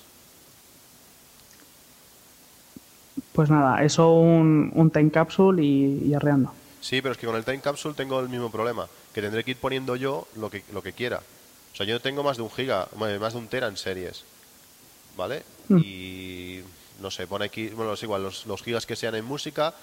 [3.33, 6.53] Pues nada, eso un, un time capsule y, y, arreando.
[6.83, 9.53] Sí, pero es que con el time capsule tengo el mismo problema, que tendré que
[9.53, 11.23] ir poniendo yo lo que, lo que quiera.
[11.73, 14.25] O sea, yo tengo más de un giga, más de un tera en series,
[15.17, 15.43] ¿vale?
[15.71, 15.79] Mm.
[15.83, 16.63] Y
[17.01, 19.75] no sé, pone aquí, bueno, es igual, los, los, gigas que sean en música,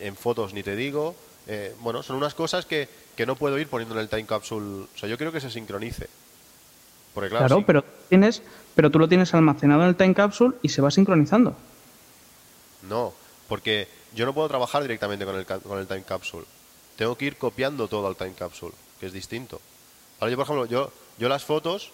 [0.00, 1.14] en fotos ni te digo.
[1.46, 4.86] Eh, bueno, son unas cosas que, que no puedo ir poniendo en el time capsule.
[4.94, 6.08] O sea, yo quiero que se sincronice.
[7.14, 7.64] Porque claro, claro sí.
[7.66, 8.42] pero, tienes,
[8.74, 11.56] pero tú lo tienes almacenado en el time capsule y se va sincronizando.
[12.82, 13.14] No,
[13.48, 16.44] porque yo no puedo trabajar directamente con el, con el time capsule.
[16.96, 19.60] Tengo que ir copiando todo al time capsule, que es distinto.
[20.20, 21.92] Ahora yo, por ejemplo, yo, yo las fotos,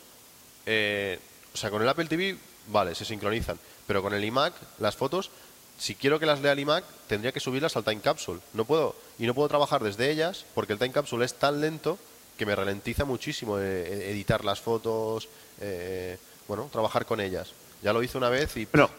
[0.66, 1.18] eh,
[1.52, 2.36] o sea, con el Apple TV,
[2.68, 3.58] vale, se sincronizan.
[3.86, 5.30] Pero con el iMac, las fotos,
[5.78, 8.40] si quiero que las lea el iMac, tendría que subirlas al time capsule.
[8.52, 11.98] No puedo, y no puedo trabajar desde ellas, porque el time capsule es tan lento
[12.38, 15.28] que me ralentiza muchísimo eh, editar las fotos,
[15.60, 17.52] eh, bueno, trabajar con ellas.
[17.82, 18.66] Ya lo hice una vez y...
[18.66, 18.90] Pero,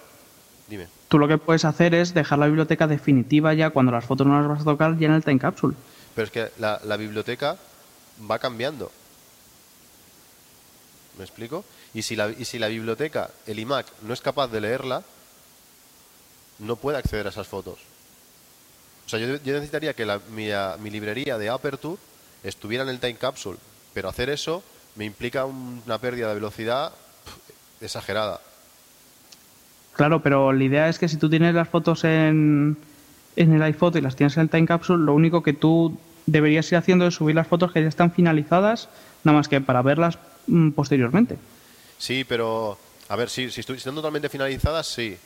[0.68, 0.88] dime.
[1.08, 4.40] Tú lo que puedes hacer es dejar la biblioteca definitiva ya cuando las fotos no
[4.40, 5.76] las vas a tocar ya en el time capsule.
[6.14, 7.58] Pero es que la, la biblioteca
[8.30, 8.92] va cambiando.
[11.18, 11.66] ¿Me explico?
[11.96, 15.02] Y si, la, y si la biblioteca, el iMac, no es capaz de leerla,
[16.60, 17.80] no puede acceder a esas fotos.
[19.06, 21.98] O sea, yo, necesitaría que la- mi, librería de Aperture
[22.44, 23.58] estuviera en el Time Capsule,
[23.94, 24.62] pero hacer eso
[24.96, 26.92] me implica un- una pérdida de velocidad
[27.80, 28.42] exagerada.
[29.96, 32.78] Claro, pero la idea es que si tú tienes las fotos en,
[33.38, 36.70] en el iPhoto y las tienes en el Time Capsule, lo único que tú deberías
[36.74, 38.90] ir haciendo es subir las fotos que ya están finalizadas,
[39.24, 40.18] nada más que para verlas
[40.48, 41.38] mm, posteriormente.
[41.98, 42.78] Sí, pero
[43.08, 45.18] a ver, sí, si están totalmente finalizadas, sí.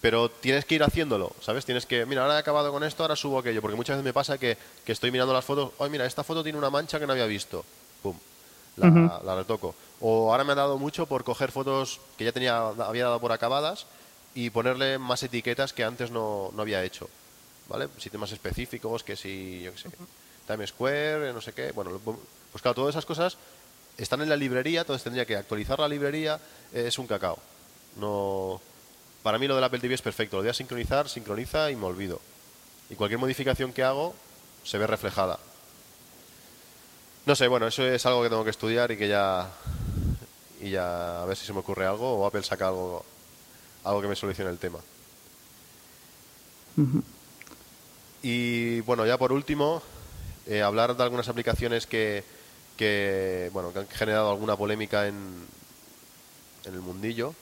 [0.00, 1.64] Pero tienes que ir haciéndolo, ¿sabes?
[1.64, 3.62] Tienes que, mira, ahora he acabado con esto, ahora subo aquello.
[3.62, 6.42] Porque muchas veces me pasa que, que estoy mirando las fotos, ay, mira, esta foto
[6.42, 7.64] tiene una mancha que no había visto.
[8.02, 8.16] Pum,
[8.76, 9.76] la, retoco.
[10.00, 13.30] O ahora me ha dado mucho por coger fotos que ya tenía, había dado por
[13.30, 13.86] acabadas
[14.34, 17.08] y ponerle más etiquetas que antes no, no había hecho.
[17.68, 17.88] ¿Vale?
[17.98, 19.88] Sitios más específicos, que si, yo qué sé,
[20.48, 21.70] Times Square, no sé qué.
[21.70, 23.36] Bueno, pues claro, todas esas cosas
[24.02, 26.40] están en la librería, entonces tendría que actualizar la librería,
[26.72, 27.38] eh, es un cacao.
[27.96, 28.60] No,
[29.22, 32.20] para mí lo del Apple TV es perfecto, lo de sincronizar, sincroniza y me olvido.
[32.90, 34.14] Y cualquier modificación que hago
[34.64, 35.38] se ve reflejada.
[37.24, 39.48] No sé, bueno, eso es algo que tengo que estudiar y que ya
[40.60, 43.04] y ya a ver si se me ocurre algo o Apple saca algo
[43.84, 44.78] algo que me solucione el tema.
[48.22, 49.82] Y bueno, ya por último,
[50.46, 52.24] eh, hablar de algunas aplicaciones que,
[52.76, 55.16] que, bueno, que han generado alguna polémica en,
[56.64, 57.34] en el mundillo,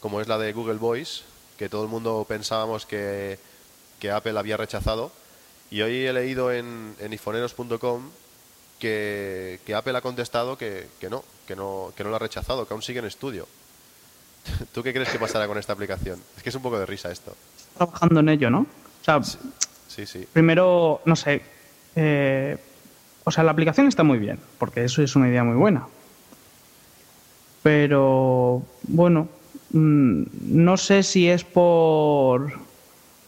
[0.00, 1.22] como es la de Google Voice,
[1.58, 3.38] que todo el mundo pensábamos que,
[4.00, 5.10] que Apple había rechazado.
[5.70, 8.10] Y hoy he leído en, en ifoneros.com
[8.78, 12.66] que, que Apple ha contestado que, que no, que no, que no la ha rechazado,
[12.66, 13.48] que aún sigue en estudio.
[14.72, 16.20] ¿Tú qué crees que pasará con esta aplicación?
[16.36, 17.34] Es que es un poco de risa esto.
[17.76, 18.60] Trabajando en ello, ¿no?
[18.60, 19.20] O sea,
[19.88, 20.26] Sí, sí.
[20.32, 21.40] primero, no sé,
[21.94, 22.56] eh,
[23.24, 25.86] o sea, la aplicación está muy bien, porque eso es una idea muy buena.
[27.62, 29.28] Pero, bueno,
[29.72, 32.52] mm, no sé si es por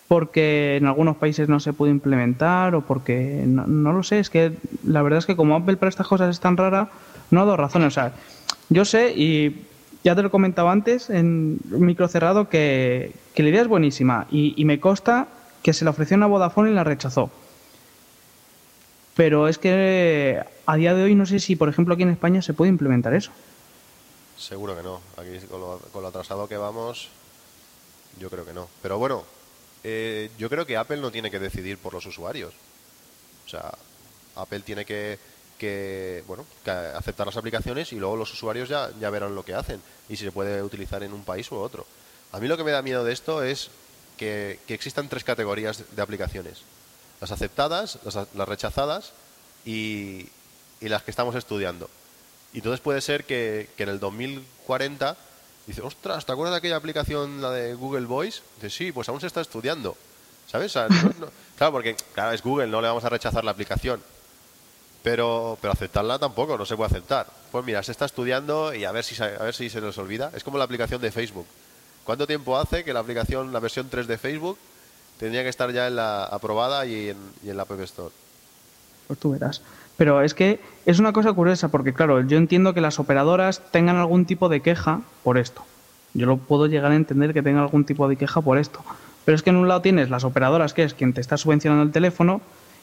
[0.09, 4.31] porque en algunos países no se puede implementar o porque no, no lo sé, es
[4.31, 4.53] que
[4.85, 6.91] la verdad es que como Apple para estas cosas es tan rara,
[7.33, 7.89] no ha dado razones.
[7.89, 8.13] O sea,
[8.69, 9.67] yo sé y
[10.05, 14.55] ya te lo comentaba antes en micro cerrado que, que la idea es buenísima y,
[14.57, 15.27] y me consta
[15.63, 17.31] que se la ofreció a Vodafone y la rechazó.
[19.17, 22.43] Pero es que a día de hoy no sé si, por ejemplo, aquí en España
[22.43, 23.33] se puede implementar eso.
[24.37, 25.01] Seguro que no.
[25.17, 27.09] Aquí con lo, con lo atrasado que vamos,
[28.21, 28.69] yo creo que no.
[28.83, 29.25] Pero bueno,
[29.83, 32.53] eh, yo creo que Apple no tiene que decidir por los usuarios.
[33.47, 33.73] O sea,
[34.35, 35.19] Apple tiene que,
[36.27, 36.45] bueno,
[36.95, 40.33] aceptar las aplicaciones y luego los usuarios ya, verán lo que hacen y si se
[40.33, 41.87] puede utilizar en un país u otro.
[42.33, 43.71] A mí lo que me da miedo de esto es
[44.19, 46.63] que existan tres categorías de aplicaciones.
[47.21, 49.13] Las aceptadas, las, rechazadas
[49.65, 50.29] y,
[50.81, 51.89] y las que estamos estudiando.
[52.53, 55.17] Y entonces puede ser que, que en el 2040
[55.67, 58.43] dice, ostras, ¿te acuerdas de aquella aplicación, la de Google Voice?
[58.57, 59.97] Dice, sí, pues aún se está estudiando.
[60.47, 60.73] ¿Sabes?
[61.57, 64.01] Claro, porque claro, es Google, no le vamos a rechazar la aplicación.
[65.03, 67.27] Pero, pero aceptarla tampoco, no se puede aceptar.
[67.53, 69.97] Pues mira, se está estudiando y a ver si, se- a ver si se nos
[69.99, 70.31] olvida.
[70.35, 71.47] Es como la aplicación de Facebook.
[72.05, 74.59] ¿Cuánto tiempo hace que la aplicación, la versión 3 de Facebook,
[75.19, 78.15] tendría que estar ya en la aprobada y en, y en la App Store?
[79.07, 79.63] Pues tú verás.
[79.97, 83.97] Pero es que es una cosa curiosa, porque claro, yo entiendo que las operadoras tengan
[83.97, 85.65] algún tipo de queja por esto.
[86.13, 88.83] Yo lo puedo llegar a entender que tengan algún tipo de queja por esto.
[89.25, 91.83] Pero es que en un lado tienes las operadoras, que es quien te está subvencionando
[91.83, 92.41] el teléfono,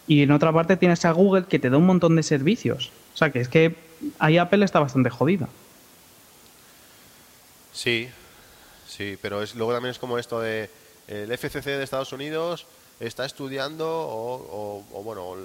[0.08, 2.92] y en otra parte tienes a Google, que te da un montón de servicios.
[3.14, 3.76] O sea, que es que
[4.20, 5.48] ahí Apple está bastante jodida.
[7.72, 8.10] Sí,
[8.88, 10.70] sí, pero es, luego también es como esto de
[11.08, 12.66] el FCC de Estados Unidos
[13.00, 15.36] está estudiando o, o- bueno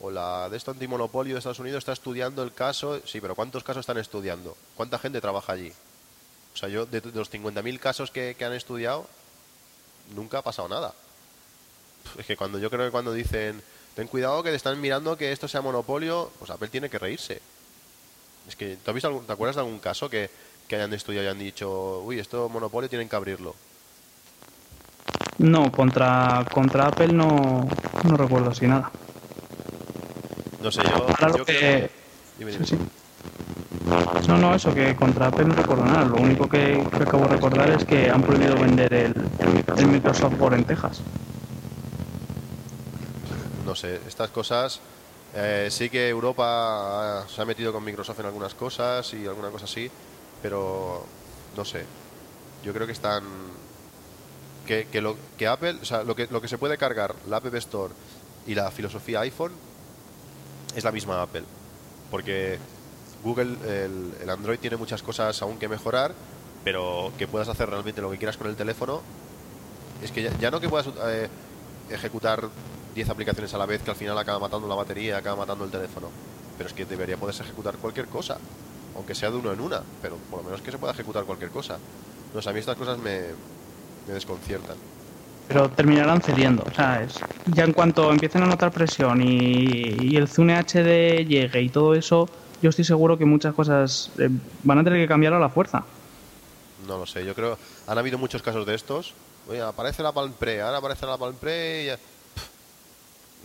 [0.00, 3.00] o, la de esto antimonopolio de Estados Unidos está estudiando el caso.
[3.06, 4.56] Sí, pero ¿cuántos casos están estudiando?
[4.76, 5.72] ¿Cuánta gente trabaja allí?
[6.54, 9.06] O sea, yo de, de los 50.000 casos que, han estudiado
[10.14, 10.94] nunca ha pasado nada.
[12.18, 13.62] Es que cuando yo creo que cuando dicen
[13.94, 17.40] ten cuidado que te están mirando que esto sea monopolio, pues Apple tiene que reírse.
[18.48, 20.30] Es que, ¿te, has visto algún- ¿te acuerdas de algún caso que,
[20.68, 23.54] que hayan estudiado y han dicho, uy, esto monopolio tienen que abrirlo?
[25.38, 27.66] No, contra, contra Apple no,
[28.04, 28.90] no recuerdo así nada.
[30.62, 31.90] No sé, yo, Ahora yo lo creo que...
[32.38, 32.66] Dime, dime.
[32.66, 32.78] Sí, sí.
[34.28, 36.04] No, no, eso, que contra Apple no recuerdo nada.
[36.04, 39.14] Lo único que, que acabo de recordar es que han prohibido vender el,
[39.78, 41.00] el Microsoft Word en Texas.
[43.64, 44.80] No sé, estas cosas...
[45.34, 49.66] eh, sí que Europa se ha metido con Microsoft en algunas cosas y alguna cosa
[49.66, 49.90] así,
[50.42, 51.04] pero
[51.56, 51.84] no sé.
[52.64, 53.22] Yo creo que están...
[54.68, 57.94] Que, lo, que Apple, o sea, lo que, se puede cargar, la App Store
[58.46, 59.52] y la filosofía iPhone,
[60.76, 61.44] es la misma Apple.
[62.10, 62.58] Porque
[63.24, 66.12] Google, el, Android tiene muchas cosas aún que mejorar,
[66.64, 69.00] pero que puedas hacer realmente lo que quieras con el teléfono,
[70.02, 71.30] Es que ya, no que puedas eh,
[71.88, 72.50] ejecutar
[72.94, 75.70] 10 aplicaciones a la vez que al final acaba matando la batería, acaba matando el
[75.70, 76.10] teléfono.
[76.58, 78.36] Pero es que debería poderse ejecutar cualquier cosa.
[78.96, 79.82] Aunque sea de uno en una.
[80.02, 81.78] Pero por lo menos que se pueda ejecutar cualquier cosa.
[82.34, 83.28] No a mí estas cosas me,
[84.08, 84.76] me desconciertan.
[85.46, 87.20] Pero terminarán cediendo, ¿sabes?
[87.46, 91.94] Ya en cuanto empiecen a notar presión y, y el Zune HD llegue y todo
[91.94, 92.28] eso,
[92.60, 94.28] yo estoy seguro que muchas cosas eh,
[94.64, 95.84] van a tener que cambiar a la fuerza.
[96.86, 97.58] No lo sé, yo creo.
[97.86, 99.14] Han habido muchos casos de estos.
[99.48, 101.98] Oye, aparece la Palm Pre, ahora aparece la Palm Pre y ya-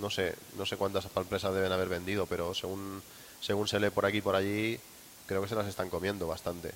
[0.01, 3.01] No sé, no sé cuántas Palm deben haber vendido, pero según,
[3.39, 4.77] según se lee por aquí y por allí,
[5.25, 6.71] creo que se las están comiendo bastante.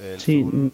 [0.00, 0.72] El Sí, Zoom-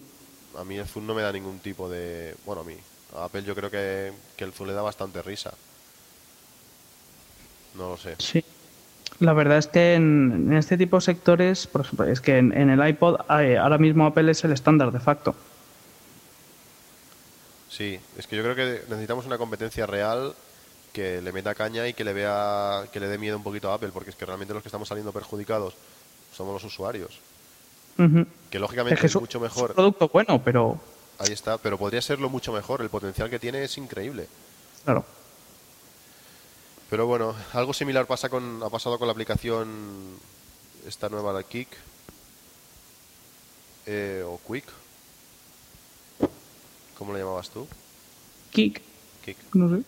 [0.58, 2.34] a mí el Zoom no me da ningún tipo de.
[2.44, 2.76] Bueno, a mí.
[3.16, 5.52] A Apple yo creo que, que el Zoom le da bastante risa.
[7.74, 8.16] No lo sé.
[8.18, 8.44] Sí.
[9.20, 12.56] La verdad es que en, en este tipo de sectores, por ejemplo, es que en,
[12.56, 15.34] en el iPod eh, ahora mismo Apple es el estándar de facto.
[17.68, 20.34] Sí, es que yo creo que necesitamos una competencia real
[20.92, 23.74] que le meta caña y que le vea, que le dé miedo un poquito a
[23.74, 25.74] Apple, porque es que realmente los que estamos saliendo perjudicados
[26.34, 27.20] somos los usuarios.
[28.50, 30.78] Que lógicamente Es que es es un- mucho es un mejor, producto bueno, pero
[31.18, 32.80] ahí está, pero podría serlo mucho mejor.
[32.82, 34.26] El potencial que tiene es increíble.
[34.84, 35.04] claro.
[36.90, 40.18] Pero bueno, algo similar pasa con, ha pasado con la aplicación
[40.86, 41.68] esta nueva, la Kik
[43.86, 44.64] eh, o Quick.
[46.98, 47.66] ¿Cómo la llamabas tú?
[48.50, 48.80] Kik,
[49.24, 49.36] Kik.
[49.54, 49.82] no sé.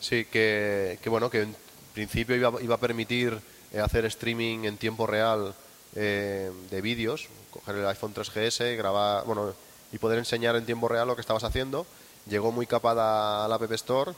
[0.00, 1.56] Sí, que, que bueno, que en
[1.94, 3.38] principio iba, iba a permitir
[3.72, 5.54] eh, hacer streaming en tiempo real
[5.94, 9.52] eh, de vídeos, coger el iPhone 3GS, grabar, bueno,
[9.92, 11.86] y poder enseñar en tiempo real lo que estabas haciendo.
[12.26, 14.12] Llegó muy capada a la App Store,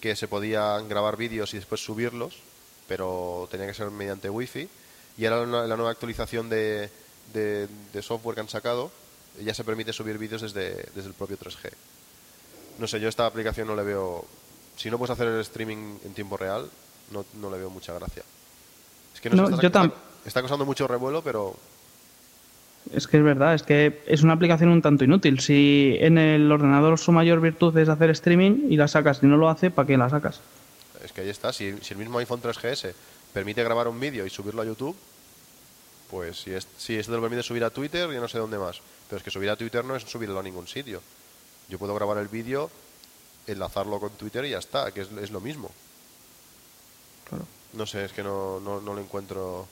[0.00, 2.36] que se podían grabar vídeos y después subirlos,
[2.86, 4.68] pero tenía que ser mediante Wi-Fi.
[5.16, 6.90] Y ahora la, nueva actualización de,
[7.32, 8.90] de- de software que han sacado,
[9.40, 11.70] ya se permite subir vídeos desde, desde el propio 3G.
[12.78, 14.24] No sé, yo esta aplicación no le veo.
[14.76, 16.70] Si no puedes hacer el streaming en tiempo real,
[17.10, 18.22] no, no le veo mucha gracia.
[19.14, 19.72] Es que no, No, yo
[20.28, 21.56] está- causando mucho revuelo, pero
[22.94, 25.40] Es que es verdad, es que es una aplicación un tanto inútil.
[25.40, 29.36] Si en el ordenador su mayor virtud es hacer streaming y la sacas y no
[29.36, 30.40] lo hace, ¿para qué la sacas?
[31.04, 31.52] es que ahí está.
[31.52, 32.92] Si, si el mismo iPhone 3GS
[33.32, 34.96] permite grabar un vídeo y subirlo a YouTube,
[36.10, 38.58] pues si, es, si esto te lo permite subir a Twitter, yo no sé dónde
[38.58, 38.80] más.
[39.08, 41.00] Pero es que subir a Twitter no es subirlo a ningún sitio.
[41.68, 42.70] Yo puedo grabar el vídeo,
[43.46, 45.70] enlazarlo con Twitter y ya está, que es, es lo mismo.
[47.28, 47.44] Claro.
[47.74, 49.68] No sé, es que no, no, no lo encuentro.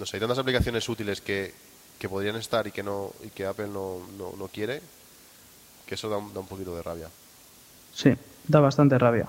[0.00, 1.52] No sé, hay tantas aplicaciones útiles que,
[1.98, 4.80] que podrían estar y que no y que Apple no, no, no quiere,
[5.84, 7.10] que eso da un, da un poquito de rabia.
[7.94, 8.16] Sí,
[8.48, 9.28] da bastante rabia.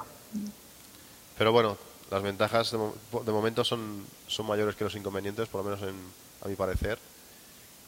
[1.38, 1.77] Pero bueno,
[2.10, 5.95] las ventajas de, de momento son, son mayores que los inconvenientes, por lo menos en,
[6.41, 6.98] a mi parecer.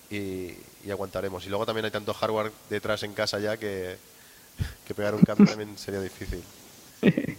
[0.09, 0.53] Y,
[0.83, 1.45] y aguantaremos.
[1.45, 3.95] Y luego también hay tanto hardware detrás en casa ya que,
[4.85, 6.43] que pegar un cambio también sería difícil.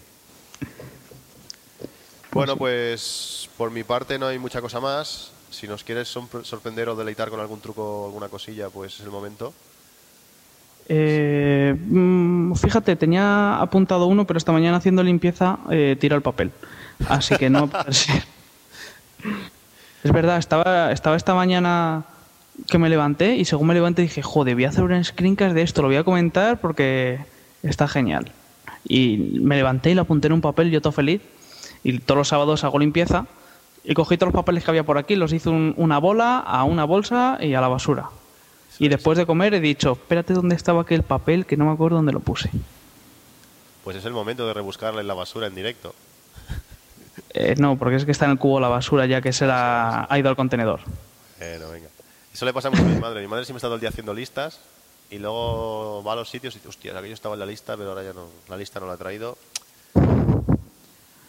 [2.34, 5.30] Bueno, pues por mi parte no hay mucha cosa más.
[5.54, 9.00] Si nos quieres sorpre- sorprender o deleitar con algún truco o alguna cosilla, pues es
[9.00, 9.52] el momento.
[10.88, 16.50] Eh, mm, fíjate, tenía apuntado uno, pero esta mañana haciendo limpieza eh, tira el papel.
[17.08, 18.22] Así que no va a poder ser.
[20.02, 22.04] Es verdad, estaba, estaba esta mañana
[22.68, 25.62] que me levanté y según me levanté dije, joder, voy a hacer un screencast de
[25.62, 27.18] esto, lo voy a comentar porque
[27.62, 28.30] está genial.
[28.86, 31.22] Y me levanté y lo apunté en un papel, yo todo feliz.
[31.82, 33.26] Y todos los sábados hago limpieza
[33.84, 36.64] y cogí todos los papeles que había por aquí, los hice un- una bola, a
[36.64, 38.08] una bolsa y a la basura.
[38.78, 41.96] Y después de comer he dicho, espérate dónde estaba aquel papel que no me acuerdo
[41.96, 42.50] dónde lo puse.
[43.84, 45.94] Pues es el momento de rebuscarle en la basura en directo.
[47.30, 50.06] Eh, no, porque es que está en el cubo la basura ya que se la
[50.08, 50.80] ha ido al contenedor.
[51.38, 51.88] Bueno, venga.
[52.32, 53.20] Eso le pasa mucho a mi madre.
[53.20, 54.58] Mi madre siempre está todo el día haciendo listas
[55.10, 57.90] y luego va a los sitios y dice, hostia, aquello estaba en la lista, pero
[57.90, 58.26] ahora ya no.
[58.48, 59.36] La lista no la ha traído.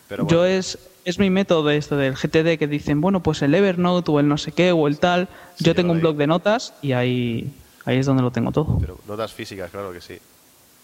[0.08, 3.42] Pero Yo bueno, es, es mi método de esto del GTD que dicen, bueno, pues
[3.44, 5.30] el Evernote o el no sé qué o el tal.
[5.56, 7.54] Sí, Yo tengo un blog de notas y ahí,
[7.86, 8.80] ahí es donde lo tengo todo.
[8.80, 10.18] pero notas físicas, claro que sí.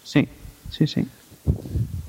[0.04, 0.28] Sí,
[0.70, 1.06] sí, sí.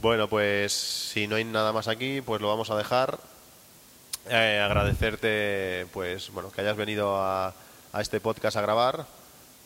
[0.02, 3.20] Bueno, pues si no hay nada más aquí, pues lo vamos a dejar.
[4.30, 7.48] Eh, agradecerte, pues bueno, que hayas venido a,
[7.94, 9.06] a este podcast a grabar.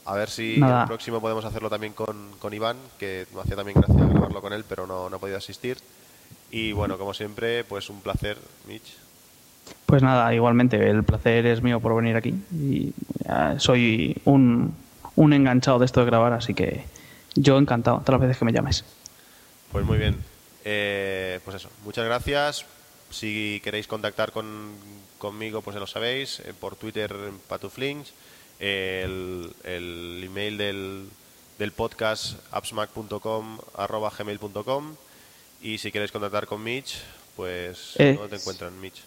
[0.05, 0.83] A ver si Nada.
[0.83, 4.53] el próximo podemos hacerlo también con, con Iván, que me hacía también gracia grabarlo con
[4.53, 5.77] él, pero no, no ha podido asistir.
[6.51, 8.37] Y bueno, como siempre, pues un placer,
[8.67, 8.95] Mitch.
[9.85, 12.33] Pues nada, igualmente, el placer es mío por venir aquí.
[12.51, 12.93] Y
[13.25, 14.73] eh, soy un,
[15.15, 16.85] un enganchado de esto de grabar, así que
[17.35, 18.85] yo encantado todas las veces que me llames.
[19.71, 20.17] Pues muy bien.
[20.63, 22.65] Eh, pues eso, muchas gracias.
[23.09, 24.71] Si queréis contactar con,
[25.17, 28.11] conmigo, pues ya lo sabéis, eh, por Twitter en Patuflinch,
[28.59, 31.09] el, el email del,
[31.59, 34.95] del podcast appsmac.com arroba gmail.com
[35.61, 36.97] y si quieres contactar con Mitch,
[37.35, 39.03] pues Eh, ¿dónde te encuentran, Mitch?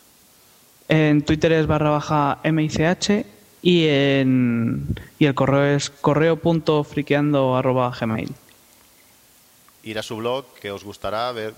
[0.88, 3.24] En Twitter es barra baja MICH
[3.62, 4.86] y, en,
[5.18, 8.32] y el correo es correo.friqueando arroba gmail.
[9.82, 11.54] Ir a su blog, que os gustará ver,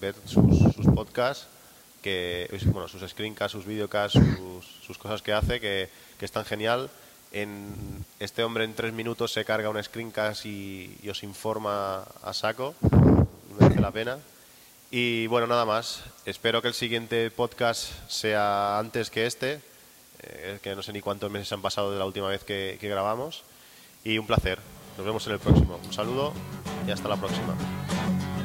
[0.00, 1.46] ver sus, sus podcasts,
[2.00, 5.88] que, bueno, sus screencasts, sus videocasts, sus, sus cosas que hace, que,
[6.18, 6.90] que están genial.
[7.30, 7.72] En,
[8.20, 12.74] este hombre en tres minutos se carga un screencast y, y os informa a saco.
[13.82, 14.18] La pena.
[14.92, 16.04] Y bueno, nada más.
[16.24, 19.60] Espero que el siguiente podcast sea antes que este,
[20.22, 22.88] eh, que no sé ni cuántos meses han pasado de la última vez que, que
[22.88, 23.42] grabamos.
[24.04, 24.60] Y un placer.
[24.96, 25.80] Nos vemos en el próximo.
[25.84, 26.32] Un saludo
[26.86, 27.56] y hasta la próxima.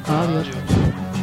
[0.07, 0.47] Adiós.
[0.47, 1.16] Adiós.